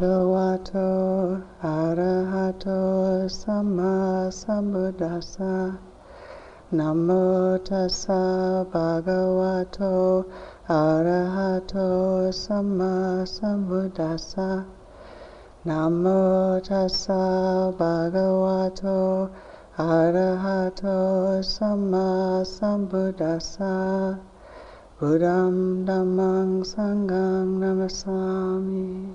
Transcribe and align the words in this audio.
Bhagavato 0.00 1.44
Arahato 1.62 3.28
Samma 3.28 4.32
Sambuddhassa 4.32 5.78
Namo 6.72 7.58
Tassa 7.62 8.66
Bhagavato 8.72 10.24
Arahato 10.70 12.32
Samma 12.32 13.28
Sambuddhassa 13.28 14.64
Namo 15.66 16.62
Tassa 16.64 17.74
Bhagavato 17.76 19.30
Arahato 19.76 21.44
Samma 21.44 22.40
Sambuddhassa 22.40 24.18
Buddham 24.98 25.84
Dhammang 25.84 26.64
Sanghang 26.64 27.60
Namasami 27.60 29.14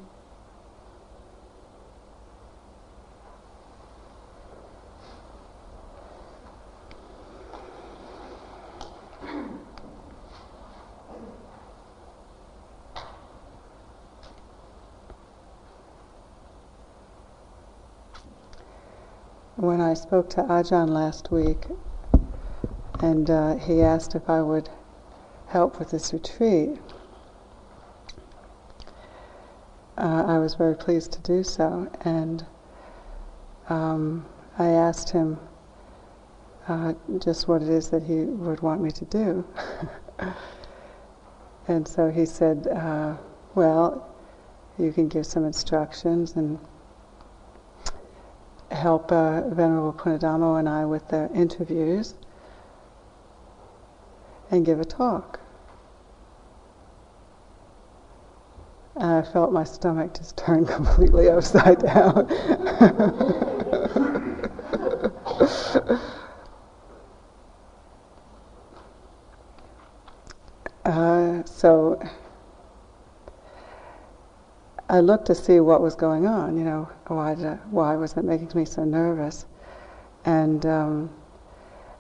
when 19.56 19.80
I 19.80 19.94
spoke 19.94 20.30
to 20.32 20.42
Ajahn 20.44 20.90
last 20.90 21.32
week, 21.32 21.68
and 23.00 23.30
uh, 23.30 23.56
he 23.56 23.82
asked 23.82 24.14
if 24.14 24.30
I 24.30 24.42
would 24.42 24.70
help 25.48 25.80
with 25.80 25.92
this 25.92 26.12
retreat, 26.12 26.78
uh, 29.98 30.26
I 30.28 30.38
was 30.40 30.56
very 30.56 30.76
pleased 30.76 31.14
to 31.14 31.22
do 31.22 31.42
so. 31.42 31.90
And 32.02 32.46
um, 33.70 34.26
I 34.60 34.68
asked 34.68 35.12
him 35.12 35.40
uh, 36.68 36.94
just 37.20 37.48
what 37.48 37.62
it 37.62 37.70
is 37.70 37.90
that 37.92 38.04
he 38.04 38.26
would 38.26 38.60
want 38.62 38.82
me 38.82 38.92
to 38.92 39.06
do. 39.06 39.48
and 41.70 41.88
so 41.88 42.10
he 42.10 42.26
said, 42.26 42.68
uh, 42.68 43.16
Well, 43.54 44.06
you 44.78 44.92
can 44.92 45.08
give 45.08 45.26
some 45.26 45.46
instructions 45.46 46.36
and 46.36 46.60
help 48.72 49.12
uh, 49.12 49.48
Venerable 49.50 49.94
Punnadhammo 49.94 50.60
and 50.60 50.68
I 50.68 50.86
with 50.86 51.08
the 51.10 51.30
interviews 51.34 52.16
and 54.52 54.66
give 54.66 54.80
a 54.80 54.86
talk. 54.86 55.40
And 58.96 59.12
I 59.12 59.22
felt 59.22 59.52
my 59.52 59.64
stomach 59.64 60.14
just 60.18 60.38
turn 60.46 60.66
completely 60.66 61.30
upside 61.30 61.80
down. 61.80 62.32
uh, 70.86 71.44
so 71.46 72.00
I 74.88 75.00
looked 75.00 75.26
to 75.28 75.36
see 75.36 75.60
what 75.60 75.82
was 75.82 75.96
going 75.96 76.28
on. 76.28 76.58
You 76.58 76.64
know, 76.64 76.90
why 77.08 77.32
I, 77.32 77.58
why 77.72 77.96
was 77.96 78.16
it 78.18 78.24
making 78.24 78.52
me 78.54 78.66
so 78.66 78.84
nervous? 78.84 79.48
And 80.26 80.64
um, 80.66 81.10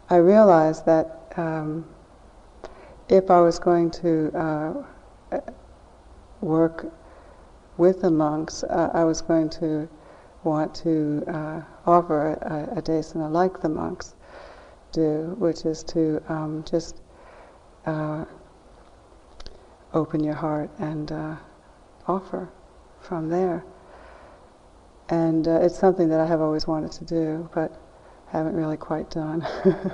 I 0.10 0.18
realized 0.18 0.86
that 0.86 1.34
um, 1.36 1.86
if 3.10 3.32
I 3.32 3.42
was 3.42 3.58
going 3.58 3.90
to 3.92 4.32
uh, 4.38 5.40
work 6.42 6.92
with 7.78 8.02
the 8.02 8.12
monks, 8.12 8.64
uh, 8.64 8.92
I 8.94 9.04
was 9.04 9.22
going 9.22 9.50
to 9.62 9.90
want 10.44 10.76
to 10.76 11.24
uh, 11.28 11.62
offer 11.88 12.34
a, 12.34 12.78
a 12.78 12.82
desana 12.84 13.32
like 13.32 13.62
the 13.62 13.70
monks 13.70 14.14
do, 14.92 15.36
which 15.40 15.66
is 15.66 15.84
to 15.84 16.22
um, 16.30 16.64
just 16.70 17.02
uh, 17.88 18.26
open 19.94 20.24
your 20.24 20.36
heart 20.36 20.70
and 20.78 21.12
uh, 21.12 21.36
offer 22.08 22.48
from 23.06 23.30
there. 23.30 23.64
And 25.10 25.48
uh, 25.48 25.60
it's 25.62 25.78
something 25.78 26.10
that 26.10 26.20
I 26.20 26.26
have 26.26 26.42
always 26.42 26.68
wanted 26.68 26.92
to 26.94 27.06
do, 27.06 27.50
but 27.54 27.80
haven't 28.28 28.56
really 28.56 28.78
quite 28.78 29.10
done. 29.10 29.48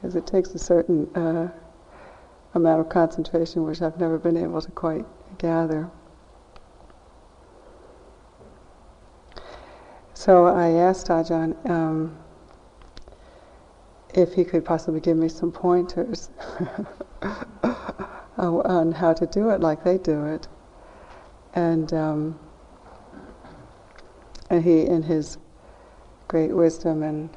Because 0.00 0.14
it 0.14 0.28
takes 0.28 0.50
a 0.50 0.58
certain 0.60 1.08
uh, 1.16 1.50
amount 2.54 2.80
of 2.80 2.88
concentration 2.88 3.64
which 3.64 3.82
I've 3.82 3.98
never 3.98 4.16
been 4.16 4.36
able 4.36 4.62
to 4.62 4.70
quite 4.70 5.04
gather. 5.38 5.90
So 10.14 10.46
I 10.46 10.70
asked 10.70 11.08
Ajahn 11.08 11.56
um, 11.68 12.16
if 14.14 14.34
he 14.34 14.44
could 14.44 14.64
possibly 14.64 15.00
give 15.00 15.16
me 15.16 15.28
some 15.28 15.50
pointers 15.50 16.30
on 18.38 18.92
how 18.92 19.12
to 19.14 19.26
do 19.26 19.50
it 19.50 19.60
like 19.60 19.82
they 19.82 19.98
do 19.98 20.26
it. 20.26 20.46
And 21.58 21.92
um, 21.92 22.38
and 24.48 24.62
he, 24.62 24.86
in 24.86 25.02
his 25.02 25.38
great 26.28 26.52
wisdom 26.52 27.02
and 27.02 27.30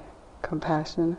compassion, 0.43 1.17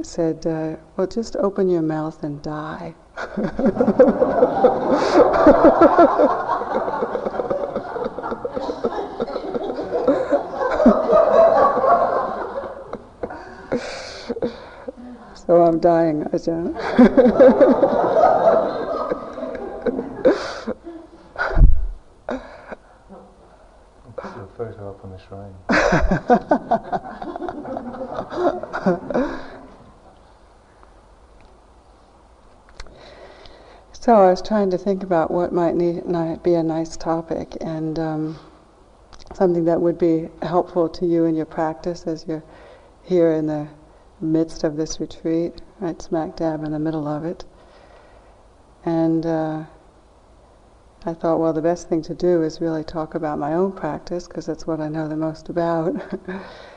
said, 0.00 0.46
uh, 0.46 0.76
"Well, 0.96 1.08
just 1.08 1.34
open 1.34 1.68
your 1.68 1.82
mouth 1.82 2.22
and 2.22 2.40
die." 2.42 2.94
so 15.34 15.60
I'm 15.60 15.80
dying, 15.80 16.22
Ajahn. 16.32 16.72
photo 24.56 24.90
up 24.90 25.03
on 25.03 25.03
the 25.14 25.20
shrine. 25.28 25.54
so 33.92 34.14
I 34.14 34.30
was 34.30 34.42
trying 34.42 34.70
to 34.70 34.78
think 34.78 35.02
about 35.02 35.30
what 35.30 35.52
might 35.52 35.74
need, 35.74 36.02
be 36.42 36.54
a 36.54 36.62
nice 36.62 36.96
topic 36.96 37.56
and 37.60 37.98
um, 37.98 38.38
something 39.34 39.64
that 39.64 39.80
would 39.80 39.98
be 39.98 40.28
helpful 40.42 40.88
to 40.88 41.06
you 41.06 41.24
in 41.24 41.34
your 41.34 41.46
practice 41.46 42.06
as 42.06 42.26
you're 42.26 42.44
here 43.02 43.32
in 43.32 43.46
the 43.46 43.68
midst 44.20 44.64
of 44.64 44.76
this 44.76 45.00
retreat, 45.00 45.54
right 45.80 46.00
smack 46.00 46.36
dab 46.36 46.64
in 46.64 46.72
the 46.72 46.78
middle 46.78 47.06
of 47.06 47.24
it. 47.24 47.44
And 48.84 49.24
uh, 49.24 49.64
I 51.06 51.12
thought, 51.12 51.38
well, 51.38 51.52
the 51.52 51.60
best 51.60 51.88
thing 51.90 52.00
to 52.02 52.14
do 52.14 52.42
is 52.42 52.62
really 52.62 52.82
talk 52.82 53.14
about 53.14 53.38
my 53.38 53.52
own 53.52 53.72
practice 53.72 54.26
because 54.26 54.46
that's 54.46 54.66
what 54.66 54.80
I 54.80 54.88
know 54.88 55.06
the 55.06 55.16
most 55.16 55.50
about. 55.50 55.94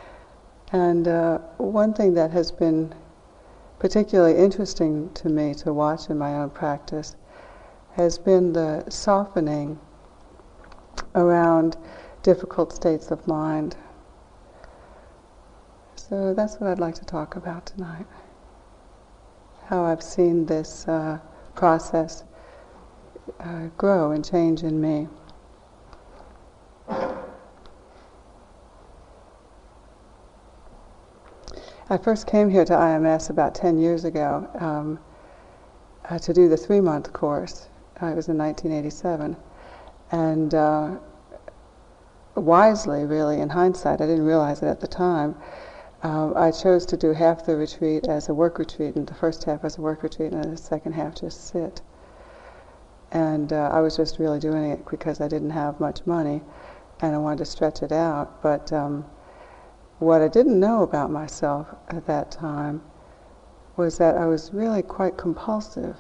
and 0.74 1.08
uh, 1.08 1.38
one 1.58 1.94
thing 1.94 2.14
that 2.16 2.32
has 2.32 2.52
been 2.52 2.94
particularly 3.80 4.38
interesting 4.38 5.10
to 5.14 5.30
me 5.30 5.54
to 5.54 5.72
watch 5.72 6.10
in 6.10 6.18
my 6.18 6.36
own 6.36 6.50
practice 6.50 7.16
has 7.96 8.18
been 8.18 8.52
the 8.52 8.84
softening 8.90 9.80
around 11.16 11.78
difficult 12.22 12.74
states 12.74 13.12
of 13.12 13.26
mind. 13.28 13.78
So 15.96 16.34
that's 16.34 16.58
what 16.58 16.70
I'd 16.70 16.80
like 16.80 16.96
to 16.96 17.06
talk 17.06 17.38
about 17.38 17.66
tonight. 17.66 18.06
How 19.68 19.86
I've 19.86 20.04
seen 20.04 20.46
this 20.46 20.86
uh, 20.86 21.20
process 21.56 22.24
uh, 23.40 23.68
grow 23.78 24.12
and 24.12 24.24
change 24.24 24.64
in 24.64 24.80
me. 24.80 25.08
I 31.90 31.98
first 31.98 32.28
came 32.28 32.50
here 32.50 32.66
to 32.66 32.74
IMS 32.74 33.30
about 33.30 33.56
10 33.56 33.78
years 33.78 34.04
ago 34.04 34.48
um, 34.60 35.00
uh, 36.10 36.20
to 36.20 36.34
do 36.34 36.50
the 36.50 36.58
three 36.58 36.82
month 36.82 37.14
course. 37.14 37.70
Uh, 38.02 38.08
it 38.08 38.16
was 38.16 38.28
in 38.28 38.38
1987. 38.38 39.38
And 40.12 40.54
uh, 40.54 40.98
wisely, 42.36 43.06
really, 43.06 43.40
in 43.40 43.50
hindsight, 43.50 44.02
I 44.02 44.06
didn't 44.06 44.26
realize 44.26 44.62
it 44.62 44.68
at 44.68 44.82
the 44.82 44.88
time. 44.88 45.36
Uh, 46.04 46.34
I 46.34 46.52
chose 46.52 46.86
to 46.88 46.98
do 46.98 47.14
half 47.14 47.46
the 47.46 47.56
retreat 47.56 48.08
as 48.08 48.30
a 48.30 48.34
work 48.34 48.60
retreat, 48.60 48.96
and 48.96 49.08
the 49.08 49.16
first 49.16 49.46
half 49.46 49.64
as 49.64 49.78
a 49.78 49.82
work 49.82 50.04
retreat, 50.04 50.34
and 50.34 50.44
the 50.44 50.58
second 50.58 50.92
half 50.94 51.16
just 51.16 51.48
sit 51.48 51.82
and 53.12 53.54
uh, 53.54 53.70
I 53.72 53.80
was 53.80 53.96
just 53.98 54.20
really 54.20 54.40
doing 54.40 54.72
it 54.72 54.86
because 54.90 55.22
I 55.22 55.28
didn't 55.28 55.52
have 55.52 55.80
much 55.80 56.06
money, 56.06 56.42
and 57.02 57.16
I 57.16 57.18
wanted 57.18 57.40
to 57.40 57.46
stretch 57.46 57.82
it 57.82 57.92
out. 57.92 58.42
But 58.42 58.72
um, 58.74 59.06
what 60.00 60.22
I 60.22 60.28
didn't 60.28 60.60
know 60.60 60.84
about 60.84 61.12
myself 61.12 61.68
at 61.90 62.06
that 62.08 62.32
time 62.32 62.82
was 63.78 63.98
that 64.00 64.18
I 64.18 64.26
was 64.26 64.54
really 64.54 64.82
quite 64.82 65.18
compulsive, 65.18 65.96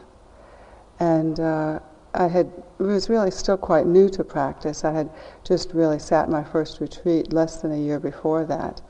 and 1.00 1.40
uh, 1.40 1.80
I 2.14 2.28
had 2.28 2.52
was 2.80 3.10
really 3.10 3.32
still 3.32 3.58
quite 3.58 3.86
new 3.86 4.10
to 4.10 4.24
practice. 4.24 4.84
I 4.84 4.92
had 4.92 5.10
just 5.44 5.74
really 5.74 6.00
sat 6.00 6.30
my 6.30 6.44
first 6.44 6.80
retreat 6.80 7.32
less 7.34 7.62
than 7.62 7.72
a 7.72 7.78
year 7.78 8.00
before 8.00 8.46
that, 8.46 8.82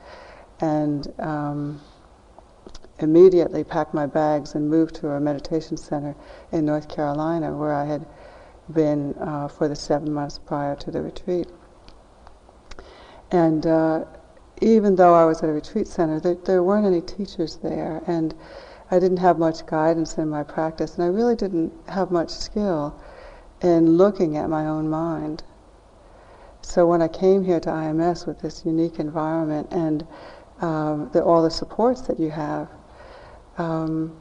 and 0.60 1.12
um, 1.18 1.80
immediately 3.00 3.64
packed 3.64 3.94
my 3.94 4.06
bags 4.06 4.54
and 4.54 4.68
moved 4.68 4.94
to 4.96 5.10
a 5.10 5.20
meditation 5.20 5.76
center 5.76 6.14
in 6.52 6.64
North 6.64 6.88
Carolina, 6.88 7.56
where 7.56 7.72
I 7.72 7.84
had 7.84 8.06
been 8.72 9.14
uh, 9.14 9.48
for 9.48 9.68
the 9.68 9.76
seven 9.76 10.12
months 10.12 10.38
prior 10.38 10.76
to 10.76 10.90
the 10.90 11.00
retreat. 11.00 11.46
And 13.30 13.66
uh, 13.66 14.04
even 14.60 14.96
though 14.96 15.14
I 15.14 15.24
was 15.24 15.42
at 15.42 15.48
a 15.48 15.52
retreat 15.52 15.86
center, 15.86 16.20
there, 16.20 16.34
there 16.34 16.62
weren't 16.62 16.86
any 16.86 17.00
teachers 17.00 17.56
there, 17.56 18.02
and 18.06 18.34
I 18.90 18.98
didn't 18.98 19.18
have 19.18 19.38
much 19.38 19.66
guidance 19.66 20.18
in 20.18 20.28
my 20.28 20.42
practice, 20.42 20.94
and 20.94 21.04
I 21.04 21.08
really 21.08 21.36
didn't 21.36 21.72
have 21.88 22.10
much 22.10 22.30
skill 22.30 22.98
in 23.60 23.96
looking 23.96 24.36
at 24.36 24.48
my 24.48 24.66
own 24.66 24.88
mind. 24.88 25.42
So 26.62 26.86
when 26.86 27.02
I 27.02 27.08
came 27.08 27.44
here 27.44 27.60
to 27.60 27.70
IMS 27.70 28.26
with 28.26 28.40
this 28.40 28.64
unique 28.64 28.98
environment 28.98 29.68
and 29.70 30.06
um, 30.60 31.10
the, 31.12 31.22
all 31.22 31.42
the 31.42 31.50
supports 31.50 32.02
that 32.02 32.18
you 32.18 32.30
have, 32.30 32.68
um, 33.58 34.16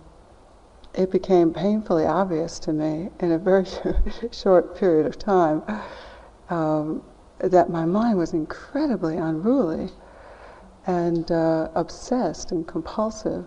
it 0.94 1.12
became 1.12 1.54
painfully 1.54 2.06
obvious 2.06 2.60
to 2.60 2.74
me 2.74 3.10
in 3.20 3.32
a 3.32 3.38
very 3.38 3.66
short 4.32 4.76
period 4.76 5.06
of 5.06 5.18
time 5.20 5.62
um, 6.50 7.04
that 7.40 7.70
my 7.70 7.86
mind 7.86 8.18
was 8.18 8.34
incredibly 8.34 9.18
unruly 9.18 9.90
and 10.88 11.32
uh, 11.32 11.70
obsessed 11.76 12.52
and 12.52 12.68
compulsive. 12.68 13.46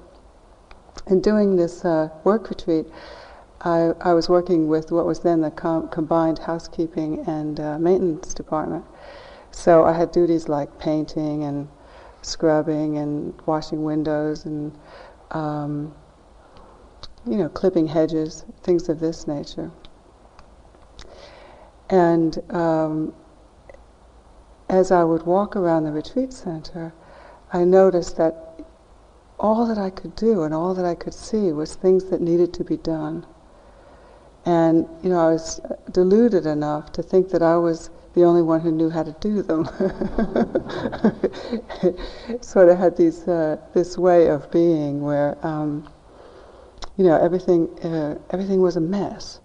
In 1.08 1.20
doing 1.20 1.56
this 1.56 1.84
uh, 1.84 2.10
work 2.24 2.50
retreat, 2.50 2.86
I, 3.62 3.92
I, 4.00 4.12
was 4.12 4.28
working 4.28 4.68
with 4.68 4.92
what 4.92 5.06
was 5.06 5.20
then 5.20 5.40
the 5.40 5.50
com- 5.50 5.88
combined 5.88 6.38
housekeeping 6.38 7.24
and 7.26 7.58
uh, 7.58 7.78
maintenance 7.78 8.32
department. 8.32 8.84
So 9.50 9.84
I 9.84 9.92
had 9.92 10.12
duties 10.12 10.48
like 10.48 10.78
painting 10.78 11.44
and 11.44 11.68
scrubbing 12.22 12.98
and 12.98 13.34
washing 13.46 13.82
windows 13.82 14.44
and 14.44 14.72
um, 15.30 15.94
you 17.26 17.36
know 17.36 17.48
clipping 17.48 17.86
hedges, 17.86 18.44
things 18.62 18.88
of 18.88 19.00
this 19.00 19.26
nature. 19.26 19.70
And 21.90 22.38
um, 22.50 23.14
as 24.68 24.92
I 24.92 25.02
would 25.02 25.24
walk 25.24 25.56
around 25.56 25.84
the 25.84 25.90
retreat 25.90 26.32
center, 26.32 26.92
I 27.52 27.64
noticed 27.64 28.16
that 28.16 28.50
all 29.40 29.66
that 29.66 29.78
I 29.78 29.90
could 29.90 30.14
do 30.14 30.42
and 30.42 30.54
all 30.54 30.74
that 30.74 30.84
I 30.84 30.94
could 30.94 31.14
see 31.14 31.50
was 31.50 31.74
things 31.74 32.04
that 32.04 32.20
needed 32.20 32.52
to 32.54 32.64
be 32.64 32.76
done. 32.76 33.26
And, 34.44 34.86
you 35.02 35.10
know, 35.10 35.18
I 35.18 35.32
was 35.32 35.60
deluded 35.90 36.46
enough 36.46 36.92
to 36.92 37.02
think 37.02 37.30
that 37.30 37.42
I 37.42 37.56
was 37.56 37.90
the 38.14 38.24
only 38.24 38.42
one 38.42 38.60
who 38.60 38.72
knew 38.72 38.90
how 38.90 39.02
to 39.02 39.14
do 39.20 39.42
them. 39.42 39.64
sort 42.40 42.68
of 42.68 42.78
had 42.78 42.96
these, 42.96 43.26
uh, 43.28 43.56
this 43.72 43.96
way 43.96 44.28
of 44.28 44.50
being 44.50 45.00
where, 45.00 45.38
um, 45.46 45.88
you 46.96 47.04
know, 47.04 47.16
everything, 47.16 47.68
uh, 47.84 48.18
everything 48.30 48.60
was 48.60 48.76
a 48.76 48.80
mess. 48.80 49.40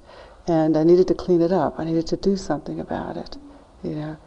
And 0.47 0.77
I 0.77 0.83
needed 0.83 1.07
to 1.09 1.13
clean 1.13 1.41
it 1.41 1.51
up. 1.51 1.79
I 1.79 1.83
needed 1.83 2.07
to 2.07 2.17
do 2.17 2.37
something 2.37 2.79
about 2.79 3.17
it, 3.17 3.37
you 3.83 3.95
know. 3.95 4.17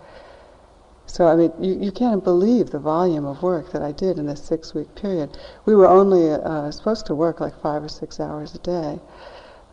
So, 1.06 1.26
I 1.26 1.36
mean, 1.36 1.52
you, 1.58 1.78
you 1.80 1.90
can't 1.90 2.22
believe 2.22 2.70
the 2.70 2.78
volume 2.78 3.24
of 3.24 3.42
work 3.42 3.72
that 3.72 3.82
I 3.82 3.92
did 3.92 4.18
in 4.18 4.26
this 4.26 4.42
six 4.42 4.74
week 4.74 4.94
period. 4.94 5.38
We 5.64 5.74
were 5.74 5.88
only 5.88 6.30
uh, 6.30 6.70
supposed 6.70 7.06
to 7.06 7.14
work 7.14 7.40
like 7.40 7.58
five 7.62 7.82
or 7.82 7.88
six 7.88 8.20
hours 8.20 8.54
a 8.54 8.58
day, 8.58 9.00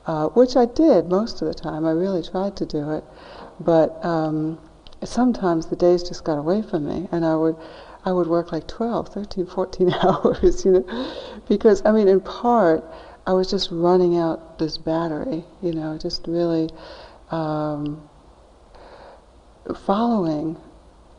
uh, 0.07 0.29
which 0.29 0.55
I 0.55 0.65
did 0.65 1.09
most 1.09 1.41
of 1.41 1.49
the 1.49 1.53
time. 1.53 1.85
I 1.85 1.91
really 1.91 2.23
tried 2.23 2.55
to 2.57 2.65
do 2.65 2.89
it. 2.91 3.03
But 3.59 4.03
um, 4.03 4.59
sometimes 5.03 5.67
the 5.67 5.75
days 5.75 6.03
just 6.03 6.23
got 6.23 6.37
away 6.37 6.61
from 6.61 6.85
me, 6.87 7.07
and 7.11 7.25
I 7.25 7.35
would. 7.35 7.55
I 8.07 8.11
would 8.11 8.27
work 8.27 8.51
like 8.51 8.67
12, 8.67 9.07
13, 9.07 9.47
14 9.47 9.91
hours, 10.03 10.63
you 10.63 10.73
know, 10.73 11.11
because 11.49 11.81
I 11.85 11.91
mean, 11.91 12.07
in 12.07 12.21
part, 12.21 12.85
I 13.25 13.33
was 13.33 13.49
just 13.49 13.69
running 13.71 14.15
out 14.15 14.59
this 14.59 14.77
battery, 14.77 15.43
you 15.63 15.73
know, 15.73 15.97
just 15.97 16.27
really 16.27 16.69
um, 17.31 18.07
following 19.75 20.57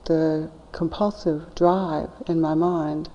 the 0.05 0.49
compulsive 0.71 1.55
drive 1.57 2.11
in 2.29 2.41
my 2.41 2.55
mind. 2.55 3.09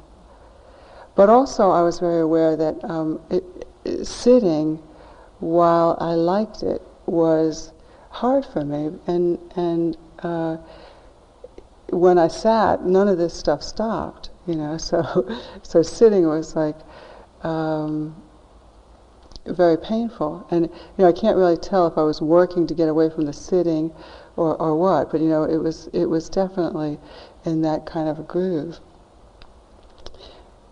But 1.16 1.30
also, 1.30 1.72
I 1.72 1.82
was 1.82 2.00
very 2.00 2.20
aware 2.20 2.56
that 2.58 2.84
um, 2.84 3.22
it, 3.30 3.44
it, 3.86 4.06
sitting, 4.06 4.78
while 5.40 5.98
I 6.02 6.14
liked 6.16 6.64
it, 6.64 6.82
was 7.06 7.72
hard 8.12 8.46
for 8.46 8.64
me. 8.64 8.98
And 9.08 9.40
and 9.56 9.98
uh, 10.20 10.58
when 11.90 12.18
I 12.18 12.28
sat, 12.28 12.86
none 12.86 13.08
of 13.08 13.18
this 13.18 13.34
stuff 13.34 13.64
stopped. 13.64 14.30
You 14.48 14.56
know, 14.56 14.78
so 14.78 15.28
so 15.64 15.82
sitting 15.82 16.28
was 16.28 16.56
like 16.56 16.76
um, 17.44 18.16
very 19.46 19.78
painful. 19.78 20.46
And 20.52 20.66
you 20.66 20.72
know, 21.00 21.08
I 21.08 21.14
can't 21.14 21.38
really 21.38 21.58
tell 21.58 21.88
if 21.88 21.98
I 21.98 22.04
was 22.04 22.22
working 22.22 22.68
to 22.68 22.74
get 22.74 22.90
away 22.90 23.10
from 23.10 23.26
the 23.26 23.34
sitting 23.34 23.92
or, 24.36 24.56
or 24.56 24.76
what, 24.78 25.12
but 25.12 25.22
you 25.22 25.28
know, 25.28 25.44
it 25.44 25.58
was 25.58 25.88
it 25.94 26.06
was 26.06 26.30
definitely 26.30 27.00
in 27.46 27.62
that 27.64 27.86
kind 27.86 28.08
of 28.08 28.20
a 28.20 28.24
groove. 28.24 28.80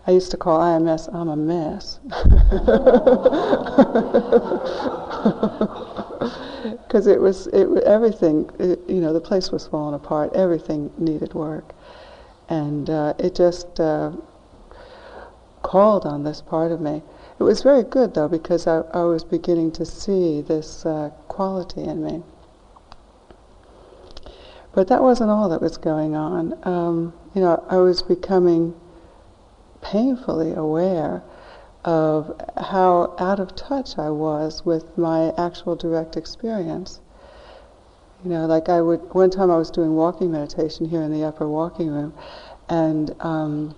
I 0.06 0.12
used 0.12 0.30
to 0.30 0.36
call 0.36 0.58
IMS 0.58 1.12
I'm 1.14 1.28
a 1.28 1.36
mess. 1.36 2.00
Because 6.90 7.06
it 7.06 7.20
was 7.20 7.46
it 7.52 7.68
everything 7.84 8.50
it, 8.58 8.80
you 8.88 9.00
know 9.00 9.12
the 9.12 9.20
place 9.20 9.52
was 9.52 9.64
falling 9.64 9.94
apart. 9.94 10.32
Everything 10.34 10.90
needed 10.98 11.34
work. 11.34 11.72
And 12.48 12.90
uh, 12.90 13.14
it 13.16 13.36
just 13.36 13.78
uh, 13.78 14.10
called 15.62 16.04
on 16.04 16.24
this 16.24 16.40
part 16.40 16.72
of 16.72 16.80
me. 16.80 17.04
It 17.38 17.44
was 17.44 17.62
very 17.62 17.84
good 17.84 18.14
though 18.14 18.26
because 18.26 18.66
I, 18.66 18.78
I 18.92 19.04
was 19.04 19.22
beginning 19.22 19.70
to 19.72 19.84
see 19.84 20.40
this 20.40 20.84
uh, 20.84 21.10
quality 21.28 21.84
in 21.84 22.02
me. 22.02 22.24
But 24.72 24.88
that 24.88 25.00
wasn't 25.00 25.30
all 25.30 25.48
that 25.48 25.62
was 25.62 25.76
going 25.76 26.16
on. 26.16 26.58
Um, 26.66 27.12
you 27.36 27.40
know, 27.40 27.64
I 27.68 27.76
was 27.76 28.02
becoming 28.02 28.74
painfully 29.80 30.54
aware 30.54 31.22
of 31.84 32.38
how 32.56 33.14
out 33.18 33.40
of 33.40 33.54
touch 33.54 33.98
I 33.98 34.10
was 34.10 34.64
with 34.64 34.96
my 34.98 35.32
actual 35.38 35.76
direct 35.76 36.16
experience. 36.16 37.00
You 38.22 38.30
know, 38.30 38.46
like 38.46 38.68
I 38.68 38.82
would, 38.82 39.14
one 39.14 39.30
time 39.30 39.50
I 39.50 39.56
was 39.56 39.70
doing 39.70 39.96
walking 39.96 40.30
meditation 40.30 40.86
here 40.86 41.02
in 41.02 41.10
the 41.10 41.24
upper 41.24 41.48
walking 41.48 41.88
room, 41.88 42.12
and 42.68 43.14
um, 43.20 43.74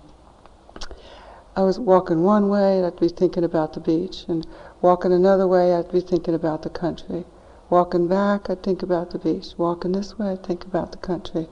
I 1.55 1.61
was 1.61 1.79
walking 1.79 2.23
one 2.23 2.49
way, 2.49 2.83
I'd 2.83 2.99
be 2.99 3.07
thinking 3.07 3.43
about 3.43 3.73
the 3.73 3.79
beach, 3.79 4.25
and 4.27 4.45
walking 4.81 5.13
another 5.13 5.47
way, 5.47 5.73
I'd 5.73 5.91
be 5.91 6.01
thinking 6.01 6.33
about 6.33 6.63
the 6.63 6.69
country. 6.69 7.25
Walking 7.69 8.07
back, 8.07 8.49
I'd 8.49 8.61
think 8.61 8.83
about 8.83 9.11
the 9.11 9.19
beach. 9.19 9.53
Walking 9.57 9.93
this 9.93 10.19
way, 10.19 10.31
I'd 10.31 10.43
think 10.43 10.65
about 10.65 10.91
the 10.91 10.97
country. 10.97 11.47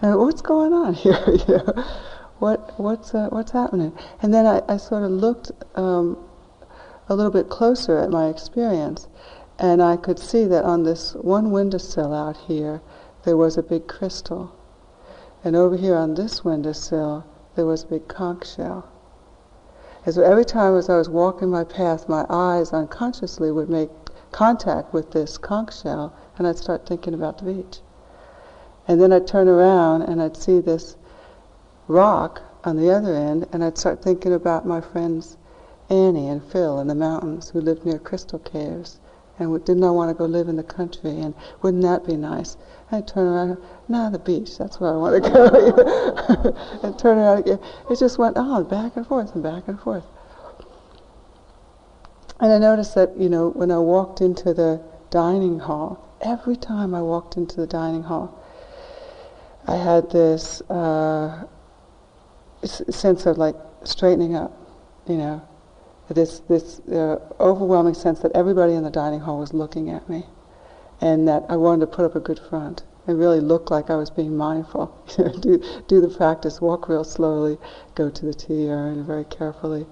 And 0.00 0.18
what's 0.18 0.40
going 0.40 0.72
on 0.72 0.94
here? 1.04 1.22
you 1.26 1.58
know, 1.58 1.84
what 2.40 2.78
what's 2.80 3.14
uh, 3.14 3.28
what's 3.28 3.52
happening? 3.52 3.92
And 4.22 4.32
then 4.34 4.46
I, 4.46 4.62
I 4.68 4.76
sort 4.76 5.02
of 5.02 5.10
looked 5.10 5.52
um, 5.76 6.18
a 7.08 7.14
little 7.14 7.30
bit 7.30 7.48
closer 7.48 7.98
at 7.98 8.10
my 8.10 8.28
experience, 8.28 9.08
and 9.58 9.82
I 9.82 9.96
could 9.96 10.18
see 10.18 10.44
that 10.46 10.64
on 10.64 10.82
this 10.82 11.14
one 11.14 11.50
windowsill 11.50 12.14
out 12.14 12.36
here, 12.36 12.80
there 13.24 13.36
was 13.36 13.56
a 13.56 13.62
big 13.62 13.86
crystal, 13.86 14.52
and 15.44 15.54
over 15.54 15.76
here 15.76 15.96
on 15.96 16.14
this 16.14 16.44
windowsill, 16.44 17.24
there 17.54 17.66
was 17.66 17.84
a 17.84 17.86
big 17.86 18.08
conch 18.08 18.54
shell. 18.54 18.88
And 20.06 20.14
so 20.14 20.22
every 20.22 20.46
time 20.46 20.76
as 20.76 20.88
I 20.88 20.96
was 20.96 21.10
walking 21.10 21.50
my 21.50 21.64
path, 21.64 22.08
my 22.08 22.24
eyes 22.30 22.72
unconsciously 22.72 23.52
would 23.52 23.68
make 23.68 23.90
contact 24.32 24.94
with 24.94 25.10
this 25.12 25.36
conch 25.36 25.82
shell, 25.82 26.14
and 26.38 26.46
I'd 26.46 26.56
start 26.56 26.86
thinking 26.86 27.12
about 27.12 27.38
the 27.38 27.52
beach. 27.52 27.80
And 28.88 29.00
then 29.00 29.12
I'd 29.12 29.26
turn 29.26 29.46
around 29.46 30.02
and 30.02 30.22
I'd 30.22 30.36
see 30.36 30.58
this 30.60 30.96
rock 31.90 32.40
on 32.64 32.76
the 32.76 32.90
other 32.90 33.14
end, 33.14 33.46
and 33.52 33.64
I'd 33.64 33.76
start 33.76 34.02
thinking 34.02 34.32
about 34.32 34.66
my 34.66 34.80
friends 34.80 35.36
Annie 35.90 36.28
and 36.28 36.42
Phil 36.42 36.78
in 36.78 36.86
the 36.86 36.94
mountains 36.94 37.50
who 37.50 37.60
lived 37.60 37.84
near 37.84 37.98
crystal 37.98 38.38
caves. 38.38 39.00
And 39.38 39.64
didn't 39.64 39.84
I 39.84 39.90
want 39.90 40.10
to 40.10 40.14
go 40.14 40.26
live 40.26 40.48
in 40.48 40.56
the 40.56 40.62
country? 40.62 41.18
And 41.18 41.34
wouldn't 41.62 41.82
that 41.82 42.06
be 42.06 42.14
nice? 42.14 42.56
I'd 42.92 43.08
turn 43.08 43.26
around, 43.26 43.58
nah, 43.88 44.10
the 44.10 44.18
beach, 44.18 44.58
that's 44.58 44.78
where 44.78 44.92
I 44.92 44.96
want 44.96 45.24
to 45.24 45.30
go. 45.30 46.78
and 46.82 46.98
turn 46.98 47.18
around 47.18 47.38
again. 47.38 47.58
It 47.90 47.98
just 47.98 48.18
went 48.18 48.36
on 48.36 48.64
back 48.68 48.96
and 48.96 49.06
forth 49.06 49.34
and 49.34 49.42
back 49.42 49.66
and 49.66 49.80
forth. 49.80 50.04
And 52.38 52.52
I 52.52 52.58
noticed 52.58 52.94
that, 52.94 53.16
you 53.18 53.28
know, 53.28 53.48
when 53.50 53.70
I 53.70 53.78
walked 53.78 54.20
into 54.20 54.54
the 54.54 54.80
dining 55.10 55.58
hall, 55.58 56.06
every 56.20 56.56
time 56.56 56.94
I 56.94 57.02
walked 57.02 57.36
into 57.36 57.56
the 57.56 57.66
dining 57.66 58.02
hall, 58.02 58.38
I 59.66 59.76
had 59.76 60.10
this 60.10 60.60
uh, 60.70 61.44
sense 62.64 63.26
of 63.26 63.38
like 63.38 63.56
straightening 63.84 64.36
up, 64.36 64.52
you 65.06 65.16
know, 65.16 65.42
this 66.08 66.40
this 66.40 66.80
uh, 66.88 67.18
overwhelming 67.38 67.94
sense 67.94 68.20
that 68.20 68.32
everybody 68.32 68.74
in 68.74 68.82
the 68.82 68.90
dining 68.90 69.20
hall 69.20 69.38
was 69.38 69.54
looking 69.54 69.90
at 69.90 70.08
me, 70.08 70.24
and 71.00 71.26
that 71.28 71.44
I 71.48 71.56
wanted 71.56 71.80
to 71.80 71.86
put 71.86 72.04
up 72.04 72.16
a 72.16 72.20
good 72.20 72.38
front 72.38 72.82
and 73.06 73.18
really 73.18 73.40
look 73.40 73.70
like 73.70 73.90
I 73.90 73.96
was 73.96 74.10
being 74.10 74.36
mindful. 74.36 74.94
do 75.40 75.62
do 75.86 76.00
the 76.00 76.08
practice, 76.08 76.60
walk 76.60 76.88
real 76.88 77.04
slowly, 77.04 77.58
go 77.94 78.10
to 78.10 78.26
the 78.26 78.34
tea 78.34 78.68
urn 78.68 79.04
very 79.04 79.24
carefully, 79.24 79.86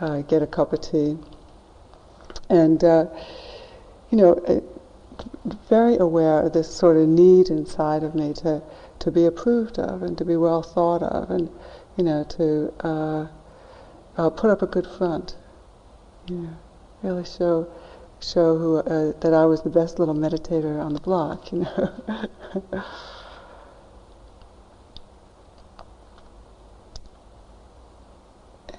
uh, 0.00 0.22
get 0.22 0.42
a 0.42 0.46
cup 0.46 0.72
of 0.72 0.80
tea, 0.80 1.16
and 2.48 2.84
uh, 2.84 3.06
you 4.10 4.18
know, 4.18 4.34
uh, 4.46 4.60
very 5.68 5.96
aware 5.96 6.40
of 6.42 6.52
this 6.52 6.74
sort 6.74 6.96
of 6.96 7.08
need 7.08 7.48
inside 7.48 8.02
of 8.02 8.14
me 8.14 8.32
to 8.34 8.62
to 8.98 9.10
be 9.10 9.26
approved 9.26 9.78
of 9.78 10.02
and 10.02 10.18
to 10.18 10.24
be 10.24 10.36
well 10.36 10.62
thought 10.62 11.02
of, 11.02 11.30
and 11.30 11.48
you 11.98 12.04
know, 12.04 12.24
to 12.24 12.72
uh, 12.80 13.26
uh, 14.16 14.30
put 14.30 14.48
up 14.50 14.62
a 14.62 14.66
good 14.66 14.86
front. 14.86 15.36
Yeah, 16.28 16.54
really 17.02 17.24
show 17.24 17.68
show 18.20 18.56
who 18.56 18.76
uh, 18.78 19.12
that 19.20 19.34
I 19.34 19.44
was 19.46 19.62
the 19.62 19.70
best 19.70 19.98
little 19.98 20.14
meditator 20.14 20.80
on 20.80 20.94
the 20.94 21.00
block, 21.00 21.50
you 21.52 21.58
know. 21.60 21.92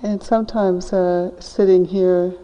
and 0.02 0.24
sometimes 0.24 0.94
uh, 0.94 1.40
sitting 1.42 1.84
here 1.86 2.36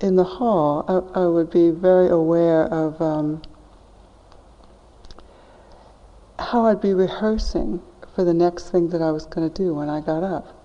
in 0.00 0.16
the 0.16 0.24
hall, 0.24 0.84
I, 0.88 1.20
I, 1.20 1.26
would 1.26 1.50
be 1.50 1.70
very 1.70 2.08
aware 2.08 2.64
of 2.64 3.00
um, 3.02 3.42
how 6.38 6.66
I'd 6.66 6.80
be 6.80 6.94
rehearsing 6.94 7.82
for 8.18 8.24
the 8.24 8.34
next 8.34 8.70
thing 8.70 8.88
that 8.88 9.00
I 9.00 9.12
was 9.12 9.26
going 9.26 9.48
to 9.48 9.62
do 9.62 9.72
when 9.74 9.88
I 9.88 10.00
got 10.00 10.24
up. 10.24 10.60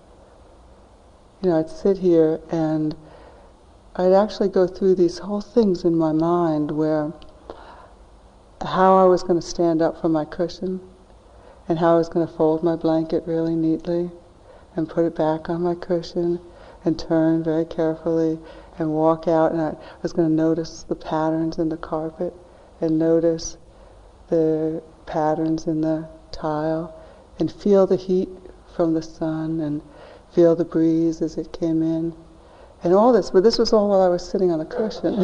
You 1.40 1.50
know, 1.50 1.60
I'd 1.60 1.70
sit 1.70 1.98
here 1.98 2.40
and 2.50 2.96
I'd 3.94 4.12
actually 4.12 4.48
go 4.48 4.66
through 4.66 4.96
these 4.96 5.18
whole 5.18 5.40
things 5.40 5.84
in 5.84 5.94
my 5.94 6.10
mind 6.10 6.72
where 6.72 7.12
how 8.60 8.96
I 8.96 9.04
was 9.04 9.22
going 9.22 9.40
to 9.40 9.46
stand 9.46 9.82
up 9.82 10.00
from 10.00 10.10
my 10.10 10.24
cushion 10.24 10.80
and 11.68 11.78
how 11.78 11.94
I 11.94 11.98
was 11.98 12.08
going 12.08 12.26
to 12.26 12.32
fold 12.32 12.64
my 12.64 12.74
blanket 12.74 13.22
really 13.24 13.54
neatly 13.54 14.10
and 14.74 14.88
put 14.88 15.04
it 15.04 15.14
back 15.14 15.48
on 15.48 15.62
my 15.62 15.76
cushion 15.76 16.40
and 16.84 16.98
turn 16.98 17.44
very 17.44 17.66
carefully 17.66 18.36
and 18.80 18.92
walk 18.92 19.28
out 19.28 19.52
and 19.52 19.60
I 19.60 19.76
was 20.02 20.12
going 20.12 20.28
to 20.28 20.34
notice 20.34 20.82
the 20.82 20.96
patterns 20.96 21.58
in 21.58 21.68
the 21.68 21.76
carpet 21.76 22.34
and 22.80 22.98
notice 22.98 23.58
the 24.26 24.82
patterns 25.06 25.68
in 25.68 25.82
the 25.82 26.08
tile 26.32 26.92
and 27.38 27.50
feel 27.50 27.86
the 27.86 27.96
heat 27.96 28.28
from 28.74 28.94
the 28.94 29.02
sun 29.02 29.60
and 29.60 29.82
feel 30.32 30.56
the 30.56 30.64
breeze 30.64 31.22
as 31.22 31.36
it 31.36 31.52
came 31.52 31.82
in 31.82 32.14
and 32.84 32.92
all 32.92 33.12
this, 33.14 33.30
but 33.30 33.42
this 33.42 33.58
was 33.58 33.72
all 33.72 33.88
while 33.88 34.02
I 34.02 34.08
was 34.08 34.28
sitting 34.28 34.52
on 34.52 34.60
a 34.60 34.66
cushion. 34.66 35.16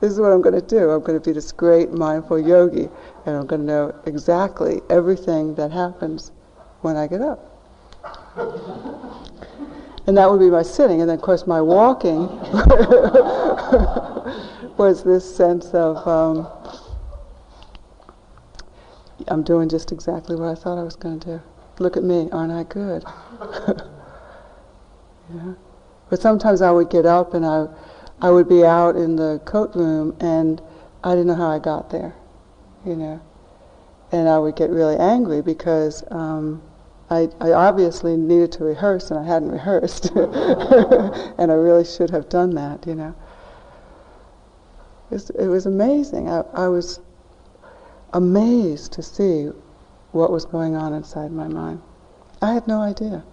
this 0.00 0.12
is 0.12 0.20
what 0.20 0.30
I'm 0.30 0.40
going 0.40 0.54
to 0.54 0.62
do. 0.62 0.90
I'm 0.90 1.02
going 1.02 1.20
to 1.20 1.24
be 1.24 1.32
this 1.32 1.50
great 1.50 1.90
mindful 1.90 2.38
yogi, 2.38 2.88
and 3.26 3.36
I'm 3.36 3.46
going 3.46 3.62
to 3.62 3.66
know 3.66 3.92
exactly 4.06 4.80
everything 4.88 5.56
that 5.56 5.72
happens 5.72 6.30
when 6.82 6.96
I 6.96 7.08
get 7.08 7.22
up. 7.22 7.44
and 10.06 10.16
that 10.16 10.30
would 10.30 10.38
be 10.38 10.48
my 10.48 10.62
sitting, 10.62 11.00
and 11.00 11.10
then 11.10 11.16
of 11.16 11.22
course 11.22 11.44
my 11.44 11.60
walking 11.60 12.20
was 14.78 15.02
this 15.02 15.36
sense 15.36 15.74
of 15.74 16.06
um, 16.06 16.46
I'm 19.30 19.42
doing 19.42 19.68
just 19.68 19.92
exactly 19.92 20.36
what 20.36 20.48
I 20.48 20.54
thought 20.54 20.78
I 20.78 20.82
was 20.82 20.96
going 20.96 21.20
to 21.20 21.26
do. 21.38 21.42
Look 21.78 21.96
at 21.96 22.02
me, 22.02 22.28
aren't 22.32 22.52
I 22.52 22.64
good? 22.64 23.04
Yeah. 25.34 25.54
But 26.08 26.20
sometimes 26.20 26.62
I 26.62 26.70
would 26.70 26.90
get 26.90 27.04
up 27.04 27.34
and 27.34 27.44
I, 27.44 27.66
I 28.20 28.30
would 28.30 28.48
be 28.48 28.64
out 28.64 28.96
in 28.96 29.16
the 29.16 29.40
coat 29.44 29.74
room 29.74 30.16
and 30.20 30.60
I 31.04 31.10
didn't 31.10 31.26
know 31.26 31.34
how 31.34 31.50
I 31.50 31.58
got 31.58 31.90
there, 31.90 32.14
you 32.84 32.96
know. 32.96 33.20
And 34.10 34.28
I 34.28 34.38
would 34.38 34.56
get 34.56 34.70
really 34.70 34.96
angry 34.96 35.42
because 35.42 36.02
um, 36.10 36.62
I, 37.10 37.28
I 37.40 37.52
obviously 37.52 38.16
needed 38.16 38.52
to 38.52 38.64
rehearse 38.64 39.10
and 39.10 39.20
I 39.20 39.24
hadn't 39.24 39.50
rehearsed. 39.52 40.06
and 40.14 41.52
I 41.52 41.54
really 41.54 41.84
should 41.84 42.10
have 42.10 42.28
done 42.28 42.54
that, 42.54 42.86
you 42.86 42.94
know. 42.94 43.14
It 45.10 45.14
was, 45.14 45.30
it 45.30 45.46
was 45.46 45.66
amazing. 45.66 46.28
I, 46.28 46.40
I 46.54 46.68
was 46.68 47.00
amazed 48.12 48.92
to 48.92 49.02
see 49.02 49.50
what 50.12 50.30
was 50.30 50.44
going 50.44 50.74
on 50.74 50.92
inside 50.94 51.30
my 51.30 51.48
mind. 51.48 51.80
I 52.40 52.52
had 52.52 52.66
no 52.66 52.80
idea. 52.80 53.24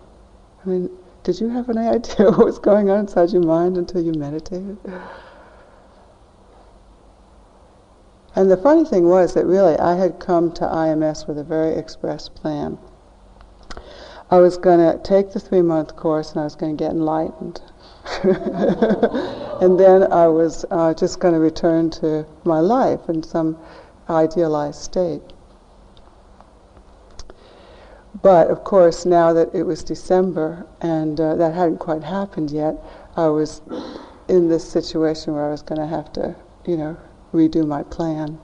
I 0.63 0.70
mean, 0.70 0.89
did 1.24 1.39
you 1.39 1.50
have 1.50 1.70
any 1.70 1.88
idea 1.98 2.32
what 2.32 2.46
was 2.46 2.60
going 2.60 2.89
on 2.89 3.01
inside 3.01 3.32
your 3.32 3.44
mind 3.44 3.77
until 3.77 4.01
you 4.01 4.13
meditated? 4.13 4.77
And 8.36 8.51
the 8.51 8.58
funny 8.58 8.84
thing 8.84 9.08
was 9.08 9.34
that 9.34 9.46
really 9.46 9.77
I 9.79 9.96
had 9.96 10.20
come 10.20 10.51
to 10.53 10.65
IMS 10.65 11.25
with 11.25 11.38
a 11.38 11.44
very 11.44 11.75
express 11.75 12.27
plan. 12.27 12.77
I 14.29 14.39
was 14.39 14.58
going 14.58 14.79
to 14.79 15.01
take 15.03 15.32
the 15.32 15.39
three 15.39 15.62
month 15.62 15.96
course 15.96 16.32
and 16.32 16.41
I 16.41 16.44
was 16.44 16.55
going 16.55 16.75
to 16.75 16.84
get 16.84 16.91
enlightened. 16.91 17.62
and 18.24 19.79
then 19.79 20.12
I 20.12 20.27
was 20.27 20.65
uh, 20.70 20.94
just 20.94 21.20
going 21.20 21.34
to 21.34 21.39
return 21.39 21.89
to 21.91 22.25
my 22.44 22.60
life 22.60 23.08
in 23.08 23.24
some 23.24 23.58
idealized 24.09 24.81
state. 24.81 25.21
But 28.21 28.47
of 28.50 28.63
course, 28.63 29.05
now 29.05 29.33
that 29.33 29.53
it 29.53 29.63
was 29.63 29.83
December 29.83 30.65
and 30.81 31.19
uh, 31.19 31.35
that 31.35 31.53
hadn't 31.53 31.79
quite 31.79 32.03
happened 32.03 32.51
yet, 32.51 32.75
I 33.15 33.27
was 33.27 33.62
in 34.27 34.47
this 34.47 34.67
situation 34.67 35.33
where 35.33 35.45
I 35.45 35.51
was 35.51 35.62
going 35.62 35.81
to 35.81 35.88
have 35.88 36.12
to, 36.13 36.35
you 36.65 36.77
know, 36.77 36.97
redo 37.33 37.67
my 37.67 37.83
plan. 37.83 38.39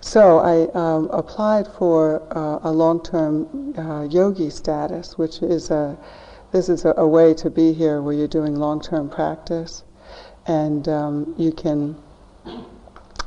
So 0.00 0.38
I 0.38 0.68
um, 0.74 1.08
applied 1.12 1.68
for 1.68 2.22
uh, 2.36 2.58
a 2.68 2.72
long-term 2.72 3.74
uh, 3.78 4.02
yogi 4.10 4.50
status, 4.50 5.16
which 5.16 5.42
is 5.42 5.70
a 5.70 5.96
this 6.50 6.68
is 6.68 6.84
a, 6.84 6.92
a, 6.96 7.06
way 7.06 7.32
to 7.34 7.48
be 7.48 7.72
here 7.72 8.02
where 8.02 8.12
you're 8.12 8.28
doing 8.28 8.56
long-term 8.56 9.08
practice, 9.08 9.84
and 10.46 10.86
um, 10.88 11.34
you 11.38 11.50
can 11.50 11.96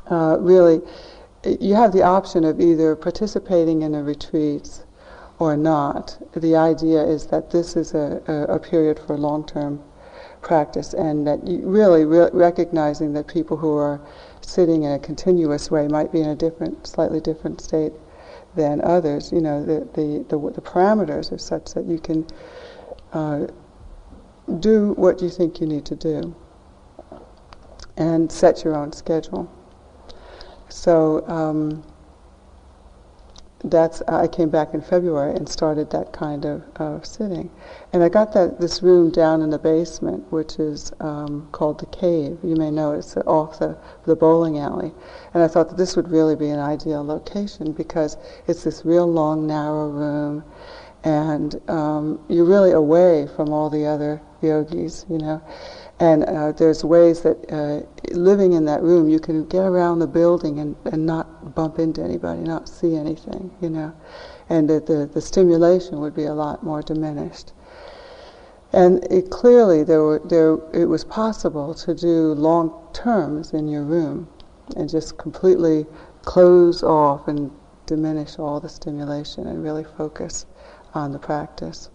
uh, 0.10 0.38
really 0.40 0.82
you 1.60 1.76
have 1.76 1.92
the 1.92 2.02
option 2.02 2.44
of 2.44 2.60
either 2.60 2.96
participating 2.96 3.84
in 3.84 3.94
a 3.94 4.04
retreat 4.04 4.84
or 5.38 5.56
not. 5.56 6.18
The 6.36 6.56
idea 6.56 7.04
is 7.04 7.28
that 7.28 7.52
this 7.52 7.76
is 7.76 7.94
a, 7.94 8.22
a, 8.28 8.56
a 8.56 8.60
period 8.60 9.00
for 9.06 9.18
long-term 9.18 9.84
practice 10.42 10.94
and 10.94 11.26
that 11.28 11.40
really 11.44 12.06
re- 12.06 12.30
recognizing 12.34 13.14
that 13.14 13.28
people 13.28 13.58
who 13.58 13.76
are 13.76 14.00
sitting 14.42 14.84
in 14.84 14.94
a 14.94 15.00
continuous 15.00 15.70
way 15.70 15.88
might 15.88 16.12
be 16.12 16.22
in 16.22 16.30
a 16.30 16.36
different, 16.36 16.88
slightly 16.88 17.20
different 17.20 17.62
state 17.62 17.94
than 18.56 18.82
others. 18.82 19.32
You 19.32 19.42
know, 19.42 19.64
the, 19.64 19.88
the, 19.94 20.26
the, 20.30 20.52
the 20.52 20.62
parameters 20.62 21.32
are 21.32 21.38
such 21.38 21.74
that 21.74 21.86
you 21.86 22.00
can 22.00 22.26
uh, 23.12 23.48
do 24.60 24.94
what 24.94 25.22
you 25.22 25.30
think 25.30 25.60
you 25.60 25.68
need 25.68 25.86
to 25.86 25.96
do 25.96 26.36
and 27.98 28.32
set 28.32 28.64
your 28.64 28.76
own 28.76 28.94
schedule. 28.94 29.50
So 30.69 31.27
um, 31.27 31.84
that's 33.63 34.01
I 34.03 34.27
came 34.27 34.50
back 34.50 34.74
in 34.74 34.81
February 34.81 35.36
and 35.36 35.48
started 35.50 35.89
that 35.91 36.13
kind 36.13 36.45
of, 36.45 36.63
sitting, 37.05 37.50
and 37.93 38.03
I 38.03 38.10
got 38.10 38.34
that 38.34 38.60
this 38.60 38.84
room 38.84 39.10
down 39.12 39.41
in 39.41 39.50
the 39.50 39.57
basement, 39.60 40.31
which 40.31 40.60
is 40.60 40.93
um, 41.00 41.48
called 41.51 41.79
the 41.79 41.88
Cave. 41.88 42.38
You 42.43 42.55
may 42.55 42.72
know 42.72 42.91
it's 42.93 43.17
off 43.17 43.60
the 43.60 43.77
the 44.05 44.15
bowling 44.15 44.60
alley, 44.60 44.93
and 45.34 45.43
I 45.43 45.48
thought 45.48 45.69
that 45.69 45.77
this 45.77 45.95
would 45.95 46.10
really 46.10 46.36
be 46.36 46.50
an 46.50 46.60
ideal 46.60 47.03
location 47.05 47.72
because 47.72 48.17
it's 48.48 48.63
this 48.63 48.86
real 48.86 49.07
long 49.12 49.48
narrow 49.48 49.89
room, 49.89 50.43
and 51.03 51.60
um, 51.69 52.19
you're 52.29 52.45
really 52.45 52.72
away 52.72 53.27
from 53.36 53.50
all 53.51 53.69
the 53.69 53.86
other 53.86 54.22
yogis, 54.46 55.06
you 55.10 55.18
know. 55.18 55.42
And 56.00 56.25
uh, 56.25 56.52
there's 56.52 56.84
ways 56.84 57.22
that 57.22 57.38
uh, 57.52 57.86
living 58.14 58.54
in 58.54 58.66
that 58.66 58.82
room, 58.82 59.08
you 59.10 59.20
can 59.20 59.46
get 59.48 59.64
around 59.64 60.00
the 60.00 60.08
building 60.08 60.60
and, 60.60 60.75
and 60.86 61.06
not 61.06 61.56
bump 61.56 61.80
into 61.80 62.04
anybody, 62.04 62.42
not 62.42 62.68
see 62.68 62.96
anything, 62.96 63.52
you 63.62 63.70
know. 63.70 63.94
And 64.50 64.70
that 64.70 64.86
the, 64.88 65.06
the 65.06 65.22
stimulation 65.22 66.00
would 66.02 66.16
be 66.16 66.25
a 66.25 66.34
lot 66.34 66.64
more 66.64 66.82
diminished. 66.82 67.54
And 68.74 69.04
it 69.10 69.30
clearly 69.30 69.84
there, 69.84 70.02
were, 70.04 70.22
there 70.25 70.58
it 70.74 70.86
was 70.86 71.06
possible 71.06 71.74
to 71.75 71.96
do 71.96 72.34
long 72.34 72.74
terms 72.92 73.54
in 73.54 73.70
your 73.70 73.84
room 73.84 74.28
and 74.75 74.90
just 74.90 75.18
completely 75.18 75.86
close 76.24 76.84
off 76.84 77.28
and 77.28 77.52
diminish 77.86 78.38
all 78.38 78.60
the 78.60 78.68
stimulation 78.68 79.48
and 79.48 79.64
really 79.64 79.84
focus 79.84 80.46
on 80.94 81.12
the 81.14 81.20
practice. 81.20 81.90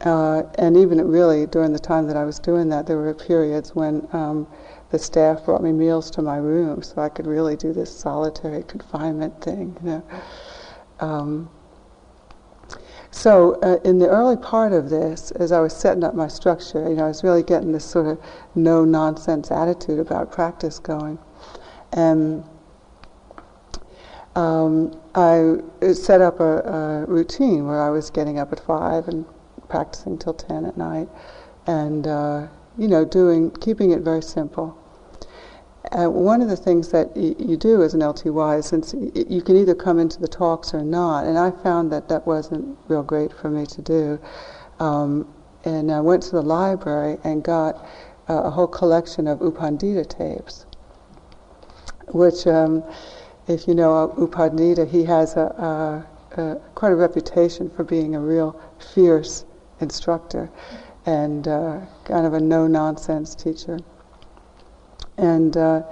Uh, 0.00 0.42
and 0.58 0.76
even 0.76 1.06
really 1.06 1.46
during 1.46 1.72
the 1.72 1.78
time 1.78 2.06
that 2.06 2.16
I 2.16 2.24
was 2.24 2.38
doing 2.38 2.68
that, 2.70 2.86
there 2.86 2.96
were 2.96 3.12
periods 3.12 3.74
when 3.74 4.08
um, 4.12 4.46
the 4.90 4.98
staff 4.98 5.44
brought 5.44 5.62
me 5.62 5.72
meals 5.72 6.10
to 6.12 6.22
my 6.22 6.36
room, 6.36 6.82
so 6.82 7.02
I 7.02 7.08
could 7.08 7.26
really 7.26 7.56
do 7.56 7.72
this 7.72 7.94
solitary 7.94 8.62
confinement 8.62 9.42
thing. 9.42 9.76
You 9.82 9.88
know. 9.88 10.04
Um, 11.00 11.50
so 13.10 13.60
uh, 13.62 13.78
in 13.84 13.98
the 13.98 14.08
early 14.08 14.36
part 14.36 14.72
of 14.72 14.90
this, 14.90 15.30
as 15.32 15.52
I 15.52 15.60
was 15.60 15.74
setting 15.74 16.02
up 16.02 16.14
my 16.14 16.28
structure, 16.28 16.88
you 16.88 16.96
know, 16.96 17.04
I 17.04 17.08
was 17.08 17.22
really 17.22 17.42
getting 17.42 17.72
this 17.72 17.84
sort 17.84 18.06
of 18.06 18.20
no 18.54 18.84
nonsense 18.84 19.50
attitude 19.50 20.00
about 20.00 20.32
practice 20.32 20.78
going, 20.78 21.18
and 21.92 22.42
um, 24.34 25.00
I 25.14 25.58
set 25.92 26.20
up 26.20 26.40
a, 26.40 26.58
a, 26.58 27.04
routine 27.06 27.66
where 27.66 27.80
I 27.80 27.90
was 27.90 28.10
getting 28.10 28.38
up 28.38 28.52
at 28.52 28.58
five 28.58 29.06
and 29.06 29.24
practicing 29.74 30.16
till 30.16 30.34
ten 30.34 30.64
at 30.64 30.76
night, 30.76 31.08
and 31.66 32.06
uh, 32.06 32.46
you 32.78 32.86
know, 32.86 33.04
doing 33.04 33.50
keeping 33.50 33.90
it 33.90 34.02
very 34.02 34.22
simple. 34.22 34.78
Uh, 35.90 36.06
one 36.06 36.40
of 36.40 36.48
the 36.48 36.56
things 36.56 36.90
that 36.90 37.08
y- 37.16 37.34
you 37.40 37.56
do 37.56 37.82
as 37.82 37.92
an 37.92 38.00
LTY 38.00 38.60
is 38.60 38.66
since 38.66 38.94
y- 38.94 39.10
you 39.28 39.42
can 39.42 39.56
either 39.56 39.74
come 39.74 39.98
into 39.98 40.20
the 40.20 40.28
talks 40.28 40.72
or 40.74 40.84
not, 40.84 41.24
and 41.26 41.36
I 41.36 41.50
found 41.50 41.90
that 41.90 42.08
that 42.08 42.24
wasn't 42.24 42.78
real 42.86 43.02
great 43.02 43.32
for 43.32 43.50
me 43.50 43.66
to 43.66 43.82
do. 43.82 44.20
Um, 44.78 45.26
and 45.64 45.90
I 45.90 46.00
went 46.00 46.22
to 46.24 46.30
the 46.30 46.42
library 46.42 47.18
and 47.24 47.42
got 47.42 47.74
uh, 48.28 48.42
a 48.44 48.50
whole 48.50 48.68
collection 48.68 49.26
of 49.26 49.40
U 49.40 49.50
Pandita 49.50 50.08
tapes, 50.08 50.66
which, 52.12 52.46
um, 52.46 52.84
if 53.48 53.66
you 53.66 53.74
know 53.74 54.14
U 54.18 54.28
Pandita, 54.28 54.88
he 54.88 55.02
has 55.04 55.34
a, 55.34 56.06
a, 56.36 56.40
a, 56.40 56.56
quite 56.76 56.92
a 56.92 56.96
reputation 56.96 57.68
for 57.70 57.82
being 57.82 58.14
a 58.14 58.20
real 58.20 58.54
fierce 58.78 59.44
instructor 59.84 60.50
and 61.06 61.46
uh, 61.46 61.80
kind 62.04 62.26
of 62.26 62.34
a 62.34 62.40
no-nonsense 62.40 63.34
teacher. 63.34 63.78
And 65.16 65.56
uh, 65.56 65.82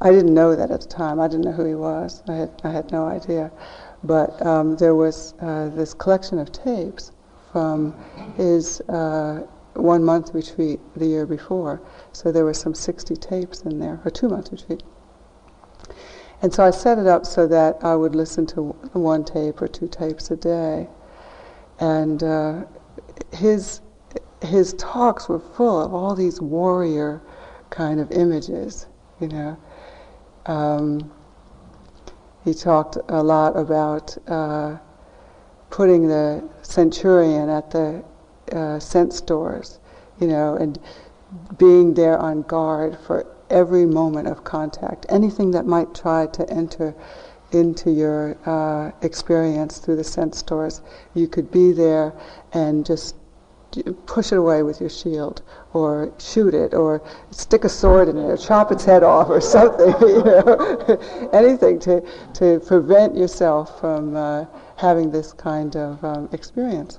I 0.00 0.10
didn't 0.10 0.34
know 0.34 0.54
that 0.54 0.70
at 0.70 0.80
the 0.82 0.86
time. 0.86 1.18
I 1.18 1.26
didn't 1.26 1.44
know 1.44 1.52
who 1.52 1.64
he 1.64 1.74
was. 1.74 2.22
I 2.28 2.34
had, 2.34 2.50
I 2.62 2.70
had 2.70 2.92
no 2.92 3.06
idea. 3.06 3.50
But 4.04 4.44
um, 4.46 4.76
there 4.76 4.94
was 4.94 5.34
uh, 5.40 5.68
this 5.70 5.92
collection 5.94 6.38
of 6.38 6.52
tapes 6.52 7.12
from 7.52 7.94
his 8.36 8.80
uh, 8.82 9.42
one 9.74 10.04
month 10.04 10.32
retreat 10.34 10.80
the 10.96 11.06
year 11.06 11.26
before. 11.26 11.82
So 12.12 12.30
there 12.32 12.44
were 12.44 12.54
some 12.54 12.74
60 12.74 13.16
tapes 13.16 13.62
in 13.62 13.78
there, 13.78 14.00
a 14.04 14.10
two 14.10 14.28
month 14.28 14.52
retreat. 14.52 14.82
And 16.42 16.52
so 16.52 16.64
I 16.64 16.70
set 16.70 16.98
it 16.98 17.06
up 17.06 17.26
so 17.26 17.46
that 17.48 17.78
I 17.82 17.94
would 17.94 18.14
listen 18.14 18.46
to 18.46 18.62
one 18.92 19.24
tape 19.24 19.60
or 19.60 19.68
two 19.68 19.88
tapes 19.88 20.30
a 20.30 20.36
day. 20.36 20.88
And 21.80 22.22
uh, 22.22 22.64
his, 23.32 23.80
his 24.42 24.74
talks 24.74 25.28
were 25.28 25.40
full 25.40 25.80
of 25.80 25.94
all 25.94 26.14
these 26.14 26.40
warrior 26.40 27.22
kind 27.70 28.00
of 28.00 28.10
images, 28.12 28.86
you 29.20 29.28
know. 29.28 29.56
Um, 30.46 31.10
he 32.44 32.54
talked 32.54 32.96
a 33.08 33.22
lot 33.22 33.56
about 33.56 34.16
uh, 34.28 34.78
putting 35.70 36.08
the 36.08 36.42
centurion 36.62 37.48
at 37.48 37.70
the 37.70 38.02
uh, 38.52 38.78
sense 38.78 39.20
doors, 39.20 39.78
you 40.20 40.26
know, 40.26 40.56
and 40.56 40.78
being 41.58 41.94
there 41.94 42.18
on 42.18 42.42
guard 42.42 42.98
for 43.06 43.26
every 43.50 43.86
moment 43.86 44.26
of 44.28 44.44
contact. 44.44 45.06
Anything 45.08 45.50
that 45.52 45.66
might 45.66 45.94
try 45.94 46.26
to 46.26 46.48
enter 46.50 46.94
into 47.52 47.90
your 47.90 48.36
uh, 48.46 48.92
experience 49.02 49.78
through 49.78 49.96
the 49.96 50.04
sense 50.04 50.42
doors, 50.42 50.82
you 51.14 51.28
could 51.28 51.50
be 51.50 51.72
there 51.72 52.12
and 52.52 52.84
just 52.84 53.16
push 54.06 54.32
it 54.32 54.38
away 54.38 54.62
with 54.62 54.80
your 54.80 54.90
shield, 54.90 55.42
or 55.72 56.12
shoot 56.18 56.54
it, 56.54 56.74
or 56.74 57.02
stick 57.30 57.64
a 57.64 57.68
sword 57.68 58.08
in 58.08 58.16
it, 58.16 58.24
or 58.24 58.36
chop 58.36 58.72
its 58.72 58.84
head 58.84 59.02
off, 59.02 59.28
or 59.28 59.40
something. 59.40 59.94
You 60.00 60.24
know, 60.24 61.30
anything 61.32 61.78
to 61.80 62.02
to 62.34 62.60
prevent 62.60 63.16
yourself 63.16 63.78
from 63.80 64.16
uh, 64.16 64.46
having 64.76 65.10
this 65.10 65.32
kind 65.32 65.76
of 65.76 66.02
um, 66.04 66.28
experience. 66.32 66.98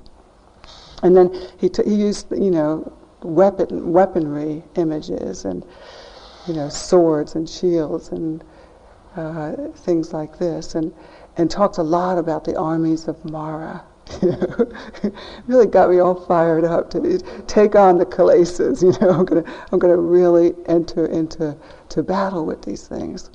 And 1.02 1.16
then 1.16 1.34
he 1.58 1.68
t- 1.68 1.82
he 1.84 1.94
used 1.94 2.30
you 2.30 2.50
know 2.50 2.92
weapon 3.22 3.92
weaponry 3.92 4.62
images 4.76 5.44
and 5.44 5.64
you 6.46 6.54
know 6.54 6.68
swords 6.68 7.34
and 7.34 7.48
shields 7.48 8.08
and 8.08 8.42
uh, 9.16 9.52
things 9.74 10.12
like 10.12 10.38
this, 10.38 10.74
and 10.74 10.92
and 11.36 11.50
talked 11.50 11.78
a 11.78 11.82
lot 11.82 12.18
about 12.18 12.44
the 12.44 12.56
armies 12.56 13.08
of 13.08 13.24
Mara 13.24 13.84
really 15.46 15.66
got 15.66 15.90
me 15.90 15.98
all 15.98 16.14
fired 16.14 16.64
up 16.64 16.90
to 16.90 17.18
take 17.46 17.74
on 17.74 17.98
the 17.98 18.06
kilesas. 18.06 18.82
You 18.82 18.92
know, 19.00 19.12
I'm 19.18 19.24
gonna 19.24 19.44
I'm 19.70 19.78
gonna 19.78 19.96
really 19.96 20.54
enter 20.66 21.06
into 21.06 21.56
to 21.90 22.02
battle 22.02 22.44
with 22.44 22.62
these 22.62 22.86
things. 22.86 23.30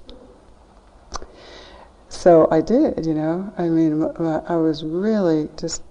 So 2.10 2.48
I 2.52 2.62
did. 2.62 3.06
You 3.06 3.14
know, 3.14 3.54
I 3.58 3.70
mean, 3.70 4.04
I 4.04 4.56
was 4.56 4.84
really 4.84 5.50
just 5.58 5.84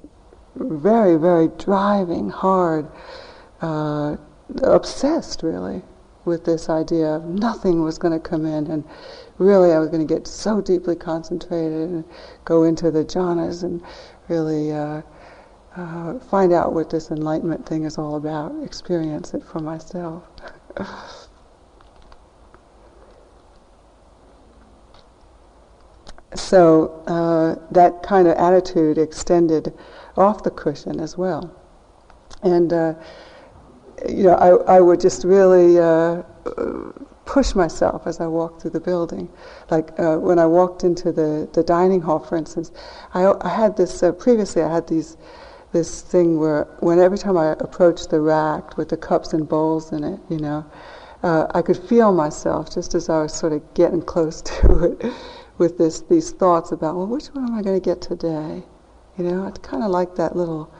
very 0.57 1.17
very 1.17 1.49
driving 1.59 2.31
hard, 2.31 2.87
uh, 3.61 4.17
obsessed 4.63 5.43
really 5.43 5.83
with 6.27 6.45
this 6.45 6.69
idea 6.69 7.07
of 7.07 7.25
nothing 7.25 7.83
was 7.83 7.97
going 7.99 8.13
to 8.13 8.21
come 8.21 8.45
in 8.45 8.67
and 8.67 8.85
really 9.39 9.73
I 9.73 9.79
was 9.79 9.89
going 9.89 10.07
to 10.07 10.15
get 10.15 10.27
so 10.27 10.61
deeply 10.61 10.97
concentrated 10.97 11.89
and 11.89 12.05
go 12.45 12.65
into 12.65 12.91
the 12.91 13.05
jhanas 13.05 13.63
and 13.63 13.81
really 14.29 14.73
uh, 14.73 15.03
uh, 15.77 16.19
find 16.19 16.53
out 16.53 16.73
what 16.73 16.91
this 16.91 17.11
enlightenment 17.11 17.65
thing 17.67 17.85
is 17.85 17.97
all 17.97 18.17
about, 18.17 18.53
experience 18.65 19.35
it 19.35 19.45
for 19.45 19.61
myself. 19.61 20.25
so 26.35 27.03
uh, 27.07 27.55
that 27.71 28.03
kind 28.03 28.27
of 28.27 28.37
attitude 28.37 28.99
extended 28.99 29.73
off 30.17 30.43
the 30.43 30.51
cushion 30.51 30.99
as 30.99 31.17
well. 31.17 31.55
And, 32.43 32.73
uh, 32.73 32.95
you 34.09 34.25
know, 34.25 34.35
I, 34.35 34.77
I 34.77 34.81
would 34.81 35.01
just 35.01 35.25
really 35.25 35.79
uh, 35.79 36.23
push 37.25 37.55
myself 37.55 38.07
as 38.07 38.21
I 38.21 38.27
walked 38.27 38.63
through 38.63 38.71
the 38.71 38.81
building. 38.81 39.29
Like 39.71 39.99
uh, 39.99 40.17
when 40.17 40.39
I 40.39 40.47
walked 40.47 40.85
into 40.85 41.13
the, 41.13 41.49
the 41.53 41.63
dining 41.63 42.01
hall, 42.01 42.21
for 42.21 42.37
instance, 42.37 42.73
I, 43.15 43.33
I 43.41 43.49
had 43.49 43.77
this, 43.77 44.03
uh, 44.03 44.13
previously 44.13 44.63
I 44.63 44.73
had 44.73 44.87
these, 44.87 45.17
this 45.73 46.01
thing 46.03 46.39
where 46.39 46.65
when 46.81 46.99
every 46.99 47.19
time 47.19 47.37
I 47.37 47.53
approached 47.53 48.11
the 48.11 48.21
rack 48.21 48.77
with 48.77 48.89
the 48.89 48.97
cups 48.97 49.33
and 49.33 49.49
bowls 49.49 49.93
in 49.93 50.05
it, 50.05 50.21
you 50.31 50.39
know, 50.39 50.65
uh, 51.23 51.49
I 51.55 51.63
could 51.63 51.77
feel 51.77 52.13
myself 52.13 52.73
just 52.73 52.95
as 52.95 53.09
I 53.09 53.23
was 53.23 53.35
sort 53.35 53.53
of 53.53 53.75
getting 53.75 54.03
close 54.03 54.41
to 54.61 54.85
it 54.85 55.13
with 55.59 55.79
this, 55.79 56.03
these 56.03 56.31
thoughts 56.31 56.73
about, 56.73 56.97
well, 56.97 57.07
which 57.07 57.27
one 57.29 57.49
am 57.49 57.59
I 57.59 57.63
going 57.63 57.81
to 57.81 57.85
get 57.85 58.01
today? 58.01 58.63
You 59.19 59.25
know, 59.25 59.47
I'd 59.47 59.63
kind 59.63 59.83
of 59.83 59.91
like 59.91 60.15
that 60.17 60.37
little 60.37 60.71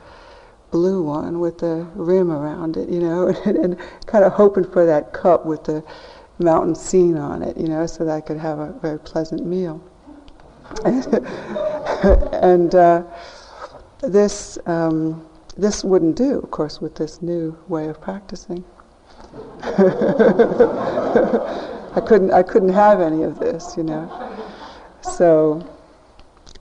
blue 0.71 1.03
one 1.03 1.39
with 1.39 1.59
the 1.59 1.87
rim 1.95 2.31
around 2.31 2.77
it, 2.77 2.89
you 2.89 2.99
know, 2.99 3.27
and, 3.45 3.57
and 3.57 3.77
kind 4.05 4.23
of 4.23 4.33
hoping 4.33 4.69
for 4.69 4.85
that 4.85 5.13
cup 5.13 5.45
with 5.45 5.63
the 5.63 5.83
mountain 6.39 6.75
scene 6.75 7.17
on 7.17 7.41
it, 7.41 7.57
you 7.57 7.67
know, 7.67 7.85
so 7.85 8.05
that 8.05 8.15
I 8.15 8.21
could 8.21 8.37
have 8.37 8.59
a 8.59 8.73
very 8.81 8.99
pleasant 8.99 9.45
meal. 9.45 9.81
and 10.85 12.75
uh, 12.75 13.03
this 14.01 14.57
um, 14.65 15.25
this 15.55 15.83
wouldn't 15.83 16.17
do, 16.17 16.39
of 16.39 16.51
course, 16.51 16.81
with 16.81 16.95
this 16.95 17.21
new 17.21 17.57
way 17.67 17.87
of 17.87 18.01
practicing. 18.01 18.63
I 19.63 19.71
couldn't 22.05 22.31
I 22.31 22.43
couldn't 22.43 22.73
have 22.73 22.99
any 22.99 23.23
of 23.23 23.39
this, 23.39 23.75
you 23.77 23.83
know. 23.83 24.37
So. 25.01 25.65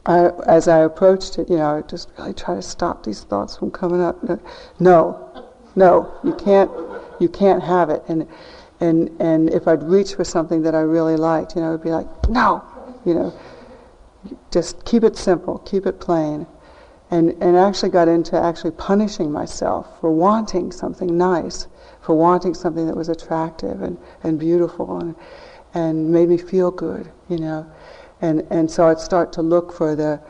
I, 0.07 0.31
as 0.47 0.69
I 0.69 0.79
approached 0.79 1.39
it, 1.39 1.51
you 1.51 1.57
know, 1.57 1.79
I 1.79 1.83
just 1.83 2.11
really 2.17 2.33
try 2.33 2.55
to 2.55 2.63
stop 2.63 3.05
these 3.05 3.23
thoughts 3.25 3.57
from 3.57 3.73
coming 3.73 4.01
up. 4.01 4.23
No, 4.79 5.49
no, 5.75 6.15
you 6.23 6.33
can't, 6.35 6.71
you 7.19 7.29
can't 7.29 7.63
have 7.63 7.91
it. 7.91 8.03
And 8.09 8.27
and 8.81 9.11
and 9.21 9.51
if 9.51 9.67
I'd 9.67 9.83
reach 9.83 10.15
for 10.15 10.25
something 10.25 10.63
that 10.63 10.75
I 10.75 10.81
really 10.81 11.17
liked, 11.17 11.57
you 11.57 11.63
know, 11.63 11.71
it'd 11.71 11.83
be 11.83 11.91
like, 11.91 12.07
no, 12.29 12.63
you 13.05 13.15
know, 13.15 13.35
just 14.51 14.85
keep 14.85 15.03
it 15.03 15.17
simple, 15.17 15.59
keep 15.59 15.87
it 15.87 15.99
plain, 15.99 16.47
and 17.11 17.31
and 17.43 17.57
actually 17.57 17.91
got 17.91 18.07
into 18.07 18.41
actually 18.41 18.73
punishing 18.73 19.33
myself 19.33 20.01
for 20.01 20.13
wanting 20.13 20.71
something 20.71 21.17
nice, 21.17 21.67
for 22.01 22.15
wanting 22.15 22.55
something 22.55 22.87
that 22.87 22.97
was 22.97 23.09
attractive 23.09 23.83
and 23.83 23.99
and 24.23 24.39
beautiful 24.39 25.01
and 25.01 25.17
and 25.75 26.11
made 26.11 26.29
me 26.29 26.39
feel 26.39 26.71
good, 26.71 27.11
you 27.29 27.39
know, 27.39 27.67
and 28.21 28.47
and 28.51 28.71
so 28.71 28.89
I'd 28.89 29.01
start 29.01 29.33
to 29.35 29.43
look 29.43 29.73
for 29.73 29.95
the 29.95 30.21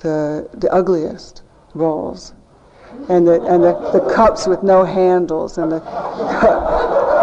the 0.00 0.48
the 0.54 0.72
ugliest 0.72 1.42
roles 1.74 2.34
and 3.08 3.26
the 3.26 3.42
and 3.44 3.62
the, 3.62 3.72
the 3.92 4.14
cups 4.14 4.46
with 4.46 4.62
no 4.62 4.84
handles 4.84 5.58
and 5.58 5.70
the 5.70 5.80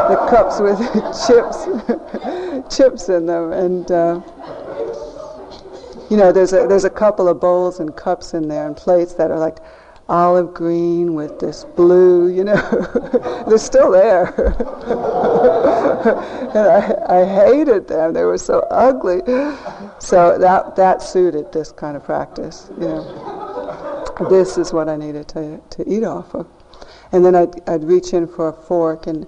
the 0.10 0.16
cups 0.30 0.60
with 0.60 0.80
chips 1.28 1.68
chips 2.76 3.10
in 3.10 3.26
them. 3.26 3.52
And 3.52 3.92
uh, 3.92 4.22
you 6.10 6.18
know 6.18 6.32
there's 6.32 6.54
a 6.54 6.68
there's 6.68 6.86
a 6.86 6.90
couple 6.90 7.28
of 7.28 7.40
bowls 7.40 7.80
and 7.80 7.96
cups 7.96 8.34
in 8.34 8.48
there 8.48 8.68
and 8.68 8.76
plates 8.76 9.14
that 9.16 9.32
are 9.32 9.40
like 9.40 9.58
olive 10.10 10.54
green 10.54 11.14
with 11.14 11.40
this 11.40 11.64
blue 11.76 12.28
you 12.28 12.44
know 12.44 12.56
they're 13.48 13.58
still 13.58 13.92
there 13.92 14.26
and 16.54 16.68
I, 16.68 17.22
I 17.22 17.26
hated 17.26 17.88
them 17.88 18.14
they 18.14 18.24
were 18.24 18.38
so 18.38 18.60
ugly 18.70 19.22
so 20.00 20.38
that 20.38 20.76
that 20.76 21.02
suited 21.02 21.52
this 21.54 21.72
kind 21.72 21.96
of 21.96 22.04
practice 22.04 22.70
you 22.80 22.88
know 22.88 23.44
this 24.30 24.58
is 24.58 24.74
what 24.74 24.90
I 24.90 24.96
needed 24.96 25.28
to, 25.30 25.60
to 25.72 25.90
eat 25.90 26.04
off 26.04 26.34
of. 26.34 26.48
And 27.12 27.26
then 27.26 27.36
I'd, 27.36 27.70
I'd 27.70 27.84
reach 27.84 28.14
in 28.14 28.28
for 28.28 28.50
a 28.50 28.54
fork 28.54 29.08
and, 29.08 29.28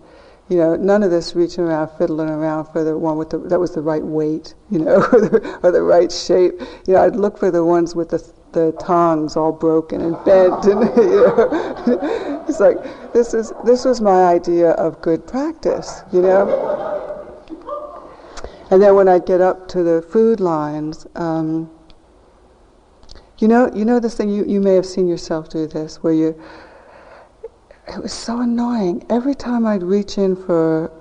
you 0.49 0.57
know, 0.57 0.75
none 0.75 1.03
of 1.03 1.11
this 1.11 1.35
reaching 1.35 1.63
around, 1.63 1.89
fiddling 1.97 2.29
around 2.29 2.65
for 2.65 2.83
the 2.83 2.97
one 2.97 3.17
with 3.17 3.29
the, 3.29 3.37
that 3.39 3.59
was 3.59 3.73
the 3.73 3.81
right 3.81 4.03
weight, 4.03 4.53
you 4.69 4.79
know, 4.79 4.95
or, 5.63 5.71
the, 5.71 5.81
right 5.81 6.11
shape. 6.11 6.59
You 6.87 6.95
know, 6.95 7.03
I'd 7.03 7.15
look 7.15 7.37
for 7.37 7.51
the 7.51 7.63
ones 7.63 7.95
with 7.95 8.09
the, 8.09 8.33
the 8.55 8.71
tongs 8.79 9.35
all 9.35 9.51
broken 9.51 10.01
and 10.01 10.15
bent 10.25 10.65
and, 10.65 10.81
it's 12.49 12.59
like, 12.59 12.77
this 13.13 13.33
is, 13.35 13.53
this 13.63 13.85
was 13.85 14.01
my 14.01 14.25
idea 14.25 14.71
of 14.71 14.99
good 15.01 15.27
practice, 15.27 16.01
you 16.11 16.21
know. 16.21 17.21
And 18.71 18.81
then 18.81 18.95
when 18.95 19.07
I 19.07 19.19
get 19.19 19.41
up 19.41 19.67
to 19.69 19.83
the 19.83 20.01
food 20.01 20.39
lines, 20.39 21.05
um, 21.15 21.69
you 23.37 23.47
know, 23.47 23.69
you 23.75 23.85
know 23.85 23.99
this 23.99 24.15
thing. 24.15 24.29
You, 24.29 24.45
you 24.45 24.61
may 24.61 24.75
have 24.75 24.85
seen 24.85 25.07
yourself 25.07 25.49
do 25.49 25.67
this, 25.67 26.01
where 26.01 26.13
you. 26.13 26.41
It 27.87 28.01
was 28.01 28.13
so 28.13 28.39
annoying. 28.41 29.05
Every 29.09 29.35
time 29.35 29.67
I'd 29.67 29.83
reach 29.83 30.17
in 30.17 30.35
for 30.35 30.91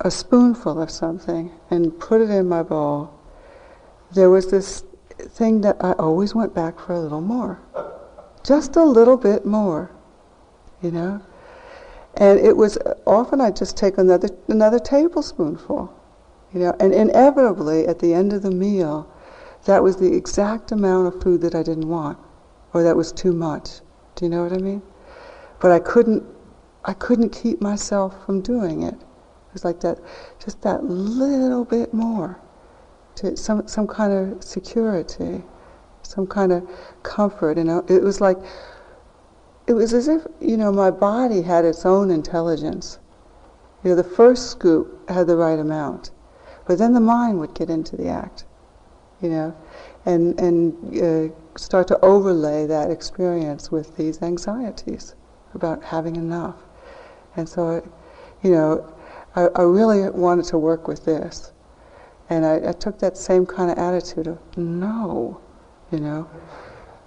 a 0.00 0.10
spoonful 0.10 0.80
of 0.80 0.90
something 0.90 1.50
and 1.70 1.98
put 1.98 2.20
it 2.20 2.30
in 2.30 2.48
my 2.48 2.62
bowl, 2.62 3.12
there 4.12 4.30
was 4.30 4.50
this 4.50 4.84
thing 5.18 5.60
that 5.62 5.76
I 5.80 5.92
always 5.92 6.34
went 6.34 6.54
back 6.54 6.78
for 6.78 6.92
a 6.92 7.00
little 7.00 7.20
more, 7.20 7.60
just 8.44 8.76
a 8.76 8.84
little 8.84 9.16
bit 9.16 9.44
more, 9.44 9.90
you 10.82 10.90
know. 10.90 11.20
And 12.14 12.38
it 12.40 12.56
was 12.56 12.78
often 13.06 13.40
I'd 13.40 13.56
just 13.56 13.76
take 13.76 13.98
another 13.98 14.28
another 14.48 14.78
tablespoonful 14.78 15.94
you 16.52 16.60
know, 16.60 16.74
and 16.80 16.94
inevitably 16.94 17.86
at 17.86 17.98
the 17.98 18.14
end 18.14 18.32
of 18.32 18.42
the 18.42 18.50
meal, 18.50 19.10
that 19.66 19.82
was 19.82 19.96
the 19.96 20.14
exact 20.14 20.72
amount 20.72 21.06
of 21.12 21.22
food 21.22 21.42
that 21.42 21.54
I 21.54 21.62
didn't 21.62 21.88
want, 21.88 22.18
or 22.72 22.82
that 22.82 22.96
was 22.96 23.12
too 23.12 23.32
much. 23.32 23.80
Do 24.14 24.24
you 24.24 24.30
know 24.30 24.42
what 24.42 24.52
I 24.52 24.58
mean? 24.58 24.82
But 25.60 25.72
I 25.72 25.78
couldn't, 25.78 26.24
I 26.84 26.94
couldn't 26.94 27.30
keep 27.30 27.60
myself 27.60 28.24
from 28.24 28.40
doing 28.40 28.82
it. 28.82 28.94
It 28.94 29.52
was 29.52 29.64
like 29.64 29.80
that, 29.80 29.98
just 30.42 30.62
that 30.62 30.84
little 30.84 31.64
bit 31.64 31.92
more, 31.92 32.40
to 33.18 33.36
some 33.36 33.66
some 33.68 33.86
kind 33.86 34.12
of 34.12 34.42
security, 34.42 35.42
some 36.02 36.26
kind 36.26 36.52
of 36.52 36.68
comfort. 37.02 37.58
You 37.58 37.64
know, 37.64 37.84
it 37.88 38.02
was 38.02 38.20
like, 38.20 38.38
it 39.66 39.74
was 39.74 39.92
as 39.92 40.08
if 40.08 40.26
you 40.40 40.56
know 40.56 40.72
my 40.72 40.90
body 40.90 41.42
had 41.42 41.64
its 41.64 41.86
own 41.86 42.10
intelligence. 42.10 42.98
You 43.84 43.90
know, 43.90 43.96
the 43.96 44.04
first 44.04 44.50
scoop 44.50 45.08
had 45.08 45.26
the 45.26 45.36
right 45.36 45.58
amount 45.58 46.10
but 46.68 46.76
then 46.76 46.92
the 46.92 47.00
mind 47.00 47.40
would 47.40 47.54
get 47.54 47.70
into 47.70 47.96
the 47.96 48.08
act, 48.08 48.44
you 49.22 49.30
know, 49.30 49.56
and 50.04 50.38
and 50.38 50.74
uh, 51.02 51.34
start 51.56 51.88
to 51.88 51.98
overlay 52.00 52.66
that 52.66 52.90
experience 52.90 53.72
with 53.72 53.96
these 53.96 54.20
anxieties 54.20 55.14
about 55.54 55.82
having 55.82 56.16
enough. 56.16 56.56
And 57.36 57.48
so, 57.48 57.82
you 58.42 58.50
know, 58.50 58.94
I, 59.34 59.48
I 59.56 59.62
really 59.62 60.10
wanted 60.10 60.44
to 60.46 60.58
work 60.58 60.86
with 60.86 61.06
this. 61.06 61.52
And 62.30 62.44
I, 62.44 62.68
I 62.68 62.72
took 62.72 62.98
that 62.98 63.16
same 63.16 63.46
kind 63.46 63.70
of 63.70 63.78
attitude 63.78 64.26
of, 64.26 64.38
no, 64.56 65.40
you 65.90 65.98
know, 65.98 66.28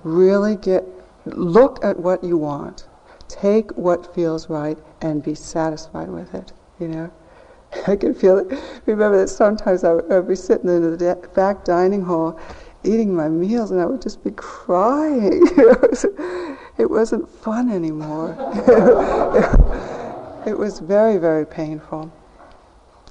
really 0.04 0.56
get, 0.56 0.84
look 1.26 1.84
at 1.84 2.00
what 2.00 2.24
you 2.24 2.38
want, 2.38 2.88
take 3.28 3.72
what 3.78 4.14
feels 4.16 4.50
right, 4.50 4.78
and 5.02 5.24
be 5.24 5.36
satisfied 5.36 6.10
with 6.10 6.34
it, 6.34 6.54
you 6.80 6.88
know. 6.88 7.12
I 7.88 7.96
can 7.96 8.14
feel 8.14 8.40
it. 8.40 8.60
Remember 8.86 9.20
that 9.20 9.30
sometimes 9.30 9.84
I 9.84 9.94
would, 9.94 10.12
I 10.12 10.20
would 10.20 10.28
be 10.28 10.36
sitting 10.36 10.70
in 10.70 10.98
the 10.98 11.30
back 11.36 11.64
dining 11.64 12.02
hall 12.02 12.40
eating 12.84 13.14
my 13.14 13.30
meals 13.30 13.72
and 13.72 13.80
I 13.80 13.86
would 13.86 14.02
just 14.02 14.24
be 14.24 14.32
crying. 14.32 15.44
it 16.78 16.90
wasn't 16.90 17.30
fun 17.30 17.72
anymore. 17.72 18.36
it 20.46 20.58
was 20.58 20.80
very, 20.80 21.18
very 21.18 21.46
painful. 21.46 22.12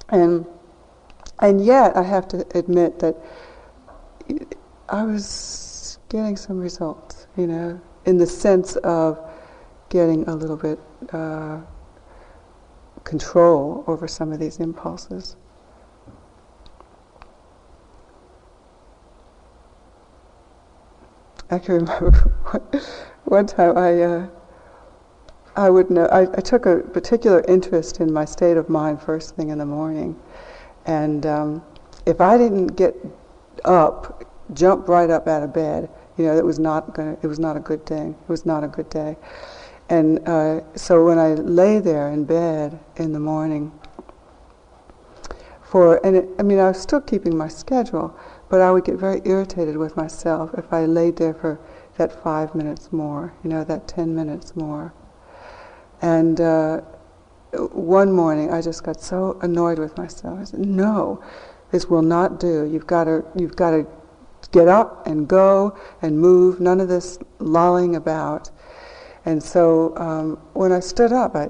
And, 0.09 0.45
and 1.41 1.63
yet, 1.63 1.95
I 1.95 2.03
have 2.03 2.27
to 2.29 2.45
admit 2.57 2.99
that 2.99 3.17
I 4.89 5.03
was 5.03 5.97
getting 6.09 6.35
some 6.37 6.59
results, 6.59 7.27
you 7.37 7.47
know, 7.47 7.81
in 8.05 8.17
the 8.17 8.27
sense 8.27 8.75
of 8.77 9.19
getting 9.89 10.27
a 10.27 10.35
little 10.35 10.57
bit 10.57 10.79
uh, 11.13 11.61
control 13.03 13.83
over 13.87 14.07
some 14.07 14.31
of 14.31 14.39
these 14.39 14.59
impulses. 14.59 15.35
I 21.49 21.59
can 21.59 21.75
remember 21.75 22.11
one 23.25 23.45
time 23.45 23.77
I 23.77 24.01
uh, 24.01 24.27
I 25.55 25.69
would 25.69 25.89
know 25.89 26.05
I, 26.05 26.21
I, 26.21 26.41
took 26.41 26.65
a 26.65 26.77
particular 26.77 27.43
interest 27.45 27.99
in 27.99 28.13
my 28.13 28.23
state 28.23 28.55
of 28.55 28.69
mind 28.69 29.01
first 29.01 29.35
thing 29.35 29.49
in 29.49 29.57
the 29.57 29.65
morning, 29.65 30.17
and 30.85 31.25
um, 31.25 31.63
if 32.05 32.21
I 32.21 32.37
didn't 32.37 32.67
get 32.75 32.95
up, 33.65 34.23
jump 34.53 34.87
right 34.87 35.09
up 35.09 35.27
out 35.27 35.43
of 35.43 35.53
bed, 35.53 35.89
you 36.17 36.25
know, 36.25 36.37
it 36.37 36.45
was 36.45 36.59
not 36.59 36.93
gonna, 36.93 37.17
it 37.21 37.27
was 37.27 37.39
not 37.39 37.57
a 37.57 37.59
good 37.59 37.85
thing. 37.85 38.15
It 38.21 38.29
was 38.29 38.45
not 38.45 38.63
a 38.63 38.67
good 38.67 38.89
day. 38.89 39.17
And 39.89 40.27
uh, 40.27 40.61
so 40.75 41.03
when 41.05 41.19
I 41.19 41.33
lay 41.33 41.79
there 41.79 42.09
in 42.09 42.23
bed 42.25 42.79
in 42.95 43.13
the 43.13 43.19
morning, 43.19 43.71
for 45.61 46.05
and 46.05 46.15
it, 46.17 46.29
I 46.37 46.43
mean 46.43 46.59
I 46.59 46.67
was 46.67 46.81
still 46.81 47.01
keeping 47.01 47.35
my 47.35 47.47
schedule, 47.47 48.17
but 48.49 48.61
I 48.61 48.71
would 48.71 48.83
get 48.83 48.95
very 48.95 49.21
irritated 49.25 49.77
with 49.77 49.95
myself 49.95 50.51
if 50.57 50.71
I 50.73 50.85
laid 50.85 51.17
there 51.17 51.33
for 51.33 51.59
that 51.97 52.11
five 52.23 52.55
minutes 52.55 52.91
more, 52.91 53.33
you 53.43 53.49
know, 53.49 53.63
that 53.63 53.87
ten 53.87 54.13
minutes 54.15 54.55
more. 54.55 54.93
And 56.01 56.41
uh, 56.41 56.81
one 57.53 58.11
morning 58.11 58.51
I 58.51 58.61
just 58.61 58.83
got 58.83 59.01
so 59.01 59.37
annoyed 59.41 59.79
with 59.79 59.97
myself. 59.97 60.39
I 60.39 60.43
said, 60.43 60.59
"No, 60.61 61.23
this 61.71 61.87
will 61.87 62.01
not 62.01 62.39
do. 62.39 62.65
You've 62.65 62.87
got 62.87 63.05
to, 63.05 63.25
you've 63.35 63.55
got 63.55 63.71
to 63.71 63.87
get 64.51 64.67
up 64.67 65.05
and 65.07 65.27
go 65.27 65.77
and 66.01 66.19
move. 66.19 66.59
None 66.59 66.79
of 66.79 66.87
this 66.87 67.19
lolling 67.39 67.95
about." 67.95 68.49
And 69.25 69.41
so 69.41 69.95
um, 69.97 70.37
when 70.53 70.71
I 70.71 70.79
stood 70.79 71.13
up, 71.13 71.35
I, 71.35 71.49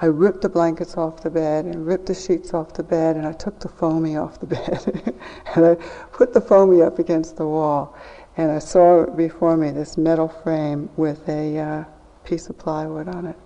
I 0.00 0.06
ripped 0.06 0.42
the 0.42 0.48
blankets 0.48 0.96
off 0.96 1.22
the 1.22 1.30
bed 1.30 1.64
and 1.64 1.86
ripped 1.86 2.06
the 2.06 2.14
sheets 2.14 2.52
off 2.54 2.72
the 2.72 2.82
bed 2.82 3.16
and 3.16 3.24
I 3.24 3.32
took 3.32 3.60
the 3.60 3.68
foamy 3.68 4.16
off 4.16 4.40
the 4.40 4.46
bed 4.46 5.14
and 5.54 5.64
I 5.64 5.74
put 6.10 6.32
the 6.32 6.40
foamy 6.40 6.82
up 6.82 6.98
against 6.98 7.36
the 7.36 7.46
wall 7.46 7.96
and 8.36 8.50
I 8.50 8.58
saw 8.58 9.06
before 9.06 9.56
me 9.56 9.70
this 9.70 9.96
metal 9.96 10.28
frame 10.28 10.90
with 10.96 11.28
a 11.28 11.58
uh, 11.58 11.84
piece 12.24 12.48
of 12.48 12.58
plywood 12.58 13.08
on 13.08 13.26
it. 13.26 13.36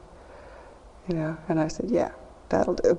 You 1.09 1.15
know, 1.15 1.37
and 1.49 1.61
I 1.61 1.69
said, 1.69 1.91
yeah, 1.91 2.11
that'll 2.49 2.75
do. 2.75 2.99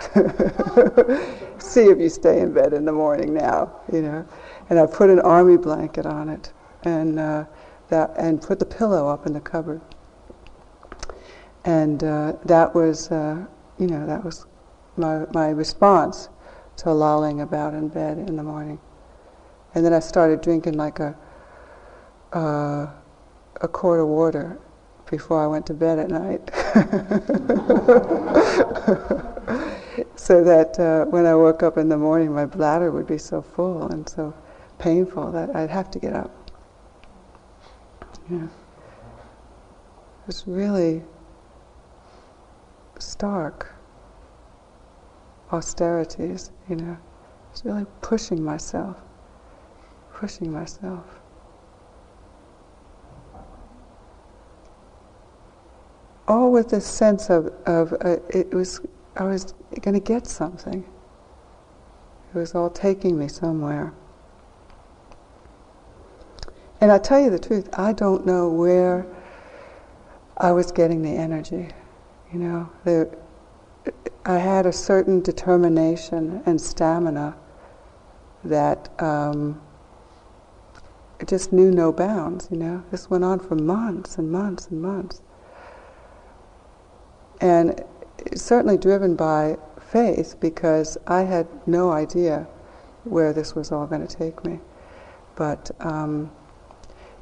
See 1.58 1.84
if 1.84 1.98
you 1.98 2.08
stay 2.08 2.40
in 2.40 2.52
bed 2.52 2.72
in 2.72 2.84
the 2.84 2.92
morning 2.92 3.32
now, 3.32 3.72
you 3.92 4.02
know. 4.02 4.26
And 4.68 4.78
I 4.78 4.86
put 4.86 5.10
an 5.10 5.20
army 5.20 5.56
blanket 5.56 6.06
on 6.06 6.28
it 6.28 6.52
and 6.82 7.18
uh, 7.18 7.44
that 7.88 8.12
and 8.16 8.42
put 8.42 8.58
the 8.58 8.66
pillow 8.66 9.08
up 9.08 9.26
in 9.26 9.32
the 9.32 9.40
cupboard. 9.40 9.80
And 11.64 12.02
uh, 12.04 12.34
that 12.44 12.74
was, 12.74 13.10
uh, 13.10 13.44
you 13.78 13.86
know, 13.86 14.06
that 14.06 14.24
was 14.24 14.46
my, 14.96 15.26
my 15.32 15.48
response 15.48 16.28
to 16.78 16.92
lolling 16.92 17.40
about 17.40 17.74
in 17.74 17.88
bed 17.88 18.18
in 18.18 18.36
the 18.36 18.42
morning. 18.42 18.78
And 19.74 19.84
then 19.84 19.92
I 19.92 20.00
started 20.00 20.40
drinking 20.42 20.74
like 20.74 21.00
a, 21.00 21.16
uh, 22.32 22.88
a 23.60 23.68
quart 23.68 24.00
of 24.00 24.08
water 24.08 24.58
before 25.10 25.42
I 25.42 25.46
went 25.46 25.66
to 25.66 25.74
bed 25.74 25.98
at 25.98 26.10
night. 26.10 26.50
so 30.16 30.42
that 30.44 30.78
uh, 30.78 31.04
when 31.06 31.26
I 31.26 31.34
woke 31.34 31.62
up 31.62 31.78
in 31.78 31.88
the 31.88 31.96
morning, 31.96 32.32
my 32.32 32.46
bladder 32.46 32.90
would 32.90 33.06
be 33.06 33.18
so 33.18 33.40
full 33.40 33.88
and 33.88 34.08
so 34.08 34.34
painful 34.78 35.30
that 35.32 35.54
I'd 35.54 35.70
have 35.70 35.90
to 35.92 35.98
get 35.98 36.12
up. 36.12 36.30
Yeah. 38.30 38.48
It's 40.28 40.46
really 40.46 41.02
stark 42.98 43.72
austerities, 45.52 46.50
you 46.68 46.76
know. 46.76 46.96
It's 47.52 47.64
really 47.64 47.86
pushing 48.02 48.42
myself, 48.42 48.96
pushing 50.12 50.52
myself. 50.52 51.15
All 56.28 56.50
with 56.50 56.70
this 56.70 56.86
sense 56.86 57.30
of, 57.30 57.46
of 57.66 57.92
uh, 57.92 58.16
it 58.30 58.52
was, 58.52 58.80
I 59.16 59.24
was 59.24 59.54
going 59.80 59.94
to 59.94 60.00
get 60.00 60.26
something. 60.26 60.84
It 62.34 62.38
was 62.38 62.54
all 62.54 62.70
taking 62.70 63.18
me 63.18 63.28
somewhere. 63.28 63.92
And 66.80 66.92
I 66.92 66.98
tell 66.98 67.20
you 67.20 67.30
the 67.30 67.38
truth, 67.38 67.68
I 67.72 67.92
don't 67.92 68.26
know 68.26 68.48
where 68.50 69.06
I 70.36 70.52
was 70.52 70.70
getting 70.72 71.02
the 71.02 71.10
energy. 71.10 71.68
You 72.32 72.38
know, 72.38 72.70
there, 72.84 73.08
I 74.24 74.38
had 74.38 74.66
a 74.66 74.72
certain 74.72 75.20
determination 75.20 76.42
and 76.44 76.60
stamina 76.60 77.36
that 78.44 78.90
um, 79.00 79.60
just 81.26 81.52
knew 81.52 81.70
no 81.70 81.92
bounds, 81.92 82.48
you 82.50 82.58
know. 82.58 82.84
This 82.90 83.08
went 83.08 83.24
on 83.24 83.40
for 83.40 83.54
months 83.54 84.18
and 84.18 84.30
months 84.30 84.68
and 84.68 84.82
months. 84.82 85.22
And 87.40 87.82
certainly 88.34 88.76
driven 88.76 89.14
by 89.14 89.56
faith 89.80 90.36
because 90.40 90.98
I 91.06 91.22
had 91.22 91.46
no 91.66 91.90
idea 91.90 92.46
where 93.04 93.32
this 93.32 93.54
was 93.54 93.72
all 93.72 93.86
going 93.86 94.06
to 94.06 94.16
take 94.16 94.44
me. 94.44 94.60
But 95.36 95.70
um, 95.80 96.30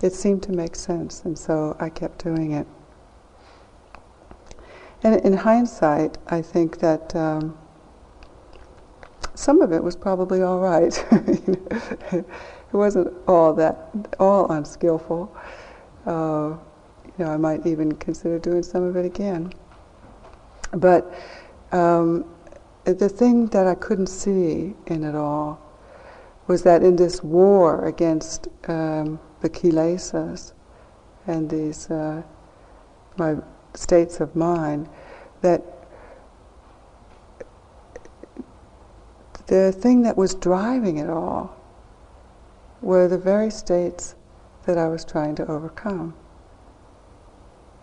it 0.03 0.13
seemed 0.13 0.43
to 0.45 0.53
make 0.53 0.77
sense, 0.77 1.23
and 1.25 1.39
so 1.39 1.77
I 1.81 1.89
kept 1.89 2.23
doing 2.23 2.53
it. 2.53 2.67
And 5.03 5.21
in 5.21 5.35
hindsight, 5.35 6.17
I 6.29 6.41
think 6.41 6.79
that 6.79 7.15
um, 7.15 7.59
some 9.35 9.61
of 9.61 9.73
it 9.73 9.83
was 9.83 9.97
probably 9.97 10.43
all 10.43 10.61
right. 10.61 11.07
it 11.13 12.25
wasn't 12.73 13.13
all 13.29 13.53
that 13.55 13.91
all 14.19 14.51
unskillful. 14.51 15.37
Uh, 16.07 16.57
you 17.19 17.25
know, 17.25 17.31
I 17.31 17.37
might 17.37 17.67
even 17.67 17.93
consider 17.97 18.39
doing 18.39 18.63
some 18.63 18.83
of 18.83 18.97
it 18.97 19.05
again. 19.05 19.53
But 20.77 21.13
um, 21.73 22.25
the 22.85 23.09
thing 23.09 23.47
that 23.49 23.67
I 23.67 23.75
couldn't 23.75 24.09
see 24.09 24.75
in 24.87 25.05
it 25.05 25.15
all 25.15 25.61
was 26.47 26.63
that 26.65 26.83
in 26.83 26.97
this 26.97 27.23
war 27.23 27.87
against 27.87 28.49
um, 28.69 29.19
the 29.41 29.49
kilesas 29.49 30.53
and 31.27 31.49
these 31.49 31.91
uh, 31.91 32.23
my 33.17 33.37
states 33.75 34.21
of 34.21 34.35
mind, 34.37 34.89
that 35.41 35.63
the 39.47 39.73
thing 39.73 40.03
that 40.03 40.17
was 40.17 40.35
driving 40.35 40.99
it 40.99 41.09
all 41.09 41.57
were 42.83 43.09
the 43.09 43.19
very 43.19 43.51
states 43.51 44.17
that 44.67 44.77
I 44.77 44.89
was 44.89 45.05
trying 45.05 45.35
to 45.37 45.47
overcome. 45.51 46.15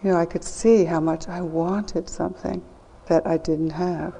You 0.04 0.12
know, 0.12 0.17
I 0.17 0.25
could 0.25 0.43
see 0.43 0.86
how 0.86 0.99
much 0.99 1.27
I 1.27 1.41
wanted 1.41 2.10
something 2.10 2.62
that 3.08 3.26
I 3.26 3.38
didn't 3.38 3.72
have. 3.72 4.16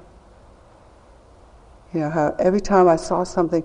You 1.92 2.00
know, 2.00 2.10
how 2.10 2.36
every 2.38 2.60
time 2.60 2.88
I 2.88 2.96
saw 2.96 3.24
something 3.24 3.64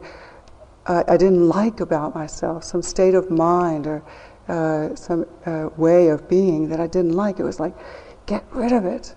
uh, 0.87 1.03
I 1.07 1.17
didn't 1.17 1.49
like 1.49 1.81
about 1.81 2.15
myself, 2.15 2.63
some 2.63 2.81
state 2.81 3.13
of 3.13 3.29
mind 3.29 3.87
or 3.87 4.03
uh, 4.47 4.95
some 4.95 5.25
uh, 5.45 5.69
way 5.75 6.07
of 6.07 6.27
being 6.29 6.69
that 6.69 6.79
I 6.79 6.87
didn't 6.87 7.13
like, 7.13 7.39
it 7.39 7.43
was 7.43 7.59
like, 7.59 7.75
get 8.25 8.43
rid 8.51 8.71
of 8.71 8.85
it. 8.85 9.13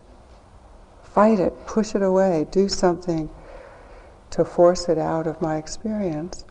Fight 1.03 1.39
it, 1.39 1.55
push 1.67 1.95
it 1.95 2.03
away, 2.03 2.47
do 2.51 2.69
something 2.69 3.31
to 4.31 4.45
force 4.45 4.89
it 4.89 4.99
out 4.99 5.27
of 5.27 5.41
my 5.41 5.57
experience. 5.57 6.45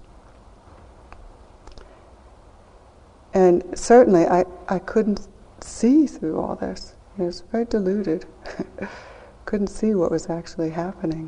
And 3.34 3.64
certainly 3.78 4.26
I, 4.26 4.46
I 4.68 4.80
couldn't 4.80 5.28
see 5.62 6.08
through 6.08 6.40
all 6.40 6.56
this. 6.56 6.96
It 7.18 7.24
was 7.24 7.42
very 7.52 7.66
deluded. 7.66 8.26
couldn't 9.50 9.66
see 9.66 9.96
what 9.96 10.12
was 10.12 10.30
actually 10.30 10.70
happening. 10.70 11.28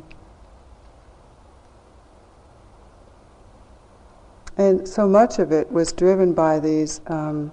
And 4.56 4.86
so 4.86 5.08
much 5.08 5.40
of 5.40 5.50
it 5.50 5.72
was 5.72 5.92
driven 5.92 6.32
by 6.32 6.60
these 6.60 7.00
um, 7.08 7.50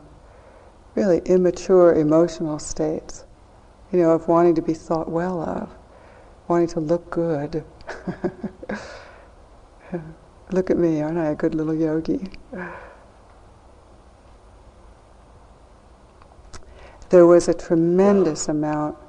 really 0.93 1.23
immature 1.25 1.95
emotional 1.95 2.60
states, 2.60 3.25
you 3.91 3.97
know, 3.97 4.12
of 4.12 4.27
wanting 4.27 4.53
to 4.53 4.62
be 4.62 4.75
thought 4.75 5.10
well 5.10 5.41
of, 5.41 5.75
wanting 6.47 6.67
to 6.67 6.79
look 6.82 7.10
good. 7.10 7.63
look 10.51 10.69
at 10.69 10.77
me, 10.77 11.01
aren't 11.01 11.17
I 11.17 11.32
a 11.32 11.36
good 11.36 11.55
little 11.55 11.73
yogi? 11.73 12.29
There 17.10 17.25
was 17.25 17.47
a 17.47 17.55
tremendous 17.55 18.47
amount 18.47 18.99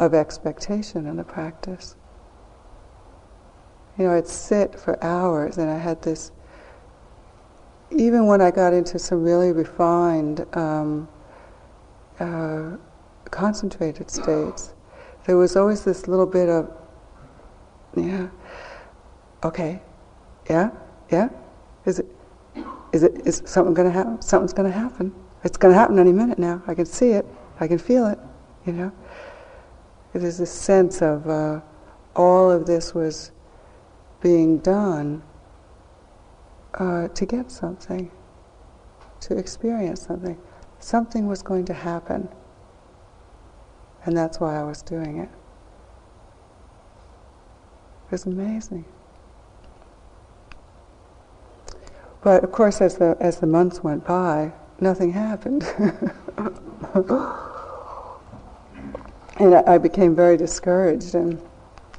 of 0.00 0.14
expectation 0.14 1.06
in 1.06 1.16
the 1.16 1.24
practice. 1.24 1.94
You 3.98 4.06
know, 4.06 4.14
I'd 4.14 4.26
sit 4.26 4.80
for 4.80 5.02
hours 5.04 5.58
and 5.58 5.70
I 5.70 5.76
had 5.76 6.02
this, 6.02 6.32
even 7.90 8.26
when 8.26 8.40
I 8.40 8.50
got 8.50 8.72
into 8.72 8.98
some 8.98 9.22
really 9.22 9.52
refined, 9.52 10.46
um, 10.56 11.08
uh, 12.18 12.76
concentrated 13.30 14.10
states, 14.10 14.74
there 15.26 15.36
was 15.36 15.54
always 15.54 15.84
this 15.84 16.08
little 16.08 16.26
bit 16.26 16.48
of, 16.48 16.70
yeah, 17.94 18.28
okay, 19.44 19.82
yeah, 20.48 20.70
yeah, 21.10 21.28
is 21.84 21.98
it, 21.98 22.06
is 22.92 23.02
it, 23.02 23.26
is 23.26 23.42
something 23.44 23.74
going 23.74 23.86
to 23.86 23.92
happen? 23.92 24.20
Something's 24.22 24.52
going 24.52 24.70
to 24.70 24.76
happen. 24.76 25.14
It's 25.44 25.56
going 25.56 25.72
to 25.72 25.78
happen 25.78 25.98
any 25.98 26.12
minute 26.12 26.38
now. 26.38 26.62
I 26.66 26.74
can 26.74 26.86
see 26.86 27.10
it. 27.10 27.24
I 27.60 27.68
can 27.68 27.78
feel 27.78 28.06
it. 28.06 28.18
You 28.66 28.72
know. 28.72 28.92
There's 30.12 30.40
a 30.40 30.46
sense 30.46 31.02
of 31.02 31.28
uh, 31.28 31.60
all 32.16 32.50
of 32.50 32.66
this 32.66 32.94
was 32.94 33.30
being 34.20 34.58
done 34.58 35.22
uh, 36.74 37.08
to 37.08 37.26
get 37.26 37.50
something, 37.50 38.10
to 39.20 39.36
experience 39.36 40.02
something. 40.02 40.36
Something 40.80 41.26
was 41.26 41.42
going 41.42 41.64
to 41.66 41.74
happen, 41.74 42.28
and 44.04 44.16
that's 44.16 44.40
why 44.40 44.58
I 44.58 44.64
was 44.64 44.82
doing 44.82 45.18
it. 45.18 45.28
It 48.06 48.12
was 48.12 48.26
amazing. 48.26 48.84
But 52.22 52.42
of 52.42 52.50
course, 52.50 52.80
as 52.80 52.96
the 52.98 53.16
as 53.20 53.38
the 53.38 53.46
months 53.46 53.84
went 53.84 54.04
by, 54.04 54.52
nothing 54.80 55.12
happened. 55.12 55.64
And 59.38 59.54
I 59.54 59.78
became 59.78 60.14
very 60.14 60.36
discouraged 60.36 61.14
and 61.14 61.40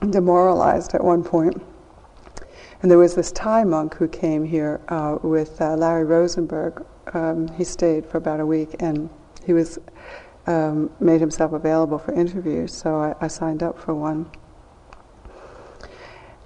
demoralized 0.09 0.93
at 0.93 1.03
one 1.03 1.23
point. 1.23 1.61
And 2.81 2.89
there 2.89 2.97
was 2.97 3.15
this 3.15 3.31
Thai 3.31 3.63
monk 3.63 3.95
who 3.95 4.07
came 4.07 4.43
here 4.43 4.81
uh, 4.89 5.17
with 5.21 5.61
uh, 5.61 5.75
Larry 5.75 6.03
Rosenberg. 6.03 6.85
Um, 7.13 7.47
he 7.49 7.63
stayed 7.63 8.05
for 8.05 8.17
about 8.17 8.39
a 8.39 8.45
week, 8.45 8.75
and 8.79 9.09
he 9.45 9.53
was 9.53 9.79
um, 10.47 10.89
made 10.99 11.21
himself 11.21 11.53
available 11.53 11.99
for 11.99 12.13
interviews. 12.13 12.73
So 12.73 12.95
I, 12.95 13.15
I 13.21 13.27
signed 13.27 13.61
up 13.61 13.79
for 13.79 13.93
one. 13.93 14.29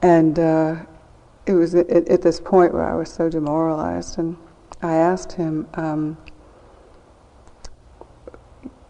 And 0.02 0.38
uh, 0.38 0.76
it 1.45 1.54
was 1.54 1.74
at, 1.74 1.89
at, 1.89 2.21
this 2.21 2.39
point 2.39 2.74
where 2.74 2.84
I 2.84 2.95
was 2.95 3.10
so 3.10 3.30
demoralized, 3.30 4.19
and 4.19 4.36
I 4.82 4.95
asked 4.95 5.32
him, 5.32 5.67
um, 5.76 6.17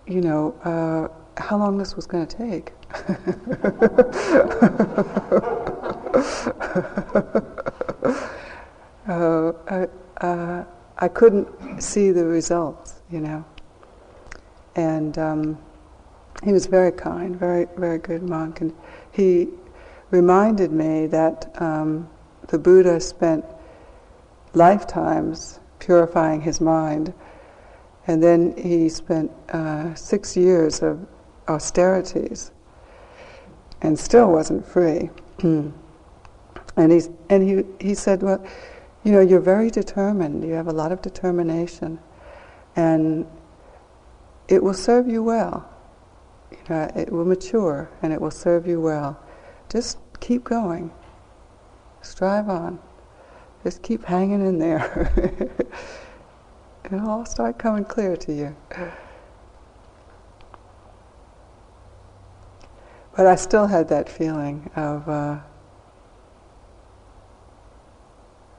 you 0.08 0.22
know 0.22 0.56
uh, 0.64 1.08
how 1.38 1.58
long 1.58 1.78
this 1.78 1.96
was 1.96 2.08
going 2.08 2.26
to 2.26 2.38
take. 2.38 2.72
uh, 9.08 9.52
I, 9.68 9.88
uh, 10.26 10.64
I 10.98 11.08
couldn't 11.10 11.82
see 11.82 12.12
the 12.12 12.26
results, 12.26 13.02
you 13.12 13.20
know. 13.20 13.46
And 14.76 15.18
um, 15.18 15.58
he 16.44 16.52
was 16.52 16.68
very 16.68 16.92
kind, 16.92 17.36
very, 17.36 17.68
very 17.78 17.98
good 17.98 18.24
monk. 18.24 18.62
And 18.62 18.74
he 19.12 19.48
reminded 20.12 20.72
me 20.72 21.08
that 21.08 21.50
um, 21.62 22.10
the 22.48 22.60
Buddha 22.60 23.00
spent 23.00 23.46
lifetimes 24.54 25.60
purifying 25.80 26.42
his 26.42 26.62
mind. 26.62 27.14
And 28.08 28.22
then 28.22 28.56
he 28.58 28.90
spent 28.90 29.32
uh, 29.50 29.96
six 29.96 30.38
years 30.38 30.82
of 30.82 31.06
austerities 31.48 32.52
and 33.82 33.98
still 33.98 34.32
wasn't 34.32 34.66
free. 34.66 35.10
Hmm. 35.40 35.70
and 36.78 36.92
he's, 36.92 37.10
and 37.30 37.44
he, 37.48 37.86
he 37.86 37.94
said, 37.94 38.24
well, 38.24 38.44
you 39.04 39.12
know, 39.12 39.20
you're 39.20 39.40
very 39.40 39.70
determined. 39.70 40.44
You 40.44 40.54
have 40.54 40.68
a 40.68 40.74
lot 40.74 40.92
of 40.92 41.02
determination, 41.02 42.00
and 42.76 43.28
it 44.48 44.64
will 44.64 44.74
serve 44.74 45.08
you 45.08 45.22
well. 45.24 45.70
You 46.52 46.58
know, 46.70 46.92
it 46.96 47.12
will 47.12 47.26
mature, 47.26 47.90
and 48.02 48.12
it 48.12 48.20
will 48.20 48.32
serve 48.32 48.66
you 48.66 48.82
well. 48.82 49.20
Just 49.70 50.00
keep 50.20 50.44
going. 50.44 50.92
Strive 52.02 52.50
on. 52.50 52.80
Just 53.64 53.84
keep 53.84 54.04
hanging 54.06 54.46
in 54.46 54.58
there. 54.58 55.12
It'll 56.86 57.10
all 57.10 57.26
start 57.26 57.58
coming 57.58 57.86
clear 57.86 58.16
to 58.18 58.34
you. 58.34 58.56
But 63.16 63.28
I 63.28 63.36
still 63.36 63.68
had 63.68 63.88
that 63.90 64.10
feeling 64.10 64.70
of 64.76 65.08
uh, 65.08 65.40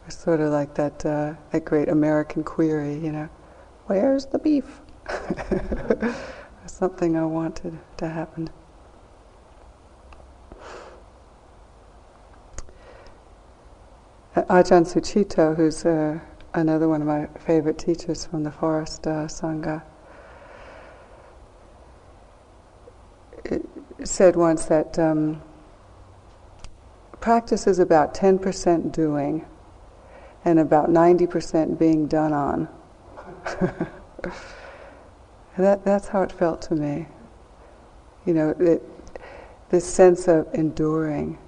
sort 0.08 0.40
of 0.40 0.50
like 0.50 0.74
that 0.74 1.04
uh, 1.04 1.34
that 1.52 1.64
great 1.64 1.88
American 1.88 2.42
query, 2.42 2.94
you 2.94 3.12
know, 3.12 3.28
where's 3.86 4.26
the 4.26 4.38
beef? 4.38 4.80
Something 6.66 7.16
I 7.16 7.24
wanted 7.24 7.78
to 7.98 8.08
happen. 8.08 8.48
Ajahn 14.36 14.84
Sucitto, 14.84 15.56
who's 15.56 15.84
a, 15.84 16.20
another 16.54 16.88
one 16.88 17.00
of 17.00 17.06
my 17.06 17.26
favorite 17.40 17.78
teachers 17.78 18.26
from 18.26 18.42
the 18.42 18.50
Forest 18.50 19.06
uh, 19.06 19.26
Sangha, 19.26 19.82
said 24.06 24.36
once 24.36 24.66
that 24.66 24.98
um, 24.98 25.42
practice 27.20 27.66
is 27.66 27.78
about 27.78 28.14
10% 28.14 28.92
doing 28.92 29.44
and 30.44 30.58
about 30.58 30.88
90% 30.88 31.78
being 31.78 32.06
done 32.06 32.32
on. 32.32 32.68
that, 35.58 35.84
that's 35.84 36.08
how 36.08 36.22
it 36.22 36.30
felt 36.30 36.62
to 36.62 36.74
me. 36.74 37.06
You 38.24 38.34
know, 38.34 38.54
it, 38.60 38.82
this 39.70 39.84
sense 39.84 40.28
of 40.28 40.46
enduring, 40.54 41.38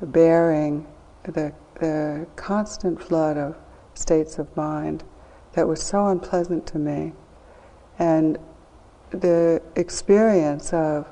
bearing 0.00 0.86
the, 1.24 1.52
the 1.80 2.26
constant 2.36 3.02
flood 3.02 3.38
of 3.38 3.56
states 3.94 4.38
of 4.38 4.54
mind 4.56 5.04
that 5.54 5.66
was 5.66 5.82
so 5.82 6.08
unpleasant 6.08 6.66
to 6.66 6.78
me. 6.78 7.12
And 7.98 8.38
the 9.10 9.62
experience 9.74 10.72
of 10.74 11.06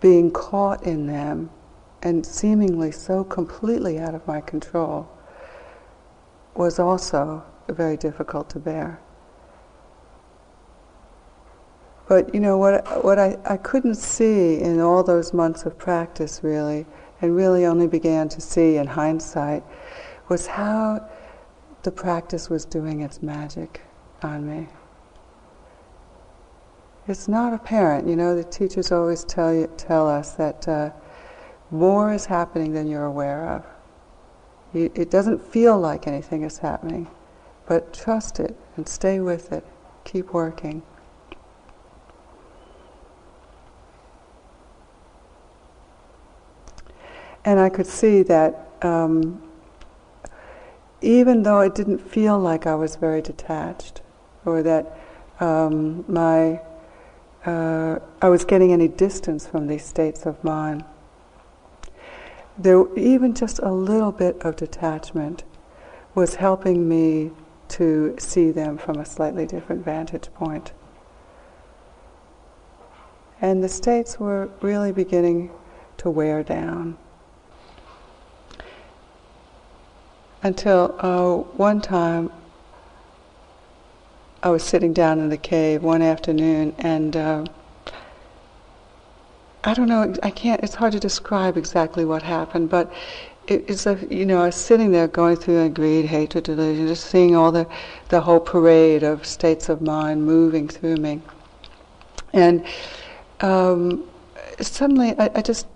being 0.00 0.30
caught 0.30 0.82
in 0.84 1.06
them 1.06 1.50
and 2.02 2.24
seemingly 2.24 2.92
so 2.92 3.24
completely 3.24 3.98
out 3.98 4.14
of 4.14 4.26
my 4.26 4.40
control 4.40 5.08
was 6.54 6.78
also 6.78 7.44
very 7.68 7.96
difficult 7.96 8.48
to 8.50 8.58
bear. 8.58 9.00
But 12.08 12.34
you 12.34 12.40
know 12.40 12.56
what? 12.56 13.04
What 13.04 13.18
I, 13.18 13.36
I 13.44 13.58
couldn't 13.58 13.96
see 13.96 14.60
in 14.60 14.80
all 14.80 15.02
those 15.02 15.34
months 15.34 15.66
of 15.66 15.76
practice, 15.76 16.40
really, 16.42 16.86
and 17.20 17.36
really 17.36 17.66
only 17.66 17.86
began 17.86 18.30
to 18.30 18.40
see 18.40 18.76
in 18.76 18.86
hindsight, 18.86 19.62
was 20.28 20.46
how 20.46 21.06
the 21.82 21.90
practice 21.90 22.48
was 22.48 22.64
doing 22.64 23.02
its 23.02 23.22
magic 23.22 23.82
on 24.22 24.46
me. 24.48 24.68
It's 27.08 27.26
not 27.26 27.54
apparent, 27.54 28.06
you 28.06 28.16
know. 28.16 28.36
The 28.36 28.44
teachers 28.44 28.92
always 28.92 29.24
tell 29.24 29.54
you, 29.54 29.66
tell 29.78 30.06
us 30.06 30.32
that 30.32 30.68
uh, 30.68 30.90
more 31.70 32.12
is 32.12 32.26
happening 32.26 32.74
than 32.74 32.86
you're 32.86 33.06
aware 33.06 33.48
of. 33.48 33.64
You, 34.74 34.92
it 34.94 35.10
doesn't 35.10 35.42
feel 35.42 35.80
like 35.80 36.06
anything 36.06 36.42
is 36.42 36.58
happening, 36.58 37.08
but 37.66 37.94
trust 37.94 38.38
it 38.40 38.54
and 38.76 38.86
stay 38.86 39.20
with 39.20 39.52
it. 39.52 39.64
Keep 40.04 40.34
working. 40.34 40.82
And 47.42 47.58
I 47.58 47.70
could 47.70 47.86
see 47.86 48.22
that 48.24 48.68
um, 48.82 49.42
even 51.00 51.42
though 51.42 51.60
it 51.60 51.74
didn't 51.74 52.00
feel 52.00 52.38
like 52.38 52.66
I 52.66 52.74
was 52.74 52.96
very 52.96 53.22
detached, 53.22 54.02
or 54.44 54.62
that 54.62 54.98
um, 55.40 56.04
my 56.06 56.60
uh, 57.44 57.98
I 58.20 58.28
was 58.28 58.44
getting 58.44 58.72
any 58.72 58.88
distance 58.88 59.46
from 59.46 59.66
these 59.66 59.84
states 59.84 60.26
of 60.26 60.42
mind, 60.42 60.84
there 62.56 62.84
even 62.96 63.34
just 63.34 63.58
a 63.60 63.70
little 63.70 64.12
bit 64.12 64.40
of 64.42 64.56
detachment 64.56 65.44
was 66.14 66.36
helping 66.36 66.88
me 66.88 67.30
to 67.68 68.16
see 68.18 68.50
them 68.50 68.78
from 68.78 68.98
a 68.98 69.04
slightly 69.04 69.46
different 69.46 69.84
vantage 69.84 70.32
point. 70.34 70.72
And 73.40 73.62
the 73.62 73.68
states 73.68 74.18
were 74.18 74.50
really 74.60 74.90
beginning 74.90 75.50
to 75.98 76.10
wear 76.10 76.42
down. 76.42 76.96
until 80.42 80.94
uh, 80.98 81.36
one 81.56 81.80
time 81.80 82.30
I 84.42 84.50
was 84.50 84.62
sitting 84.62 84.92
down 84.92 85.18
in 85.18 85.28
the 85.28 85.36
cave 85.36 85.82
one 85.82 86.02
afternoon 86.02 86.74
and 86.78 87.16
uh, 87.16 87.44
I 89.64 89.74
don't 89.74 89.88
know, 89.88 90.14
I 90.22 90.30
can't, 90.30 90.62
it's 90.62 90.76
hard 90.76 90.92
to 90.92 91.00
describe 91.00 91.56
exactly 91.56 92.04
what 92.04 92.22
happened, 92.22 92.70
but 92.70 92.92
it's 93.48 93.86
a, 93.86 93.98
you 94.10 94.26
know, 94.26 94.42
I 94.42 94.46
was 94.46 94.56
sitting 94.56 94.92
there 94.92 95.08
going 95.08 95.36
through 95.36 95.62
a 95.62 95.68
greed, 95.68 96.04
hatred, 96.04 96.44
delusion, 96.44 96.86
just 96.86 97.06
seeing 97.06 97.34
all 97.34 97.50
the, 97.50 97.66
the 98.10 98.20
whole 98.20 98.40
parade 98.40 99.02
of 99.02 99.26
states 99.26 99.68
of 99.68 99.80
mind 99.80 100.24
moving 100.24 100.68
through 100.68 100.96
me. 100.96 101.22
And 102.32 102.64
um, 103.40 104.04
suddenly 104.60 105.18
I, 105.18 105.30
I 105.34 105.42
just 105.42 105.66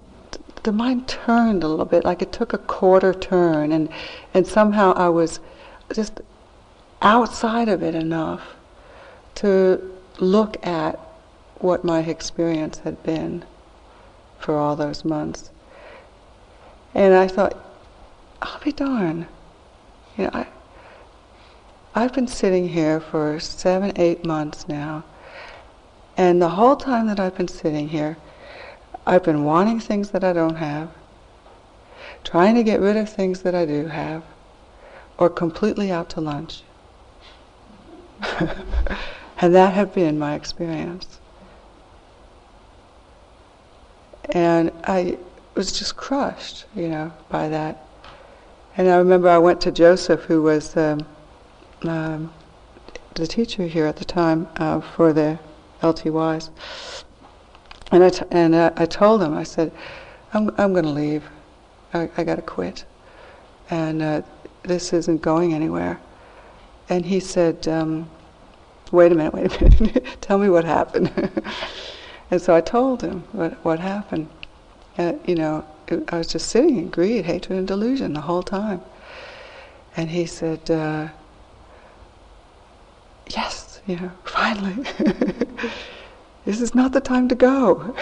the 0.63 0.73
mind 0.73 1.09
turned 1.09 1.65
a 1.65 1.69
little 1.69 1.85
bit, 1.85 2.05
like 2.05 2.23
it 2.23 2.33
took 2.33 2.53
a 2.53 2.59
quarter 2.59 3.13
turn, 3.13 3.73
and 3.73 3.89
and 4.33 4.47
somehow 4.47 4.93
I 4.93 5.09
was 5.09 5.41
just 5.93 6.21
outside 7.03 7.69
of 7.69 7.83
it 7.83 7.95
enough 7.95 8.57
to 9.35 9.93
look 10.19 10.65
at 10.65 10.99
what 11.57 11.85
my 11.85 12.01
experience 12.01 12.79
had 12.79 13.03
been 13.03 13.45
for 14.39 14.57
all 14.57 14.77
those 14.77 15.05
months. 15.05 15.51
And 16.95 17.15
I 17.15 17.29
thought, 17.29 17.57
I'll 18.41 18.61
be 18.61 18.73
darned. 18.73 19.27
You 20.17 20.25
know, 20.25 20.31
I, 20.33 20.47
I've 21.95 22.13
been 22.13 22.29
sitting 22.29 22.69
here 22.69 23.01
for 23.01 23.39
seven, 23.41 23.93
eight 23.97 24.25
months 24.25 24.69
now, 24.69 25.05
and 26.17 26.41
the 26.41 26.51
whole 26.51 26.77
time 26.77 27.07
that 27.07 27.19
I've 27.19 27.37
been 27.37 27.49
sitting 27.49 27.89
here, 27.89 28.17
I've 29.07 29.25
been 29.25 29.45
wanting 29.45 29.81
things 29.81 30.11
that 30.11 30.23
I 30.23 30.33
don't 30.33 30.57
have, 30.57 30.91
trying 32.25 32.55
to 32.55 32.63
get 32.63 32.81
rid 32.81 32.97
of 32.97 33.09
things 33.09 33.43
that 33.43 33.55
I 33.55 33.65
do 33.65 33.87
have, 33.87 34.23
or 35.19 35.31
completely 35.31 35.91
out 35.91 36.11
to 36.11 36.21
lunch. 36.21 36.63
and 39.41 39.55
that 39.55 39.75
had 39.75 39.93
been 39.95 40.19
my 40.19 40.35
experience. 40.35 41.19
And 44.31 44.71
I 44.85 45.19
was 45.55 45.73
just 45.73 45.97
crushed, 45.97 46.65
you 46.75 46.89
know, 46.89 47.13
by 47.29 47.49
that. 47.49 47.87
And 48.77 48.89
I 48.89 48.97
remember 48.97 49.29
I 49.29 49.39
went 49.39 49.61
to 49.63 49.73
Joseph, 49.73 50.23
who 50.23 50.43
was 50.43 50.77
um, 50.77 51.07
um, 51.83 52.33
the 53.15 53.27
teacher 53.27 53.67
here 53.67 53.87
at 53.87 53.97
the 53.97 54.05
time 54.05 54.49
uh, 54.57 54.81
for 54.81 55.13
the 55.13 55.39
LTYs. 55.83 56.51
And 57.91 58.05
I, 58.05 58.09
t- 58.09 58.25
and 58.31 58.55
uh, 58.55 58.71
I 58.77 58.87
told 58.87 59.23
him, 59.23 59.37
I 59.37 59.43
said, 59.43 59.73
I'm, 60.33 60.49
I'm 60.57 60.73
going 60.73 60.85
to 60.85 60.91
leave. 60.91 61.29
I, 61.93 62.09
I 62.17 62.25
got 62.25 62.37
to 62.37 62.43
quit. 62.43 62.87
And 63.69 64.01
uh, 64.01 64.23
this 64.63 64.93
isn't 64.93 65.21
going 65.21 65.53
anywhere. 65.53 66.01
And 66.89 67.07
he 67.07 67.21
said, 67.21 67.67
um, 67.69 68.11
wait 68.91 69.13
a 69.13 69.15
minute, 69.15 69.33
wait 69.33 69.61
a 69.61 69.65
minute, 69.65 70.07
tell 70.21 70.39
me 70.39 70.49
what 70.49 70.65
happened. 70.65 71.11
and 72.31 72.41
so 72.41 72.55
I 72.55 72.61
told 72.61 73.03
him 73.03 73.25
what, 73.33 73.53
what 73.65 73.81
happened. 73.81 74.29
And, 74.97 75.21
you 75.27 75.35
know, 75.35 75.65
I 76.09 76.19
was 76.19 76.27
just 76.27 76.49
sitting 76.49 76.77
in 76.77 76.91
greed, 76.91 77.25
hatred, 77.25 77.59
and 77.59 77.67
delusion 77.67 78.13
the 78.13 78.21
whole 78.21 78.43
time. 78.43 78.83
And 79.97 80.11
he 80.11 80.27
said, 80.27 80.71
uh, 80.71 81.09
yes, 83.29 83.81
you 83.87 83.97
know, 83.97 84.11
finally. 84.25 84.85
This 86.45 86.61
is 86.61 86.75
not 86.75 86.93
the 86.93 87.01
time 87.01 87.29
to 87.29 87.35
go. 87.35 87.95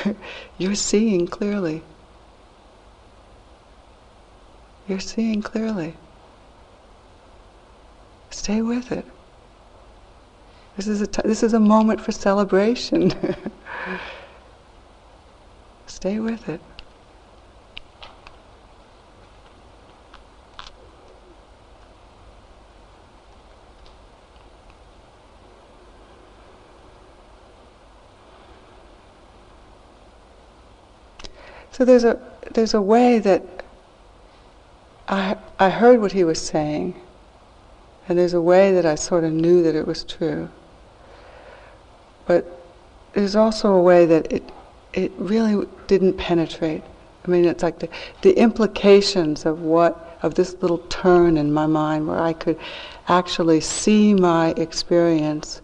You're 0.56 0.74
seeing 0.74 1.26
clearly. 1.26 1.82
You're 4.88 5.00
seeing 5.00 5.42
clearly. 5.42 5.94
Stay 8.30 8.62
with 8.62 8.92
it. 8.92 9.06
This 10.76 10.86
is 10.88 11.00
a 11.02 11.06
t- 11.06 11.22
this 11.24 11.42
is 11.42 11.54
a 11.54 11.60
moment 11.60 12.00
for 12.00 12.12
celebration. 12.12 13.12
Stay 15.86 16.20
with 16.20 16.48
it. 16.48 16.62
So 31.72 31.84
there's 31.84 32.04
a 32.04 32.20
there's 32.52 32.74
a 32.74 32.82
way 32.82 33.18
that 33.18 33.64
I 35.08 35.36
I 35.58 35.70
heard 35.70 36.00
what 36.00 36.12
he 36.12 36.24
was 36.24 36.40
saying, 36.40 37.00
and 38.10 38.18
there's 38.18 38.34
a 38.34 38.42
way 38.42 38.72
that 38.72 38.84
I 38.84 38.96
sort 38.96 39.24
of 39.24 39.32
knew 39.32 39.62
that 39.62 39.74
it 39.74 39.86
was 39.86 40.04
true. 40.04 40.50
But 42.26 42.44
there's 43.14 43.36
also 43.36 43.72
a 43.72 43.82
way 43.82 44.04
that 44.04 44.30
it 44.30 44.42
it 44.92 45.12
really 45.16 45.66
didn't 45.86 46.18
penetrate. 46.18 46.82
I 47.24 47.30
mean, 47.30 47.46
it's 47.46 47.62
like 47.62 47.78
the 47.78 47.88
the 48.20 48.32
implications 48.32 49.46
of 49.46 49.62
what 49.62 50.18
of 50.22 50.34
this 50.34 50.54
little 50.60 50.78
turn 50.90 51.38
in 51.38 51.52
my 51.52 51.66
mind 51.66 52.06
where 52.06 52.20
I 52.20 52.34
could 52.34 52.58
actually 53.08 53.60
see 53.60 54.12
my 54.12 54.50
experience 54.58 55.62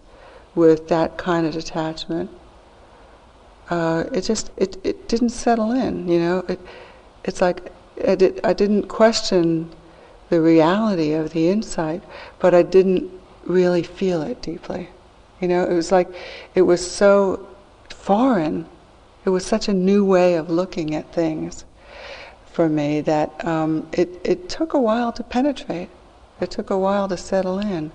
with 0.55 0.87
that 0.87 1.17
kind 1.17 1.45
of 1.45 1.53
detachment 1.53 2.31
uh, 3.69 4.05
it 4.13 4.21
just 4.21 4.51
it, 4.57 4.77
it 4.83 5.07
didn't 5.07 5.29
settle 5.29 5.71
in. 5.71 6.07
You 6.07 6.19
know, 6.19 6.45
it 6.47 6.59
it's 7.25 7.41
like 7.41 7.71
I, 8.07 8.15
did, 8.15 8.39
I 8.43 8.53
didn't 8.53 8.83
question 8.87 9.69
the 10.29 10.41
reality 10.41 11.13
of 11.13 11.31
the 11.31 11.49
insight, 11.49 12.03
but 12.39 12.53
I 12.53 12.63
didn't 12.63 13.11
really 13.45 13.83
feel 13.83 14.21
it 14.21 14.41
deeply. 14.41 14.89
You 15.39 15.47
know, 15.47 15.63
it 15.63 15.73
was 15.73 15.91
like 15.91 16.09
it 16.55 16.63
was 16.63 16.89
so 16.89 17.47
foreign. 17.89 18.65
It 19.25 19.29
was 19.29 19.45
such 19.45 19.67
a 19.67 19.73
new 19.73 20.03
way 20.05 20.35
of 20.35 20.49
looking 20.49 20.95
at 20.95 21.13
things 21.13 21.65
for 22.51 22.69
me 22.69 23.01
that 23.01 23.45
um, 23.45 23.87
it, 23.91 24.09
it 24.23 24.49
took 24.49 24.73
a 24.73 24.79
while 24.79 25.11
to 25.13 25.23
penetrate. 25.23 25.89
It 26.41 26.49
took 26.49 26.69
a 26.69 26.77
while 26.77 27.07
to 27.07 27.17
settle 27.17 27.59
in. 27.59 27.91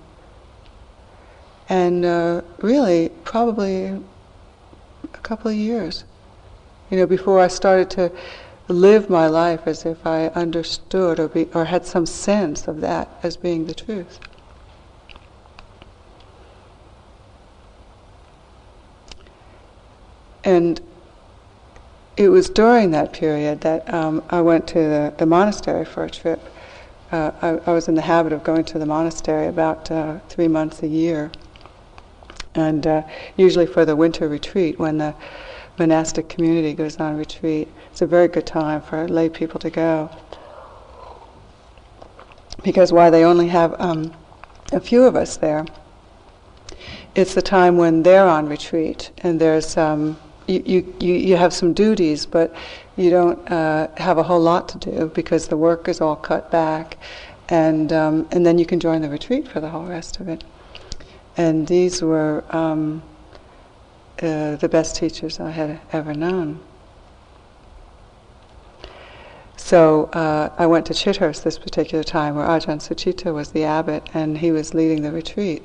And 1.69 2.05
uh, 2.05 2.43
really, 2.59 3.11
probably 3.25 3.87
a 3.87 5.19
couple 5.23 5.51
of 5.51 5.57
years, 5.57 6.05
you 6.91 6.99
know, 6.99 7.07
before 7.07 7.41
I 7.41 7.49
started 7.49 7.91
to 7.91 8.13
live 8.69 9.11
my 9.11 9.27
life 9.27 9.67
as 9.67 9.85
if 9.85 10.07
I 10.07 10.29
understood 10.29 11.19
or, 11.19 11.29
be, 11.29 11.49
or 11.55 11.65
had 11.65 11.85
some 11.85 12.07
sense 12.07 12.69
of 12.69 12.81
that 12.81 13.09
as 13.23 13.37
being 13.37 13.67
the 13.67 13.75
truth. 13.75 14.21
And 20.45 20.81
it 22.17 22.29
was 22.29 22.51
during 22.51 22.91
that 22.91 23.13
period 23.13 23.61
that 23.63 23.93
um, 23.93 24.23
I 24.31 24.41
went 24.41 24.67
to 24.69 24.79
the, 24.79 25.15
the, 25.17 25.27
monastery 25.27 25.85
for 25.85 26.05
a 26.05 26.11
trip. 26.11 26.41
Uh, 27.11 27.31
I, 27.41 27.71
I, 27.71 27.73
was 27.73 27.89
in 27.89 27.95
the 27.95 28.03
habit 28.03 28.33
of 28.33 28.43
going 28.43 28.65
to 28.65 28.79
the 28.79 28.87
monastery 28.87 29.47
about 29.47 29.91
uh, 29.91 30.19
three 30.29 30.49
months 30.49 30.83
a 30.83 30.87
year, 30.87 31.31
and 32.55 32.87
uh, 32.87 33.03
usually 33.37 33.67
for 33.67 33.85
the 33.85 33.97
winter 33.97 34.29
retreat 34.29 34.79
when 34.79 34.99
the 34.99 35.15
monastic 35.79 36.29
community 36.29 36.75
goes 36.75 36.99
on 36.99 37.17
retreat. 37.17 37.69
It's 37.93 38.01
a 38.01 38.07
very 38.07 38.27
good 38.27 38.47
time 38.47 38.81
for 38.81 39.07
lay 39.07 39.29
people 39.29 39.61
to 39.61 39.69
go. 39.69 40.09
Because 42.65 42.91
why 42.91 43.11
they 43.11 43.23
only 43.23 43.49
have 43.49 43.79
um, 43.79 44.15
a 44.73 44.81
few 44.81 45.05
of 45.05 45.15
us 45.15 45.37
there, 45.37 45.67
it's 47.15 47.35
the 47.35 47.43
time 47.43 47.77
when 47.77 48.03
they're 48.03 48.27
on 48.27 48.49
retreat 48.49 49.11
and 49.19 49.39
there's 49.39 49.77
um, 49.77 50.19
you, 50.47 50.95
you, 51.01 51.13
you 51.13 51.37
have 51.37 51.53
some 51.53 51.75
duties, 51.75 52.25
but 52.25 52.55
you 52.97 53.11
don't 53.11 53.39
uh, 53.51 53.89
have 53.99 54.17
a 54.17 54.23
whole 54.23 54.41
lot 54.41 54.71
to 54.71 54.79
do 54.79 55.13
because 55.15 55.49
the 55.49 55.59
work 55.59 55.87
is 55.87 56.01
all 56.01 56.17
cut 56.17 56.51
back, 56.51 56.97
and 57.51 57.93
um, 57.93 58.27
and 58.33 58.45
then 58.45 58.59
you 58.59 58.65
can 58.65 58.81
join 58.81 59.03
the 59.03 59.11
retreat 59.11 59.47
for 59.47 59.61
the 59.61 59.69
whole 59.69 59.85
rest 59.85 60.19
of 60.19 60.29
it. 60.29 60.45
And 61.37 61.69
these 61.69 62.03
were 62.03 62.43
um, 62.57 63.03
uh, 64.23 64.57
the 64.57 64.69
best 64.71 64.97
teachers 64.97 65.39
I 65.39 65.51
had 65.51 65.79
ever 65.93 66.15
known. 66.15 66.59
So 69.57 70.05
uh, 70.13 70.51
I 70.59 70.67
went 70.67 70.87
to 70.87 70.93
Chithurst 70.93 71.43
this 71.43 71.59
particular 71.59 72.03
time 72.05 72.35
where 72.35 72.47
Ajahn 72.47 72.79
Sucitto 72.79 73.35
was 73.35 73.53
the 73.53 73.65
abbot 73.65 74.09
and 74.15 74.39
he 74.39 74.51
was 74.51 74.75
leading 74.75 75.03
the 75.03 75.13
retreat. 75.13 75.63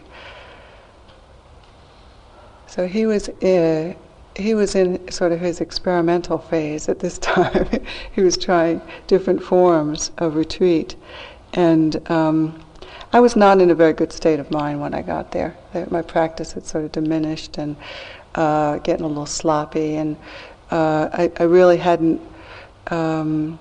So 2.67 2.87
he 2.87 3.05
was 3.05 3.29
uh, 3.29 3.93
he 4.35 4.53
was 4.53 4.75
in 4.75 5.09
sort 5.11 5.31
of 5.31 5.39
his 5.39 5.61
experimental 5.61 6.37
phase 6.37 6.89
at 6.89 6.99
this 6.99 7.17
time. 7.35 7.69
he 8.11 8.21
was 8.21 8.37
trying 8.37 8.81
different 9.07 9.41
forms 9.41 10.11
of 10.17 10.35
retreat, 10.35 10.95
and 11.53 12.09
um, 12.11 12.63
I 13.13 13.19
was 13.19 13.35
not 13.35 13.59
in 13.61 13.71
a 13.71 13.75
very 13.75 13.93
good 13.93 14.11
state 14.11 14.39
of 14.39 14.51
mind 14.51 14.79
when 14.81 14.93
I 14.93 15.01
got 15.01 15.31
there. 15.31 15.57
My 15.89 16.01
practice 16.01 16.53
had 16.53 16.65
sort 16.65 16.83
of 16.83 16.91
diminished 16.91 17.57
and 17.57 17.75
uh, 18.35 18.77
getting 18.79 19.05
a 19.05 19.07
little 19.07 19.25
sloppy, 19.25 19.95
and 19.95 20.17
uh, 20.69 21.09
I, 21.13 21.31
I, 21.39 21.43
really 21.43 21.77
hadn't. 21.77 22.21
Um, 22.87 23.57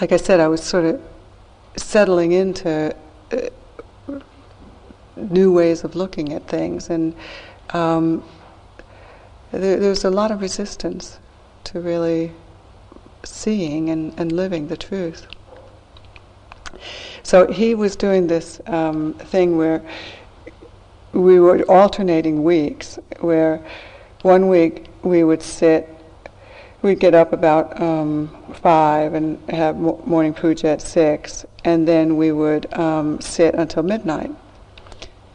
like 0.00 0.12
I 0.12 0.16
said, 0.16 0.40
I 0.40 0.48
was 0.48 0.62
sort 0.62 0.84
of 0.86 1.00
settling 1.76 2.32
into 2.32 2.94
uh, 3.32 4.18
new 5.16 5.52
ways 5.52 5.84
of 5.84 5.94
looking 5.94 6.32
at 6.32 6.46
things, 6.48 6.88
and 6.88 7.14
um, 7.70 8.24
there, 9.52 9.78
there 9.78 9.90
was 9.90 10.04
a 10.04 10.10
lot 10.10 10.30
of 10.30 10.40
resistance 10.40 11.18
to 11.64 11.80
really 11.80 12.32
seeing 13.24 13.90
and, 13.90 14.18
and 14.18 14.32
living 14.32 14.68
the 14.68 14.76
truth. 14.76 15.26
So 17.22 17.52
he 17.52 17.74
was 17.74 17.94
doing 17.94 18.26
this 18.26 18.60
um, 18.66 19.12
thing 19.14 19.58
where 19.58 19.82
we 21.12 21.38
were 21.38 21.62
alternating 21.64 22.42
weeks, 22.42 22.98
where 23.18 23.62
one 24.22 24.48
week 24.48 24.86
we 25.02 25.24
would 25.24 25.42
sit, 25.42 25.99
we'd 26.82 27.00
get 27.00 27.14
up 27.14 27.32
about 27.32 27.80
um, 27.80 28.28
five 28.54 29.14
and 29.14 29.38
have 29.50 29.76
morning 29.76 30.34
puja 30.34 30.68
at 30.68 30.82
six, 30.82 31.44
and 31.64 31.86
then 31.86 32.16
we 32.16 32.32
would 32.32 32.72
um, 32.78 33.20
sit 33.20 33.54
until 33.54 33.82
midnight. 33.82 34.30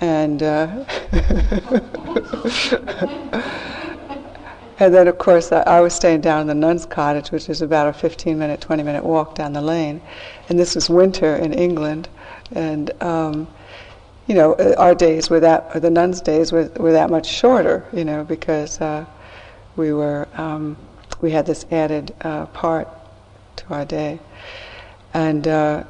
And 0.01 0.43
uh, 0.43 0.85
And 4.77 4.93
then, 4.93 5.07
of 5.07 5.17
course, 5.17 5.51
I, 5.51 5.61
I, 5.61 5.79
was 5.79 5.93
staying 5.93 6.21
down 6.21 6.41
in 6.41 6.47
the 6.47 6.55
nun's 6.55 6.85
cottage, 6.85 7.31
which 7.31 7.49
is 7.49 7.61
about 7.61 7.87
a 7.87 7.93
15 7.93 8.37
minute, 8.37 8.59
20 8.59 8.83
minute 8.83 9.05
walk 9.05 9.35
down 9.35 9.53
the 9.53 9.61
lane. 9.61 10.01
And 10.49 10.59
this 10.59 10.75
was 10.75 10.89
winter 10.89 11.37
in 11.37 11.53
England. 11.53 12.09
And, 12.51 12.91
um, 13.01 13.47
you 14.27 14.35
know, 14.35 14.53
uh, 14.53 14.75
our 14.77 14.93
days 14.93 15.29
were 15.29 15.39
that, 15.39 15.71
or 15.73 15.79
the 15.79 15.89
nuns' 15.89 16.19
days 16.19 16.51
were, 16.51 16.69
were 16.77 16.91
that 16.91 17.09
much 17.09 17.25
shorter, 17.25 17.85
you 17.93 18.03
know, 18.03 18.25
because 18.25 18.81
uh, 18.81 19.05
we 19.77 19.93
were, 19.93 20.27
um, 20.35 20.75
we 21.25 21.31
had 21.31 21.45
this 21.45 21.65
added 21.71 22.13
uh, 22.21 22.45
part 22.47 22.87
to 23.57 23.73
our 23.73 23.83
day. 23.83 24.19
And, 25.13 25.47
uh, 25.47 25.83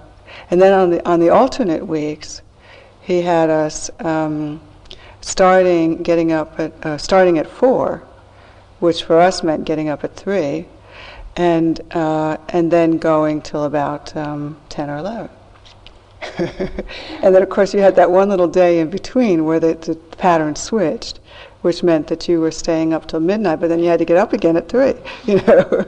and 0.49 0.61
then 0.61 0.73
on 0.73 0.89
the, 0.89 1.07
on 1.07 1.19
the 1.19 1.29
alternate 1.29 1.85
weeks, 1.85 2.41
he 3.01 3.21
had 3.21 3.49
us 3.49 3.91
um, 3.99 4.61
starting, 5.21 6.01
getting 6.01 6.31
up 6.31 6.59
at, 6.59 6.85
uh, 6.85 6.97
starting 6.97 7.37
at 7.37 7.47
four 7.47 8.03
which 8.79 9.03
for 9.03 9.19
us 9.19 9.43
meant 9.43 9.65
getting 9.65 9.89
up 9.89 10.03
at 10.03 10.15
three, 10.15 10.65
and 11.35 11.81
uh, 11.91 12.37
and 12.49 12.71
then 12.71 12.97
going 12.97 13.41
till 13.41 13.63
about 13.63 14.15
um, 14.15 14.57
ten 14.69 14.89
or 14.89 14.97
eleven. 14.97 15.29
and 16.37 17.35
then, 17.35 17.43
of 17.43 17.49
course, 17.49 17.73
you 17.73 17.79
had 17.79 17.95
that 17.95 18.09
one 18.09 18.29
little 18.29 18.47
day 18.47 18.79
in 18.79 18.89
between 18.89 19.45
where 19.45 19.59
the, 19.59 19.75
the, 19.75 19.95
pattern 20.17 20.55
switched, 20.55 21.19
which 21.65 21.81
meant 21.81 22.05
that 22.05 22.27
you 22.27 22.39
were 22.39 22.51
staying 22.51 22.93
up 22.93 23.07
till 23.07 23.19
midnight, 23.19 23.59
but 23.59 23.69
then 23.69 23.79
you 23.79 23.89
had 23.89 23.97
to 23.97 24.05
get 24.05 24.17
up 24.17 24.33
again 24.33 24.55
at 24.55 24.69
three. 24.69 24.93
You 25.25 25.41
know, 25.41 25.85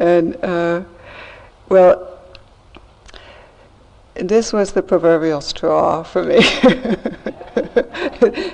and 0.00 0.42
uh, 0.42 0.82
well. 1.68 2.10
This 4.14 4.52
was 4.52 4.72
the 4.72 4.82
proverbial 4.82 5.40
straw 5.40 6.04
for 6.04 6.22
me. 6.22 6.36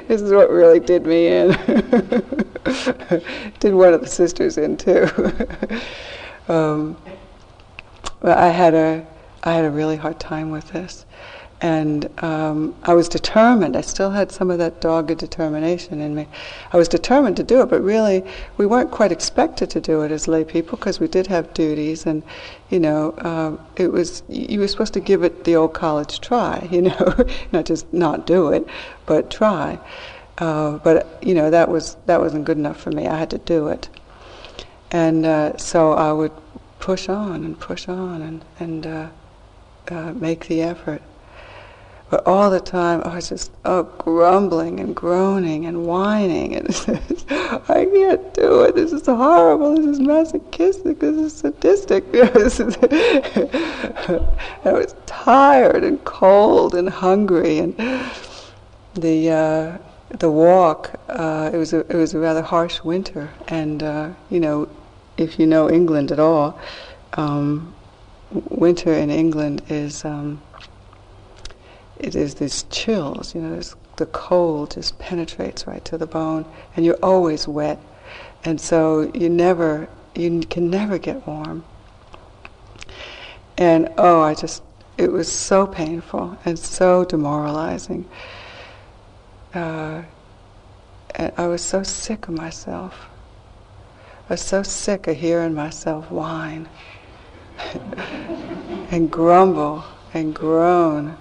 this 0.09 0.23
is 0.23 0.33
what 0.33 0.49
really 0.49 0.81
did 0.81 1.05
me 1.05 1.27
in. 1.27 1.51
did 3.61 3.75
one 3.75 3.93
of 3.93 4.01
the 4.01 4.09
sisters 4.09 4.57
in 4.57 4.79
too. 4.79 5.07
um, 6.49 6.97
I 8.23 8.49
had 8.49 8.73
a 8.73 9.07
I 9.45 9.53
had 9.53 9.67
a 9.67 9.71
really 9.71 9.97
hard 9.97 10.19
time 10.19 10.51
with 10.51 10.73
this, 10.73 11.05
and 11.63 12.09
um, 12.25 12.75
I 12.85 12.95
was 12.95 13.09
determined. 13.09 13.77
I 13.77 13.83
still 13.83 14.11
had 14.11 14.33
some 14.33 14.51
of 14.51 14.59
that 14.59 14.81
dogged 14.81 15.19
determination 15.19 16.01
in 16.01 16.15
me. 16.15 16.27
I 16.73 16.79
was 16.79 16.89
determined 16.89 17.37
to 17.37 17.43
do 17.43 17.61
it, 17.61 17.67
but 17.67 17.83
really, 17.83 18.25
we 18.57 18.65
weren't 18.65 18.91
quite 18.91 19.13
expected 19.13 19.69
to 19.71 19.81
do 19.81 20.01
it 20.01 20.11
as 20.11 20.27
lay 20.27 20.43
people 20.43 20.79
because 20.79 21.01
we 21.01 21.09
did 21.09 21.27
have 21.27 21.53
duties, 21.53 22.07
and 22.07 22.23
you 22.71 22.81
know, 22.81 23.11
uh, 23.19 23.57
it 23.77 23.93
was 23.93 24.23
you 24.29 24.61
were 24.61 24.69
supposed 24.69 24.95
to 24.95 25.01
give 25.01 25.23
it 25.23 25.45
the 25.45 25.57
old 25.57 25.75
college 25.75 26.21
try. 26.21 26.67
You 26.81 26.83
know, 26.83 27.15
not 27.53 27.67
just 27.67 27.93
not 27.93 28.27
do 28.27 28.49
it, 28.49 28.67
but 29.05 29.31
try. 29.31 29.79
Uh, 30.39 30.79
but 30.79 31.19
you 31.21 31.35
know 31.35 31.51
that 31.51 31.69
was 31.69 31.97
that 32.07 32.21
wasn't 32.21 32.47
good 32.47 32.57
enough 32.57 32.81
for 32.81 32.91
me. 32.91 33.07
I 33.07 33.19
had 33.19 33.29
to 33.31 33.39
do 33.39 33.69
it, 33.69 33.91
and 34.91 35.27
uh, 35.27 35.59
so 35.59 35.93
I 35.93 36.13
would 36.13 36.33
push 36.79 37.11
on 37.11 37.45
and 37.45 37.61
push 37.61 37.87
on 37.89 38.23
and 38.23 38.45
and 38.59 38.87
uh, 38.87 39.09
uh 39.91 40.13
make 40.15 40.47
the 40.47 40.63
effort. 40.63 41.03
But 42.11 42.27
all 42.27 42.51
the 42.51 42.61
time 42.61 43.03
I 43.05 43.15
was 43.15 43.29
just 43.29 43.53
oh, 43.65 43.85
grumbling 43.85 44.81
and 44.81 44.97
groaning 44.97 45.67
and 45.67 45.87
whining 45.87 46.57
and 46.57 46.69
I 47.69 47.87
can't 47.87 48.35
do 48.35 48.63
it. 48.63 48.75
This 48.75 48.93
is 48.93 49.07
horrible. 49.07 49.77
This 49.77 49.87
is 49.87 50.01
masochistic. 50.01 50.99
This 50.99 51.17
is 51.17 51.33
sadistic. 51.33 52.05
I 54.65 54.73
was 54.73 54.95
tired 55.07 55.85
and 55.85 56.05
cold 56.05 56.75
and 56.75 56.89
hungry 56.89 57.59
and 57.59 57.77
the 58.95 59.31
uh, 59.31 59.79
the 60.19 60.31
walk, 60.31 60.99
uh, 61.09 61.51
it 61.53 61.57
was 61.57 61.73
a, 61.73 61.81
it 61.81 61.95
was 61.95 62.15
a 62.15 62.19
rather 62.19 62.43
harsh 62.43 62.83
winter, 62.83 63.31
and 63.49 63.83
uh, 63.83 64.11
you 64.29 64.41
know, 64.41 64.69
if 65.17 65.39
you 65.39 65.47
know 65.47 65.71
England 65.71 66.11
at 66.11 66.19
all, 66.19 66.59
um, 67.15 67.75
winter 68.31 68.93
in 68.93 69.11
England 69.11 69.63
is 69.69 70.05
um, 70.05 70.43
it 72.01 72.15
is 72.15 72.35
these 72.37 72.65
chills. 72.65 73.35
You 73.35 73.43
know, 73.43 73.61
the 73.97 74.07
cold 74.07 74.73
just 74.73 74.99
penetrates 74.99 75.67
right 75.67 75.85
to 75.85 75.99
the 75.99 76.07
bone, 76.07 76.45
and 76.75 76.85
you're 76.85 76.99
always 77.03 77.47
wet, 77.47 77.79
and 78.45 78.61
so 78.61 79.11
you 79.15 79.29
never 79.29 79.89
you 80.15 80.41
can 80.41 80.71
never 80.71 80.99
get 80.99 81.27
warm. 81.27 81.65
And 83.57 83.91
oh, 83.99 84.21
I 84.21 84.35
just, 84.35 84.63
it 84.97 85.13
was 85.13 85.31
so 85.31 85.67
painful 85.67 86.39
and 86.45 86.59
so 86.59 87.05
demoralizing. 87.05 88.09
Uh, 89.55 90.03
I 91.15 91.47
was 91.47 91.63
so 91.63 91.83
sick 91.83 92.29
of 92.29 92.35
myself. 92.35 93.09
I 94.29 94.35
was 94.35 94.41
so 94.41 94.63
sick 94.63 95.07
of 95.09 95.17
hearing 95.17 95.55
myself 95.55 96.11
whine 96.11 96.69
and 98.91 99.11
grumble 99.11 99.85
and 100.15 100.35
groan. 100.35 101.17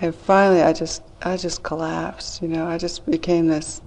And 0.00 0.14
finally, 0.14 0.62
I 0.62 0.72
just, 0.72 1.02
I 1.22 1.36
just 1.36 1.62
collapsed. 1.62 2.40
You 2.42 2.48
know, 2.48 2.66
I 2.66 2.78
just 2.78 3.04
became 3.06 3.48
this 3.48 3.80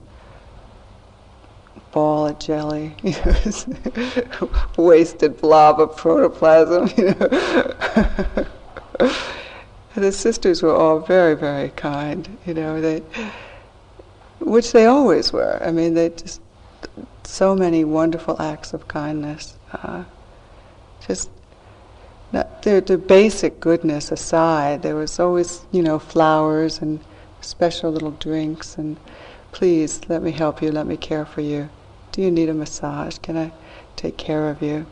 ball 1.92 2.28
of 2.28 2.40
jelly, 2.40 2.96
you 3.04 3.16
know, 3.24 4.50
wasted 4.78 5.40
blob 5.40 5.80
of 5.80 5.96
protoplasm. 5.98 6.90
You 9.94 10.04
know, 10.04 10.08
the 10.08 10.12
sisters 10.12 10.62
were 10.62 10.74
all 10.74 11.00
very, 11.00 11.36
very 11.36 11.70
kind. 11.70 12.38
You 12.46 12.54
know, 12.54 12.80
they, 12.80 13.02
which 14.40 14.72
they 14.72 14.86
always 14.86 15.34
were. 15.34 15.62
I 15.62 15.72
mean, 15.72 15.96
they 15.96 16.10
just 16.10 16.40
so 17.24 17.56
many 17.56 17.84
wonderful 17.84 18.42
acts 18.42 18.74
of 18.74 18.88
kindness. 18.88 19.58
Uh, 19.74 20.04
just 21.06 21.30
their, 22.32 22.82
their 22.82 22.98
basic 22.98 23.60
goodness 23.60 24.12
aside, 24.12 24.84
there 24.84 24.96
was 24.96 25.20
always, 25.20 25.66
you 25.72 25.82
know, 25.82 26.00
flowers 26.00 26.80
and 26.80 27.00
special 27.42 27.92
little 27.92 28.12
drinks 28.12 28.78
and 28.78 28.98
please 29.52 30.02
let 30.08 30.24
me 30.24 30.32
help 30.32 30.62
you, 30.62 30.72
let 30.72 30.88
me 30.88 30.98
care 30.98 31.26
for 31.26 31.42
you. 31.42 31.70
Do 32.12 32.22
you 32.22 32.32
need 32.32 32.50
a 32.50 32.54
massage? 32.54 33.18
Can 33.18 33.38
I 33.38 33.52
take 33.96 34.18
care 34.18 34.50
of 34.50 34.62
you? 34.62 34.86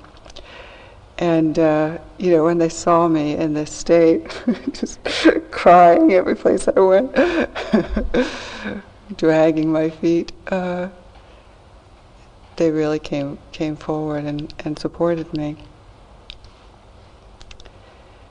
And, 1.17 1.59
uh, 1.59 1.97
you 2.17 2.31
know, 2.31 2.45
when 2.45 2.57
they 2.57 2.69
saw 2.69 3.07
me 3.07 3.35
in 3.35 3.53
this 3.53 3.71
state, 3.71 4.41
just 4.71 4.99
crying 5.51 6.13
every 6.13 6.35
place 6.35 6.67
I 6.67 6.79
went, 6.79 7.13
dragging 9.17 9.69
my 9.69 9.89
feet, 9.89 10.31
uh, 10.47 10.87
they 12.55 12.71
really 12.71 12.99
came, 12.99 13.37
came 13.51 13.75
forward 13.75 14.25
and, 14.25 14.53
and 14.59 14.79
supported 14.79 15.33
me. 15.33 15.57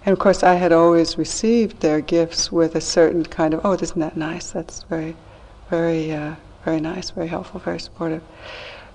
And 0.08 0.14
of 0.14 0.20
course, 0.20 0.42
I 0.42 0.54
had 0.54 0.72
always 0.72 1.18
received 1.18 1.80
their 1.80 2.00
gifts 2.00 2.50
with 2.50 2.74
a 2.74 2.80
certain 2.80 3.26
kind 3.26 3.52
of, 3.52 3.60
oh, 3.62 3.74
isn't 3.74 4.00
that 4.00 4.16
nice? 4.16 4.52
That's 4.52 4.84
very, 4.84 5.14
very, 5.68 6.10
uh, 6.14 6.36
very 6.64 6.80
nice, 6.80 7.10
very 7.10 7.26
helpful, 7.26 7.60
very 7.60 7.78
supportive. 7.78 8.22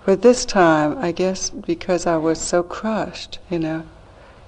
But 0.08 0.24
this 0.24 0.44
time, 0.44 0.98
I 0.98 1.12
guess 1.12 1.52
because 1.52 2.08
I 2.08 2.18
was 2.18 2.42
so 2.42 2.64
crushed, 2.64 3.38
you 3.52 3.60
know, 3.60 3.86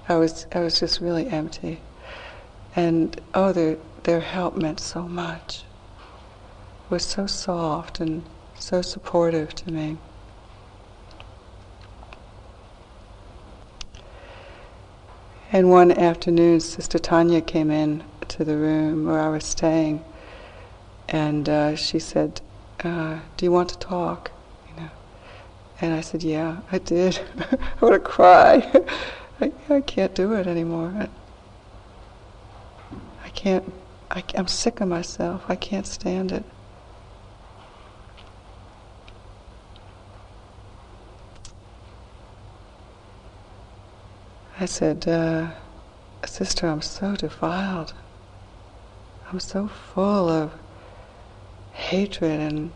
I 0.08 0.16
was, 0.16 0.48
I 0.52 0.58
was 0.58 0.80
just 0.80 1.00
really 1.00 1.28
empty. 1.28 1.78
And 2.74 3.20
oh, 3.32 3.52
their, 3.52 3.76
their 4.02 4.18
help 4.18 4.56
meant 4.56 4.80
so 4.80 5.02
much. 5.02 5.62
It 6.86 6.90
was 6.90 7.04
so 7.04 7.28
soft 7.28 8.00
and 8.00 8.24
so 8.58 8.82
supportive 8.82 9.54
to 9.54 9.70
me. 9.70 9.98
And 15.56 15.70
one 15.70 15.90
afternoon, 15.90 16.60
Sister 16.60 16.98
Tanya 16.98 17.40
came 17.40 17.70
in 17.70 18.04
to 18.28 18.44
the 18.44 18.58
room 18.58 19.06
where 19.06 19.18
I 19.18 19.30
was 19.30 19.46
staying, 19.46 20.04
and 21.08 21.48
uh, 21.48 21.76
she 21.76 21.98
said, 21.98 22.42
uh, 22.84 23.20
"Do 23.38 23.46
you 23.46 23.52
want 23.52 23.70
to 23.70 23.78
talk?" 23.78 24.32
You 24.68 24.82
know, 24.82 24.90
and 25.80 25.94
I 25.94 26.02
said, 26.02 26.22
"Yeah, 26.22 26.58
I 26.70 26.76
did. 26.76 27.20
I 27.50 27.56
want 27.80 27.94
to 27.94 27.98
cry. 28.00 28.70
I, 29.40 29.50
I 29.70 29.80
can't 29.80 30.14
do 30.14 30.34
it 30.34 30.46
anymore. 30.46 30.92
I, 30.94 31.08
I 33.24 33.30
can't. 33.30 33.72
I, 34.10 34.22
I'm 34.34 34.48
sick 34.48 34.82
of 34.82 34.88
myself. 34.88 35.46
I 35.48 35.56
can't 35.56 35.86
stand 35.86 36.32
it." 36.32 36.44
I 44.58 44.64
said, 44.64 45.06
uh, 45.06 45.48
Sister, 46.24 46.66
I'm 46.66 46.80
so 46.80 47.14
defiled. 47.14 47.92
I'm 49.30 49.38
so 49.38 49.68
full 49.68 50.30
of 50.30 50.50
hatred 51.72 52.40
and 52.40 52.72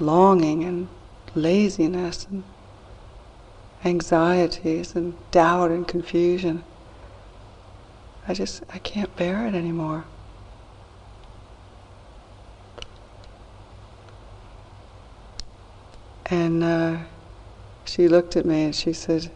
longing 0.00 0.64
and 0.64 0.88
laziness 1.36 2.26
and 2.28 2.42
anxieties 3.84 4.96
and 4.96 5.14
doubt 5.30 5.70
and 5.70 5.86
confusion. 5.86 6.64
I 8.26 8.34
just, 8.34 8.64
I 8.72 8.78
can't 8.78 9.14
bear 9.14 9.46
it 9.46 9.54
anymore. 9.54 10.04
And 16.26 16.64
uh, 16.64 16.96
she 17.84 18.08
looked 18.08 18.34
at 18.34 18.44
me 18.44 18.64
and 18.64 18.74
she 18.74 18.92
said, 18.92 19.30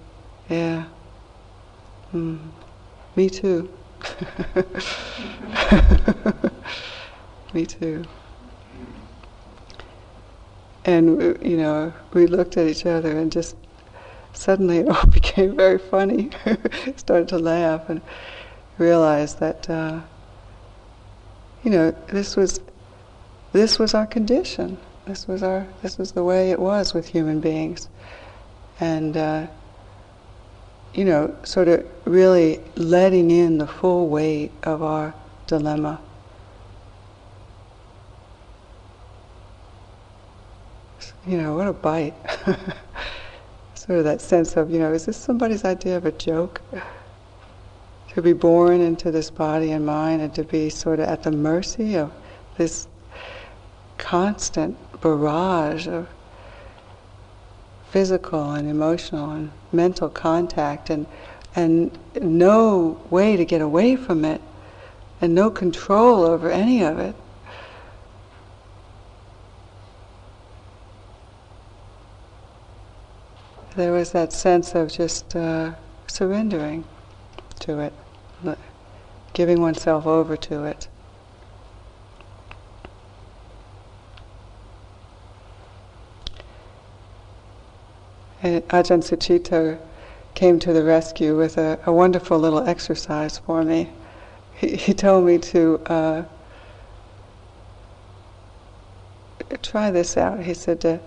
Yeah. 0.48 0.86
Mm. 2.14 2.38
Me 3.16 3.28
too. 3.28 3.68
Me 7.54 7.66
too. 7.66 8.04
And, 10.84 11.38
you 11.44 11.56
know, 11.56 11.92
we 12.14 12.26
looked 12.26 12.56
at 12.56 12.66
each 12.66 12.86
other 12.86 13.18
and 13.18 13.30
just 13.30 13.56
suddenly 14.32 14.78
it 14.78 14.88
all 14.88 15.06
became 15.06 15.56
very 15.56 15.78
funny. 15.78 16.30
Started 16.96 17.28
to 17.28 17.38
laugh 17.38 17.90
and 17.90 18.00
realized 18.78 19.40
that, 19.40 19.68
uh, 19.68 20.00
you 21.62 21.70
know, 21.70 21.90
this 22.08 22.36
was, 22.36 22.60
this 23.52 23.78
was 23.78 23.92
our 23.92 24.06
condition. 24.06 24.78
This 25.06 25.26
was 25.26 25.42
our, 25.42 25.66
this 25.82 25.98
was 25.98 26.12
the 26.12 26.24
way 26.24 26.50
it 26.50 26.60
was 26.60 26.94
with 26.94 27.08
human 27.08 27.40
beings. 27.40 27.88
And, 28.80 29.16
uh, 29.16 29.48
you 30.94 31.04
know, 31.04 31.34
sort 31.44 31.68
of 31.68 31.86
really 32.04 32.60
letting 32.76 33.30
in 33.30 33.58
the 33.58 33.66
full 33.66 34.08
weight 34.08 34.52
of 34.62 34.82
our 34.82 35.14
dilemma. 35.46 36.00
You 41.26 41.36
know, 41.36 41.54
what 41.56 41.66
a 41.66 41.72
bite. 41.72 42.14
sort 43.74 43.98
of 43.98 44.04
that 44.04 44.20
sense 44.20 44.56
of, 44.56 44.70
you 44.70 44.78
know, 44.78 44.92
is 44.92 45.06
this 45.06 45.16
somebody's 45.16 45.64
idea 45.64 45.96
of 45.96 46.06
a 46.06 46.12
joke? 46.12 46.60
To 48.14 48.22
be 48.22 48.32
born 48.32 48.80
into 48.80 49.10
this 49.10 49.30
body 49.30 49.72
and 49.72 49.84
mind 49.86 50.22
and 50.22 50.34
to 50.34 50.42
be 50.42 50.70
sort 50.70 51.00
of 51.00 51.08
at 51.08 51.22
the 51.22 51.30
mercy 51.30 51.96
of 51.96 52.12
this 52.56 52.88
constant 53.98 54.76
barrage 55.00 55.86
of 55.86 56.08
physical 57.90 58.52
and 58.52 58.68
emotional 58.68 59.30
and 59.30 59.50
mental 59.72 60.08
contact 60.08 60.90
and 60.90 61.06
and 61.54 61.98
no 62.20 63.00
way 63.10 63.36
to 63.36 63.44
get 63.44 63.60
away 63.60 63.96
from 63.96 64.24
it 64.24 64.40
and 65.20 65.34
no 65.34 65.50
control 65.50 66.24
over 66.24 66.50
any 66.50 66.82
of 66.82 66.98
it. 66.98 67.14
There 73.74 73.92
was 73.92 74.12
that 74.12 74.32
sense 74.32 74.74
of 74.74 74.92
just 74.92 75.34
uh, 75.36 75.72
surrendering 76.06 76.84
to 77.60 77.80
it, 77.80 77.92
giving 79.32 79.60
oneself 79.60 80.06
over 80.06 80.36
to 80.36 80.64
it. 80.64 80.88
And 88.42 88.62
Ajahn 88.68 89.02
Sucitto 89.02 89.78
came 90.34 90.60
to 90.60 90.72
the 90.72 90.84
rescue 90.84 91.36
with 91.36 91.58
a, 91.58 91.78
a 91.84 91.92
wonderful 91.92 92.38
little 92.38 92.60
exercise 92.60 93.38
for 93.38 93.64
me. 93.64 93.90
He, 94.54 94.76
he 94.76 94.94
told 94.94 95.26
me 95.26 95.38
to 95.38 95.80
uh, 95.86 96.24
try 99.62 99.90
this 99.90 100.16
out. 100.16 100.40
He 100.40 100.54
said 100.54 100.80
to 100.82 101.00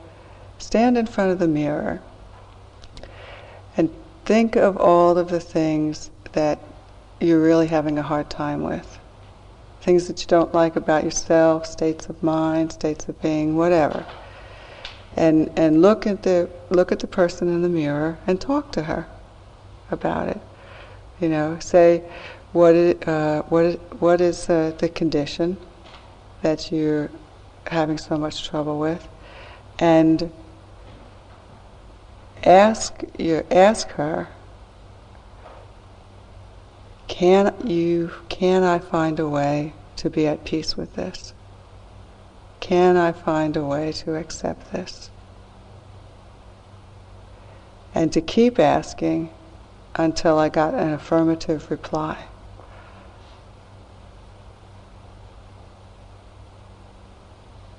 stand 0.58 0.98
in 0.98 1.06
front 1.06 1.32
of 1.32 1.40
the 1.40 1.48
mirror 1.48 2.02
and 3.78 3.90
think 4.26 4.58
of 4.58 4.76
all 4.76 5.18
of 5.18 5.30
the 5.30 5.40
things 5.40 6.12
that 6.34 6.60
you're 7.22 7.42
really 7.42 7.68
having 7.68 7.98
a 7.98 8.04
hard 8.04 8.30
time 8.30 8.64
with. 8.64 9.00
Things 9.80 10.08
that 10.08 10.22
you 10.22 10.28
don't 10.28 10.54
like 10.54 10.76
about 10.76 11.06
yourself, 11.06 11.66
states 11.66 12.08
of 12.08 12.22
mind, 12.22 12.74
states 12.74 13.08
of 13.08 13.22
being, 13.22 13.56
whatever 13.56 14.06
and 15.16 15.52
and 15.58 15.82
look 15.82 16.08
at 16.08 16.24
the 16.24 16.50
look 16.70 16.92
at 16.92 17.00
the 17.00 17.08
person 17.08 17.48
in 17.48 17.62
the 17.62 17.70
mirror 17.70 18.18
and 18.28 18.40
talk 18.40 18.72
to 18.74 18.84
her 18.84 19.08
about 19.90 20.30
it. 20.30 20.42
You 21.20 21.30
know, 21.30 21.60
say 21.60 22.04
what 22.54 22.76
uh, 23.08 23.44
what 23.44 23.80
what 24.02 24.22
is 24.22 24.50
uh, 24.50 24.74
the 24.78 24.90
condition 24.90 25.58
that 26.42 26.72
you're 26.72 27.12
having 27.68 27.98
so 27.98 28.18
much 28.18 28.48
trouble 28.48 28.80
with, 28.80 29.08
and 29.80 30.32
ask 32.44 33.04
you 33.18 33.46
ask 33.52 33.90
her 33.90 34.28
can 37.08 37.54
you 37.68 38.12
can 38.30 38.64
I 38.64 38.80
find 38.80 39.20
a 39.20 39.28
way 39.28 39.74
to 39.98 40.10
be 40.10 40.26
at 40.28 40.46
peace 40.46 40.76
with 40.76 40.96
this? 40.96 41.34
Can 42.62 42.96
I 42.96 43.12
find 43.12 43.58
a 43.58 43.66
way 43.66 43.92
to 43.92 44.16
accept 44.16 44.72
this? 44.72 45.10
And 47.94 48.14
to 48.14 48.22
keep 48.22 48.60
asking 48.60 49.30
until 49.96 50.40
I 50.40 50.48
got 50.48 50.74
an 50.74 50.94
affirmative 50.94 51.70
reply. 51.70 52.26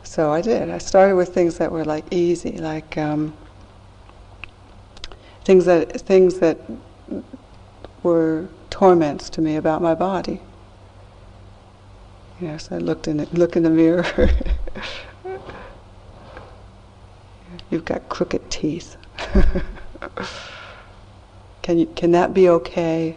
So 0.03 0.30
I 0.30 0.43
did. 0.43 0.68
I 0.68 0.76
started 0.76 1.16
with 1.16 1.33
things 1.33 1.57
that 1.57 1.72
were 1.72 1.87
like 1.87 2.05
easy, 2.11 2.59
like 2.59 2.99
um, 2.99 3.33
things 5.45 5.64
that 5.64 6.03
things 6.03 6.41
that 6.41 6.59
were 8.03 8.49
torments 8.68 9.30
to 9.30 9.41
me 9.41 9.57
about 9.57 9.80
my 9.80 9.95
body. 9.95 10.43
So 12.41 12.74
I 12.74 12.78
looked 12.78 13.07
in 13.07 13.20
it, 13.20 13.33
look 13.33 13.57
in 13.57 13.62
the 13.62 13.70
mirror. 13.70 14.05
You've 17.70 17.85
got 17.85 18.09
crooked 18.09 18.51
teeth. 18.51 18.97
can 21.62 21.78
you 21.78 21.87
can 21.95 22.11
that 22.12 22.35
be 22.35 22.49
okay? 22.49 23.16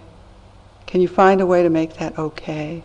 Can 0.85 1.01
you 1.01 1.07
find 1.07 1.41
a 1.41 1.45
way 1.45 1.63
to 1.63 1.69
make 1.69 1.95
that 1.95 2.17
okay? 2.19 2.83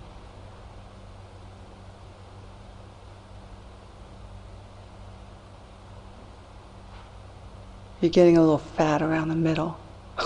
You're 8.00 8.10
getting 8.10 8.38
a 8.38 8.40
little 8.40 8.58
fat 8.58 9.02
around 9.02 9.28
the 9.28 9.34
middle. 9.34 9.78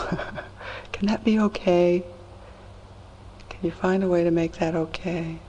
Can 0.93 1.09
that 1.09 1.25
be 1.25 1.41
okay? 1.41 2.05
Can 3.49 3.61
you 3.63 3.73
find 3.73 4.05
a 4.05 4.09
way 4.09 4.23
to 4.23 4.31
make 4.31 4.53
that 4.55 4.77
okay? 4.77 5.41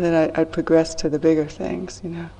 And 0.00 0.06
then 0.06 0.32
I, 0.34 0.40
I'd 0.40 0.50
progress 0.50 0.94
to 0.94 1.10
the 1.10 1.18
bigger 1.18 1.44
things, 1.44 2.00
you 2.02 2.08
know. 2.08 2.30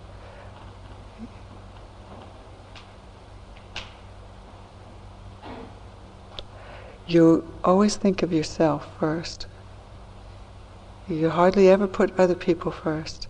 You 7.06 7.52
always 7.62 7.96
think 7.96 8.22
of 8.22 8.32
yourself 8.32 8.88
first. 8.98 9.46
You 11.06 11.28
hardly 11.28 11.68
ever 11.68 11.86
put 11.86 12.18
other 12.18 12.34
people 12.34 12.72
first. 12.72 13.28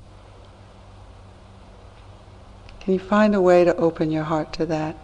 Can 2.78 2.92
you 2.92 3.00
find 3.00 3.34
a 3.34 3.40
way 3.40 3.64
to 3.64 3.74
open 3.78 4.12
your 4.12 4.22
heart 4.22 4.52
to 4.52 4.66
that? 4.66 4.96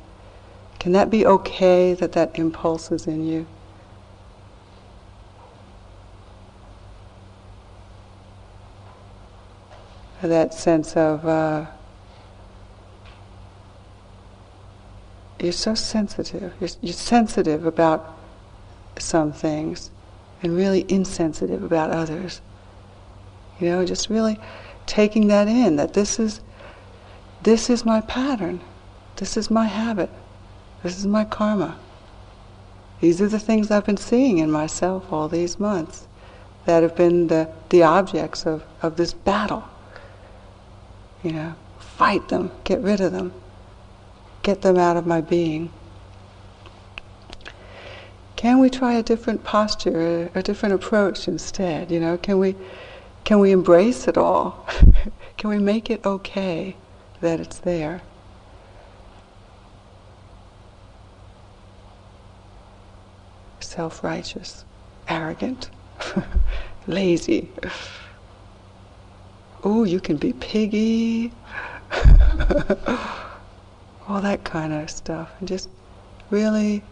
Can 0.79 0.93
that 0.93 1.11
be 1.11 1.27
okay 1.27 1.95
that 1.95 2.13
that 2.13 2.39
impulse 2.39 2.93
is 2.93 3.09
in 3.09 3.27
you? 3.27 3.49
That 10.23 10.55
sense 10.55 10.97
of 10.97 11.25
uh, 11.27 11.67
you're 15.39 15.53
so 15.53 15.75
sensitive. 15.75 16.53
You're, 16.61 16.71
you're 16.81 16.93
sensitive 16.93 17.67
about 17.67 18.19
some 18.99 19.33
things 19.33 19.91
and 20.43 20.57
really 20.57 20.85
insensitive 20.89 21.63
about 21.63 21.91
others. 21.91 22.41
You 23.61 23.69
know, 23.69 23.85
just 23.85 24.09
really 24.09 24.39
taking 24.87 25.29
that 25.29 25.49
in 25.49 25.77
that 25.77 25.95
this 25.95 26.19
is 26.19 26.41
this 27.43 27.71
is 27.71 27.85
my 27.85 28.01
pattern. 28.01 28.61
This 29.17 29.37
is 29.37 29.51
my 29.51 29.67
habit. 29.67 30.11
This 30.83 30.99
is 30.99 31.07
my 31.07 31.25
karma. 31.25 31.79
These 33.01 33.21
are 33.21 33.29
the 33.29 33.39
things 33.39 33.71
I've 33.71 33.85
been 33.85 33.97
seeing 33.97 34.39
in 34.39 34.51
myself 34.51 35.13
all 35.13 35.29
these 35.29 35.61
months 35.61 36.09
that 36.65 36.83
have 36.83 36.97
been 36.97 37.29
the, 37.29 37.49
the 37.69 37.83
objects 37.83 38.47
of, 38.47 38.65
of 38.83 38.97
this 38.97 39.13
battle. 39.13 39.65
You 41.23 41.33
know, 41.33 41.55
fight 41.79 42.29
them, 42.29 42.51
get 42.65 42.81
rid 42.81 43.01
of 43.01 43.13
them, 43.13 43.33
get 44.43 44.63
them 44.63 44.77
out 44.77 44.97
of 44.97 45.07
my 45.07 45.21
being. 45.21 45.71
Can 48.37 48.59
we 48.61 48.69
try 48.69 48.95
a 48.95 49.03
different 49.03 49.45
posture, 49.45 50.31
a, 50.35 50.39
a 50.39 50.43
different 50.43 50.75
approach 50.75 51.27
instead? 51.27 51.91
You 51.91 52.01
know, 52.01 52.19
can 52.19 52.39
we, 52.39 52.55
can 53.25 53.39
we 53.39 53.51
embrace 53.51 54.07
it 54.07 54.17
all? 54.19 54.67
can 55.37 55.51
we 55.51 55.59
make 55.59 55.91
it 55.91 56.05
okay? 56.05 56.77
that 57.21 57.41
it's 57.41 57.59
there. 57.59 58.03
Self 63.61 64.03
righteous, 64.05 64.65
arrogant, 65.09 65.71
lazy. 66.87 67.51
Oh, 69.69 69.83
you 69.83 69.99
can 69.99 70.17
be 70.17 70.33
piggy. 70.33 71.33
All 74.09 74.21
that 74.21 74.45
kind 74.45 74.73
of 74.73 74.89
stuff. 74.89 75.33
And 75.41 75.49
just 75.49 75.69
really 76.31 76.85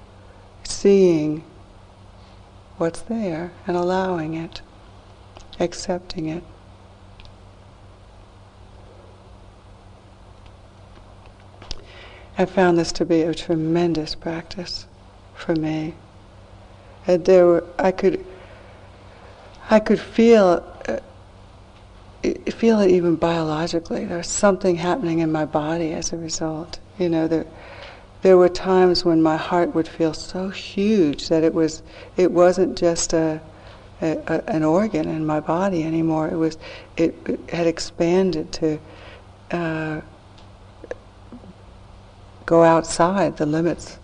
seeing 0.64 1.44
what's 2.76 3.02
there 3.02 3.52
and 3.68 3.76
allowing 3.76 4.34
it, 4.34 4.60
accepting 5.60 6.26
it. 6.26 6.42
I 12.36 12.44
found 12.44 12.76
this 12.76 12.90
to 12.90 13.04
be 13.04 13.22
a 13.22 13.32
tremendous 13.32 14.16
practice 14.16 14.88
for 15.36 15.54
me. 15.54 15.94
And 17.06 17.24
there 17.24 17.46
were, 17.46 17.64
I 17.78 17.92
could, 17.92 18.26
I 19.70 19.78
could 19.78 20.00
feel, 20.00 20.73
feel 22.32 22.80
it 22.80 22.90
even 22.90 23.16
biologically. 23.16 24.04
There 24.04 24.18
was 24.18 24.28
something 24.28 24.76
happening 24.76 25.20
in 25.20 25.30
my 25.30 25.44
body 25.44 25.92
as 25.92 26.12
a 26.12 26.16
result. 26.16 26.78
You 26.98 27.08
know, 27.08 27.28
there, 27.28 27.46
there 28.22 28.36
were 28.36 28.48
times 28.48 29.04
when 29.04 29.22
my 29.22 29.36
heart 29.36 29.74
would 29.74 29.88
feel 29.88 30.14
so 30.14 30.48
huge 30.48 31.28
that 31.28 31.44
it 31.44 31.54
was, 31.54 31.82
it 32.16 32.30
wasn't 32.30 32.78
just 32.78 33.12
a, 33.12 33.40
a, 34.00 34.18
a 34.26 34.50
an 34.50 34.62
organ 34.62 35.08
in 35.08 35.26
my 35.26 35.40
body 35.40 35.84
anymore. 35.84 36.28
It 36.28 36.36
was, 36.36 36.58
it, 36.96 37.14
it 37.26 37.50
had 37.50 37.66
expanded 37.66 38.52
to. 38.52 38.78
Uh, 39.50 40.00
go 42.46 42.62
outside 42.62 43.36
the 43.36 43.46
limits 43.46 43.98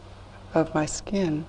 of 0.55 0.75
my 0.75 0.87
skin. 0.87 1.45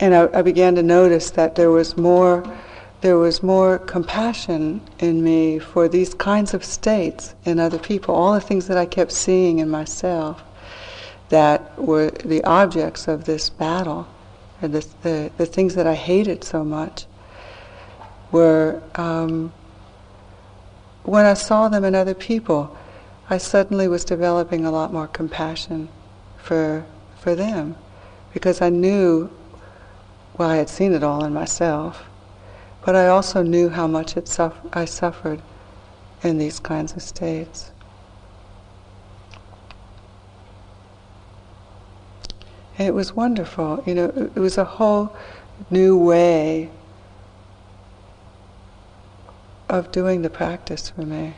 And 0.00 0.14
I, 0.14 0.28
I, 0.38 0.42
began 0.42 0.74
to 0.74 0.82
notice 0.82 1.30
that 1.30 1.54
there 1.54 1.70
was 1.70 1.96
more, 1.96 2.44
there 3.00 3.18
was 3.18 3.42
more 3.42 3.78
compassion 3.78 4.80
in 4.98 5.22
me 5.22 5.58
for 5.58 5.88
these 5.88 6.14
kinds 6.14 6.54
of 6.54 6.64
states 6.64 7.34
in 7.44 7.60
other 7.60 7.78
people. 7.78 8.14
All 8.14 8.32
the 8.32 8.40
things 8.40 8.66
that 8.68 8.76
I 8.76 8.86
kept 8.86 9.12
seeing 9.12 9.58
in 9.58 9.68
myself 9.68 10.42
that 11.28 11.78
were 11.78 12.10
the 12.10 12.42
objects 12.44 13.08
of 13.08 13.24
this 13.24 13.50
battle, 13.50 14.06
and 14.62 14.72
the, 14.72 15.30
the, 15.36 15.46
things 15.46 15.74
that 15.74 15.86
I 15.86 15.94
hated 15.94 16.44
so 16.44 16.64
much, 16.64 17.06
were 18.32 18.82
um, 18.94 19.52
when 21.02 21.26
I 21.26 21.34
saw 21.34 21.68
them 21.68 21.84
in 21.84 21.94
other 21.94 22.14
people 22.14 22.76
I 23.28 23.38
suddenly 23.38 23.88
was 23.88 24.04
developing 24.04 24.64
a 24.64 24.70
lot 24.70 24.92
more 24.92 25.08
compassion 25.08 25.88
for 26.36 26.86
for 27.18 27.34
them 27.34 27.76
because 28.32 28.60
I 28.60 28.68
knew 28.68 29.30
well 30.38 30.50
I 30.50 30.56
had 30.56 30.68
seen 30.68 30.92
it 30.94 31.02
all 31.02 31.24
in 31.24 31.32
myself 31.32 32.04
but 32.86 32.94
I 32.94 33.08
also 33.08 33.42
knew 33.42 33.68
how 33.68 33.88
much 33.88 34.16
it 34.16 34.28
suff- 34.28 34.60
I 34.72 34.84
suffered 34.84 35.42
in 36.22 36.38
these 36.38 36.60
kinds 36.60 36.92
of 36.92 37.02
states. 37.02 37.72
And 42.78 42.86
it 42.86 42.94
was 42.94 43.12
wonderful, 43.12 43.82
you 43.86 43.94
know, 43.96 44.12
it 44.36 44.38
was 44.38 44.56
a 44.56 44.64
whole 44.64 45.12
new 45.68 45.98
way 45.98 46.70
of 49.68 49.90
doing 49.90 50.22
the 50.22 50.30
practice 50.30 50.88
for 50.88 51.02
me. 51.02 51.34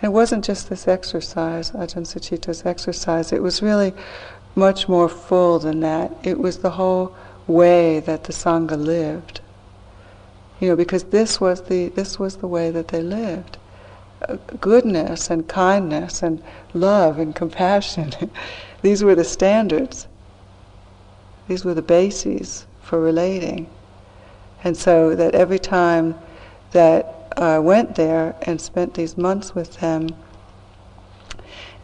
And 0.00 0.10
it 0.10 0.12
wasn't 0.12 0.42
just 0.42 0.70
this 0.70 0.88
exercise, 0.88 1.72
Ajahn 1.72 2.06
Sucitto's 2.06 2.64
exercise, 2.64 3.30
it 3.30 3.42
was 3.42 3.60
really 3.60 3.92
much 4.54 4.88
more 4.88 5.10
full 5.10 5.58
than 5.58 5.80
that. 5.80 6.12
It 6.22 6.38
was 6.38 6.60
the 6.60 6.70
whole 6.70 7.14
way 7.46 8.00
that 8.00 8.24
the 8.24 8.32
Sangha 8.32 8.82
lived. 8.82 9.42
You 10.60 10.68
know, 10.68 10.76
because 10.76 11.04
this 11.04 11.40
was 11.40 11.62
the, 11.62 11.88
this 11.88 12.18
was 12.18 12.36
the 12.36 12.48
way 12.48 12.70
that 12.70 12.88
they 12.88 13.02
lived. 13.02 13.58
Uh, 14.28 14.36
goodness 14.60 15.30
and 15.30 15.46
kindness 15.48 16.22
and 16.22 16.42
love 16.74 17.18
and 17.18 17.34
compassion, 17.34 18.12
these 18.82 19.04
were 19.04 19.14
the 19.14 19.24
standards. 19.24 20.08
These 21.46 21.64
were 21.64 21.74
the 21.74 21.82
bases 21.82 22.66
for 22.82 23.00
relating. 23.00 23.68
And 24.64 24.76
so 24.76 25.14
that 25.14 25.34
every 25.34 25.58
time 25.58 26.16
that 26.72 27.32
I 27.36 27.58
went 27.60 27.94
there 27.94 28.34
and 28.42 28.60
spent 28.60 28.94
these 28.94 29.16
months 29.16 29.54
with 29.54 29.78
them 29.78 30.08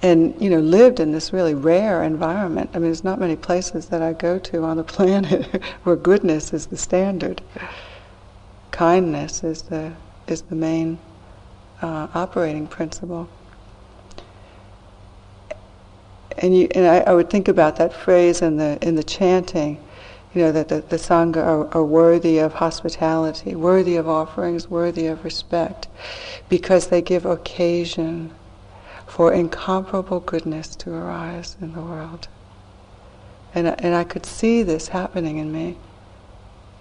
and 0.03 0.35
you 0.41 0.51
know 0.51 0.59
lived 0.59 1.01
in 1.01 1.13
this 1.13 1.33
really 1.33 1.55
rare 1.55 2.03
environment. 2.03 2.71
I 2.75 2.79
mean, 2.79 2.85
there's 2.85 3.05
not 3.05 3.19
many 3.19 3.37
places 3.37 3.87
that 3.87 4.03
I 4.03 4.13
go 4.13 4.39
to 4.39 4.65
on 4.65 4.77
the 4.77 4.85
planet 4.97 5.63
where 5.85 5.97
goodness 5.97 6.53
is 6.53 6.67
the 6.67 6.77
standard. 6.77 7.41
Kindness 8.75 9.45
is 9.45 9.63
the 9.63 9.93
is 10.27 10.43
the 10.43 10.57
main 10.57 10.99
uh, 11.81 12.09
operating 12.13 12.67
principle. 12.67 13.29
And 16.39 16.57
you 16.59 16.67
and 16.75 16.85
I, 16.85 16.99
I, 16.99 17.15
would 17.15 17.31
think 17.31 17.47
about 17.47 17.77
that 17.77 17.93
phrase 17.93 18.43
in 18.43 18.57
the 18.57 18.77
in 18.83 18.97
the 18.97 19.05
chanting, 19.05 19.81
you 20.35 20.43
know, 20.43 20.51
that 20.51 20.67
the, 20.67 20.81
the 20.81 20.97
sangha 20.97 21.37
are, 21.37 21.73
are 21.73 21.85
worthy 21.85 22.39
of 22.39 22.55
hospitality, 22.55 23.55
worthy 23.55 23.95
of 23.95 24.09
offerings, 24.09 24.69
worthy 24.69 25.07
of 25.07 25.23
respect, 25.23 25.87
because 26.49 26.89
they 26.89 27.01
give 27.01 27.25
occasion 27.25 28.33
for 29.07 29.33
incomparable 29.33 30.19
goodness 30.19 30.75
to 30.75 30.93
arise 30.93 31.57
in 31.61 31.75
the 31.75 31.81
world. 31.81 32.27
And, 33.55 33.69
and 33.69 33.95
I 33.95 34.03
could 34.03 34.27
see 34.27 34.65
this 34.65 34.89
happening 34.89 35.39
in 35.39 35.53
me. 35.53 35.79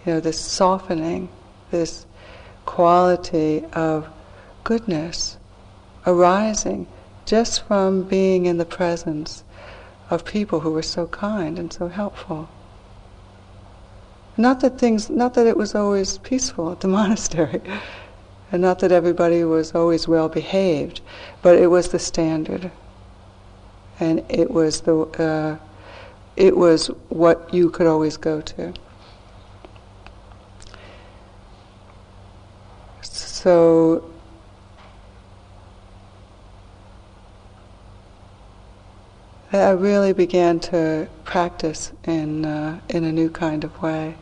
You 0.07 0.13
know, 0.13 0.19
this 0.19 0.39
softening, 0.39 1.29
this 1.73 2.05
quality 2.65 3.65
of 3.73 4.07
goodness 4.63 5.37
arising 6.07 6.87
just 7.25 7.65
from 7.67 8.03
being 8.03 8.45
in 8.45 8.57
the 8.57 8.65
presence 8.65 9.43
of 10.09 10.23
people 10.23 10.61
who 10.61 10.71
were 10.71 10.83
so 10.83 11.07
kind 11.07 11.57
and 11.57 11.73
so 11.73 11.87
helpful. 11.87 12.47
Not 14.37 14.61
that 14.61 14.77
things, 14.77 15.09
not 15.09 15.33
that 15.33 15.47
it 15.47 15.57
was 15.57 15.73
always 15.75 16.19
peaceful 16.19 16.71
at 16.71 16.79
the 16.79 16.87
monastery. 16.99 17.61
And 18.51 18.61
not 18.61 18.79
that 18.79 18.91
everybody 18.91 19.43
was 19.43 19.73
always 19.73 20.07
well 20.07 20.29
behaved, 20.29 21.01
but 21.41 21.57
it 21.57 21.67
was 21.67 21.89
the 21.89 21.99
standard. 21.99 22.71
And 23.99 24.23
it 24.29 24.51
was 24.51 24.81
the 24.81 24.95
uh, 24.95 25.57
it 26.35 26.55
was 26.55 26.87
what 27.09 27.51
you 27.53 27.69
could 27.69 27.87
always 27.87 28.17
go 28.17 28.41
to. 28.41 28.73
So 33.43 34.09
I 39.51 39.71
really 39.71 40.13
began 40.13 40.61
to 40.71 41.09
practice 41.25 41.91
in 42.05 42.45
uh, 42.45 42.79
in 42.87 43.03
a 43.03 43.11
new 43.11 43.29
kind 43.29 43.65
of 43.65 43.81
way. 43.81 44.15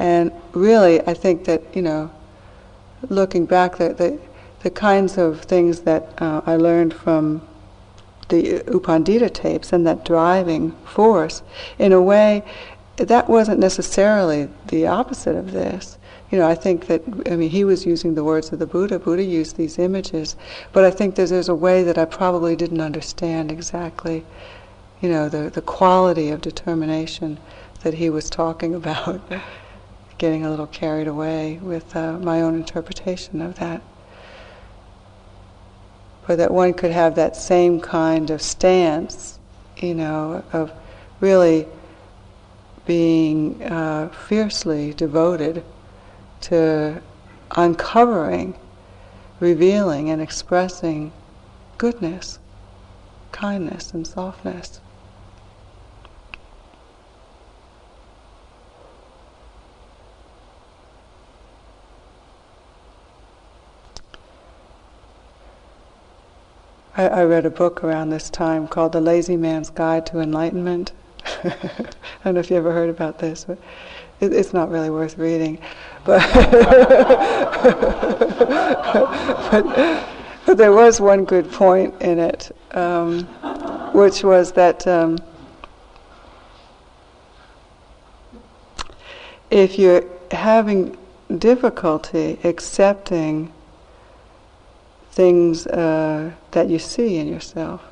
And 0.00 0.32
really, 0.52 1.00
I 1.06 1.14
think 1.14 1.44
that 1.44 1.62
you 1.72 1.82
know 1.82 2.10
looking 3.08 3.46
back, 3.46 3.76
the, 3.76 4.18
the, 4.64 4.70
kinds 4.70 5.16
of 5.16 5.42
things 5.42 5.82
that 5.82 6.20
uh, 6.20 6.40
I 6.46 6.56
learned 6.56 6.92
from 6.92 7.40
the 8.30 8.64
U 8.66 8.80
Pandita 8.80 9.32
tapes 9.32 9.72
and 9.72 9.86
that 9.86 10.04
driving 10.04 10.72
force, 10.84 11.42
in 11.78 11.92
a 11.92 12.02
way, 12.02 12.42
that 12.96 13.28
wasn't 13.28 13.60
necessarily 13.60 14.48
the 14.66 14.88
opposite 14.88 15.36
of 15.36 15.52
this. 15.52 15.98
You 16.30 16.38
know, 16.38 16.48
I 16.48 16.54
think 16.54 16.86
that, 16.86 17.02
I 17.30 17.34
mean, 17.34 17.50
he 17.50 17.64
was 17.64 17.84
using 17.84 18.14
the 18.14 18.22
words 18.22 18.52
of 18.52 18.60
the 18.60 18.66
Buddha. 18.66 19.00
Buddha 19.00 19.24
used 19.24 19.56
these 19.56 19.78
images. 19.80 20.36
But 20.72 20.84
I 20.84 20.90
think 20.90 21.16
there's, 21.16 21.30
there's 21.30 21.48
a 21.48 21.54
way 21.54 21.82
that 21.82 21.98
I 21.98 22.04
probably 22.04 22.54
didn't 22.54 22.80
understand 22.80 23.50
exactly, 23.50 24.24
you 25.00 25.08
know, 25.08 25.28
the, 25.28 25.50
the 25.50 25.62
quality 25.62 26.30
of 26.30 26.40
determination 26.40 27.38
that 27.82 27.94
he 27.94 28.10
was 28.10 28.30
talking 28.30 28.74
about 28.76 29.20
getting 30.18 30.44
a 30.44 30.50
little 30.50 30.68
carried 30.68 31.08
away 31.08 31.58
with 31.62 31.96
uh, 31.96 32.12
my 32.18 32.40
own 32.40 32.54
interpretation 32.54 33.42
of 33.42 33.58
that. 33.58 33.82
But 36.28 36.36
that 36.36 36.52
one 36.52 36.74
could 36.74 36.92
have 36.92 37.16
that 37.16 37.34
same 37.34 37.80
kind 37.80 38.30
of 38.30 38.40
stance, 38.40 39.40
you 39.78 39.94
know, 39.94 40.44
of 40.52 40.70
really 41.18 41.66
being 42.86 43.60
uh, 43.64 44.10
fiercely 44.10 44.94
devoted 44.94 45.64
to 46.42 47.02
uncovering, 47.56 48.58
revealing, 49.40 50.10
and 50.10 50.20
expressing 50.20 51.12
goodness, 51.78 52.38
kindness, 53.32 53.92
and 53.92 54.06
softness. 54.06 54.80
I, 67.08 67.22
read 67.22 67.46
a 67.46 67.50
book 67.50 67.82
around 67.82 68.10
this 68.10 68.28
time 68.28 68.68
called 68.68 68.92
The 68.92 69.00
Lazy 69.00 69.36
Man's 69.36 69.70
Guide 69.70 70.04
to 70.06 70.20
Enlightenment. 70.20 70.92
I 71.24 71.52
don't 72.24 72.34
know 72.34 72.40
if 72.40 72.50
you 72.50 72.56
ever 72.56 72.72
heard 72.72 72.90
about 72.90 73.18
this, 73.18 73.44
but 73.44 73.58
it, 74.20 74.32
it's 74.32 74.52
not 74.52 74.70
really 74.70 74.90
worth 74.90 75.16
reading. 75.16 75.58
But, 76.04 76.22
but, 79.50 80.06
but, 80.46 80.56
there 80.56 80.72
was 80.72 81.00
one 81.00 81.24
good 81.24 81.50
point 81.52 81.94
in 82.00 82.18
it, 82.18 82.56
um, 82.72 83.24
which 83.92 84.24
was 84.24 84.52
that 84.52 84.86
um, 84.86 85.18
if 89.50 89.78
you're 89.78 90.04
having 90.30 90.96
difficulty 91.38 92.38
accepting 92.44 93.52
things 95.12 95.66
uh, 95.66 96.30
that 96.52 96.68
you 96.68 96.78
see 96.78 97.18
in 97.18 97.28
yourself, 97.28 97.82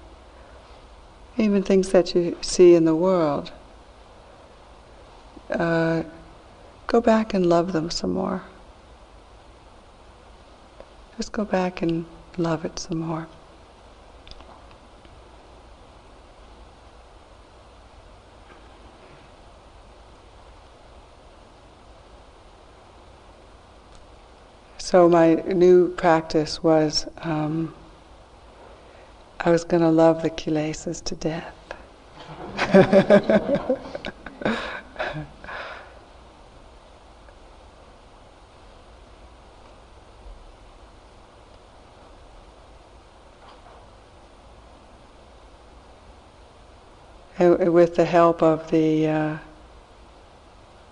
even 1.36 1.62
things 1.62 1.90
that 1.90 2.14
you 2.14 2.36
see 2.40 2.74
in 2.74 2.84
the 2.84 2.96
world. 2.96 3.52
Uh, 5.50 6.02
go 6.89 7.01
back 7.03 7.34
and 7.34 7.47
love 7.47 7.72
them 7.72 7.91
some 7.91 8.12
more. 8.12 8.43
Just 11.16 11.32
go 11.32 11.45
back 11.45 11.82
and 11.82 12.07
love 12.39 12.64
it 12.64 12.78
some 12.78 12.99
more. 12.99 13.28
So 24.78 25.07
my 25.07 25.34
new 25.34 25.89
practice 25.89 26.62
was 26.62 27.07
um, 27.18 27.74
I 29.41 29.51
was 29.51 29.62
going 29.62 29.82
to 29.82 29.91
love 29.91 30.22
the 30.22 30.30
kilesas 30.30 31.05
to 31.05 31.14
death. 31.14 31.55
with 47.39 47.95
the 47.95 48.05
help 48.05 48.43
of 48.43 48.70
the 48.70 49.07
uh, 49.07 49.39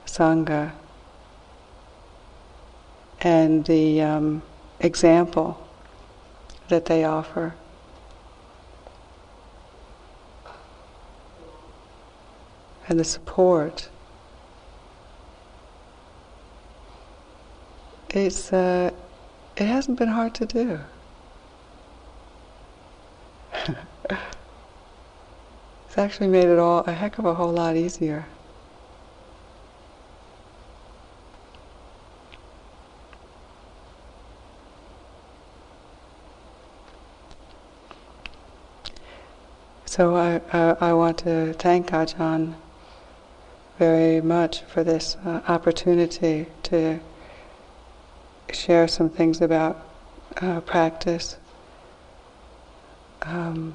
Sangha 0.07 0.73
and 3.21 3.65
the 3.65 4.01
um, 4.01 4.43
example 4.79 5.67
that 6.69 6.85
they 6.85 7.05
offer. 7.05 7.55
And 12.89 13.01
the 13.01 13.05
support. 13.05 13.89
It's, 18.11 18.53
uh, 18.53 18.93
it 19.57 19.67
hasn't 19.67 19.99
been 19.99 20.09
hard 20.09 20.35
to 20.37 20.47
do. 20.47 20.79
it's 25.97 26.03
actually 26.03 26.27
made 26.27 26.45
it 26.47 26.59
all 26.59 26.81
a 26.81 26.93
heck 26.93 27.17
of 27.17 27.25
a 27.25 27.33
whole 27.33 27.53
lot 27.53 27.75
easier. 27.75 28.27
So 39.87 40.17
I, 40.17 40.37
uh, 40.53 40.77
I 40.83 40.93
want 40.93 41.17
to 41.21 41.55
thank 41.55 41.89
Ajahn 41.89 42.57
very 43.79 44.21
much 44.21 44.61
for 44.65 44.85
this 44.85 45.17
uh, 45.25 45.41
opportunity 45.49 46.45
to 46.65 47.01
share 48.53 48.87
some 48.87 49.09
things 49.09 49.41
about 49.41 49.83
uh, 50.43 50.61
practice. 50.61 51.39
Um, 53.23 53.75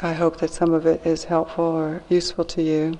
I 0.00 0.12
hope 0.12 0.38
that 0.38 0.50
some 0.50 0.74
of 0.74 0.86
it 0.86 1.06
is 1.06 1.24
helpful 1.24 1.64
or 1.64 2.02
useful 2.08 2.44
to 2.46 2.62
you. 2.62 2.98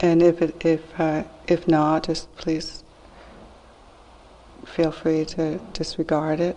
And 0.00 0.22
if 0.22 0.40
it, 0.42 0.64
if 0.64 1.00
uh, 1.00 1.24
if 1.48 1.66
not, 1.66 2.04
just 2.04 2.34
please 2.36 2.84
feel 4.64 4.92
free 4.92 5.24
to 5.24 5.58
disregard 5.72 6.40
it. 6.40 6.56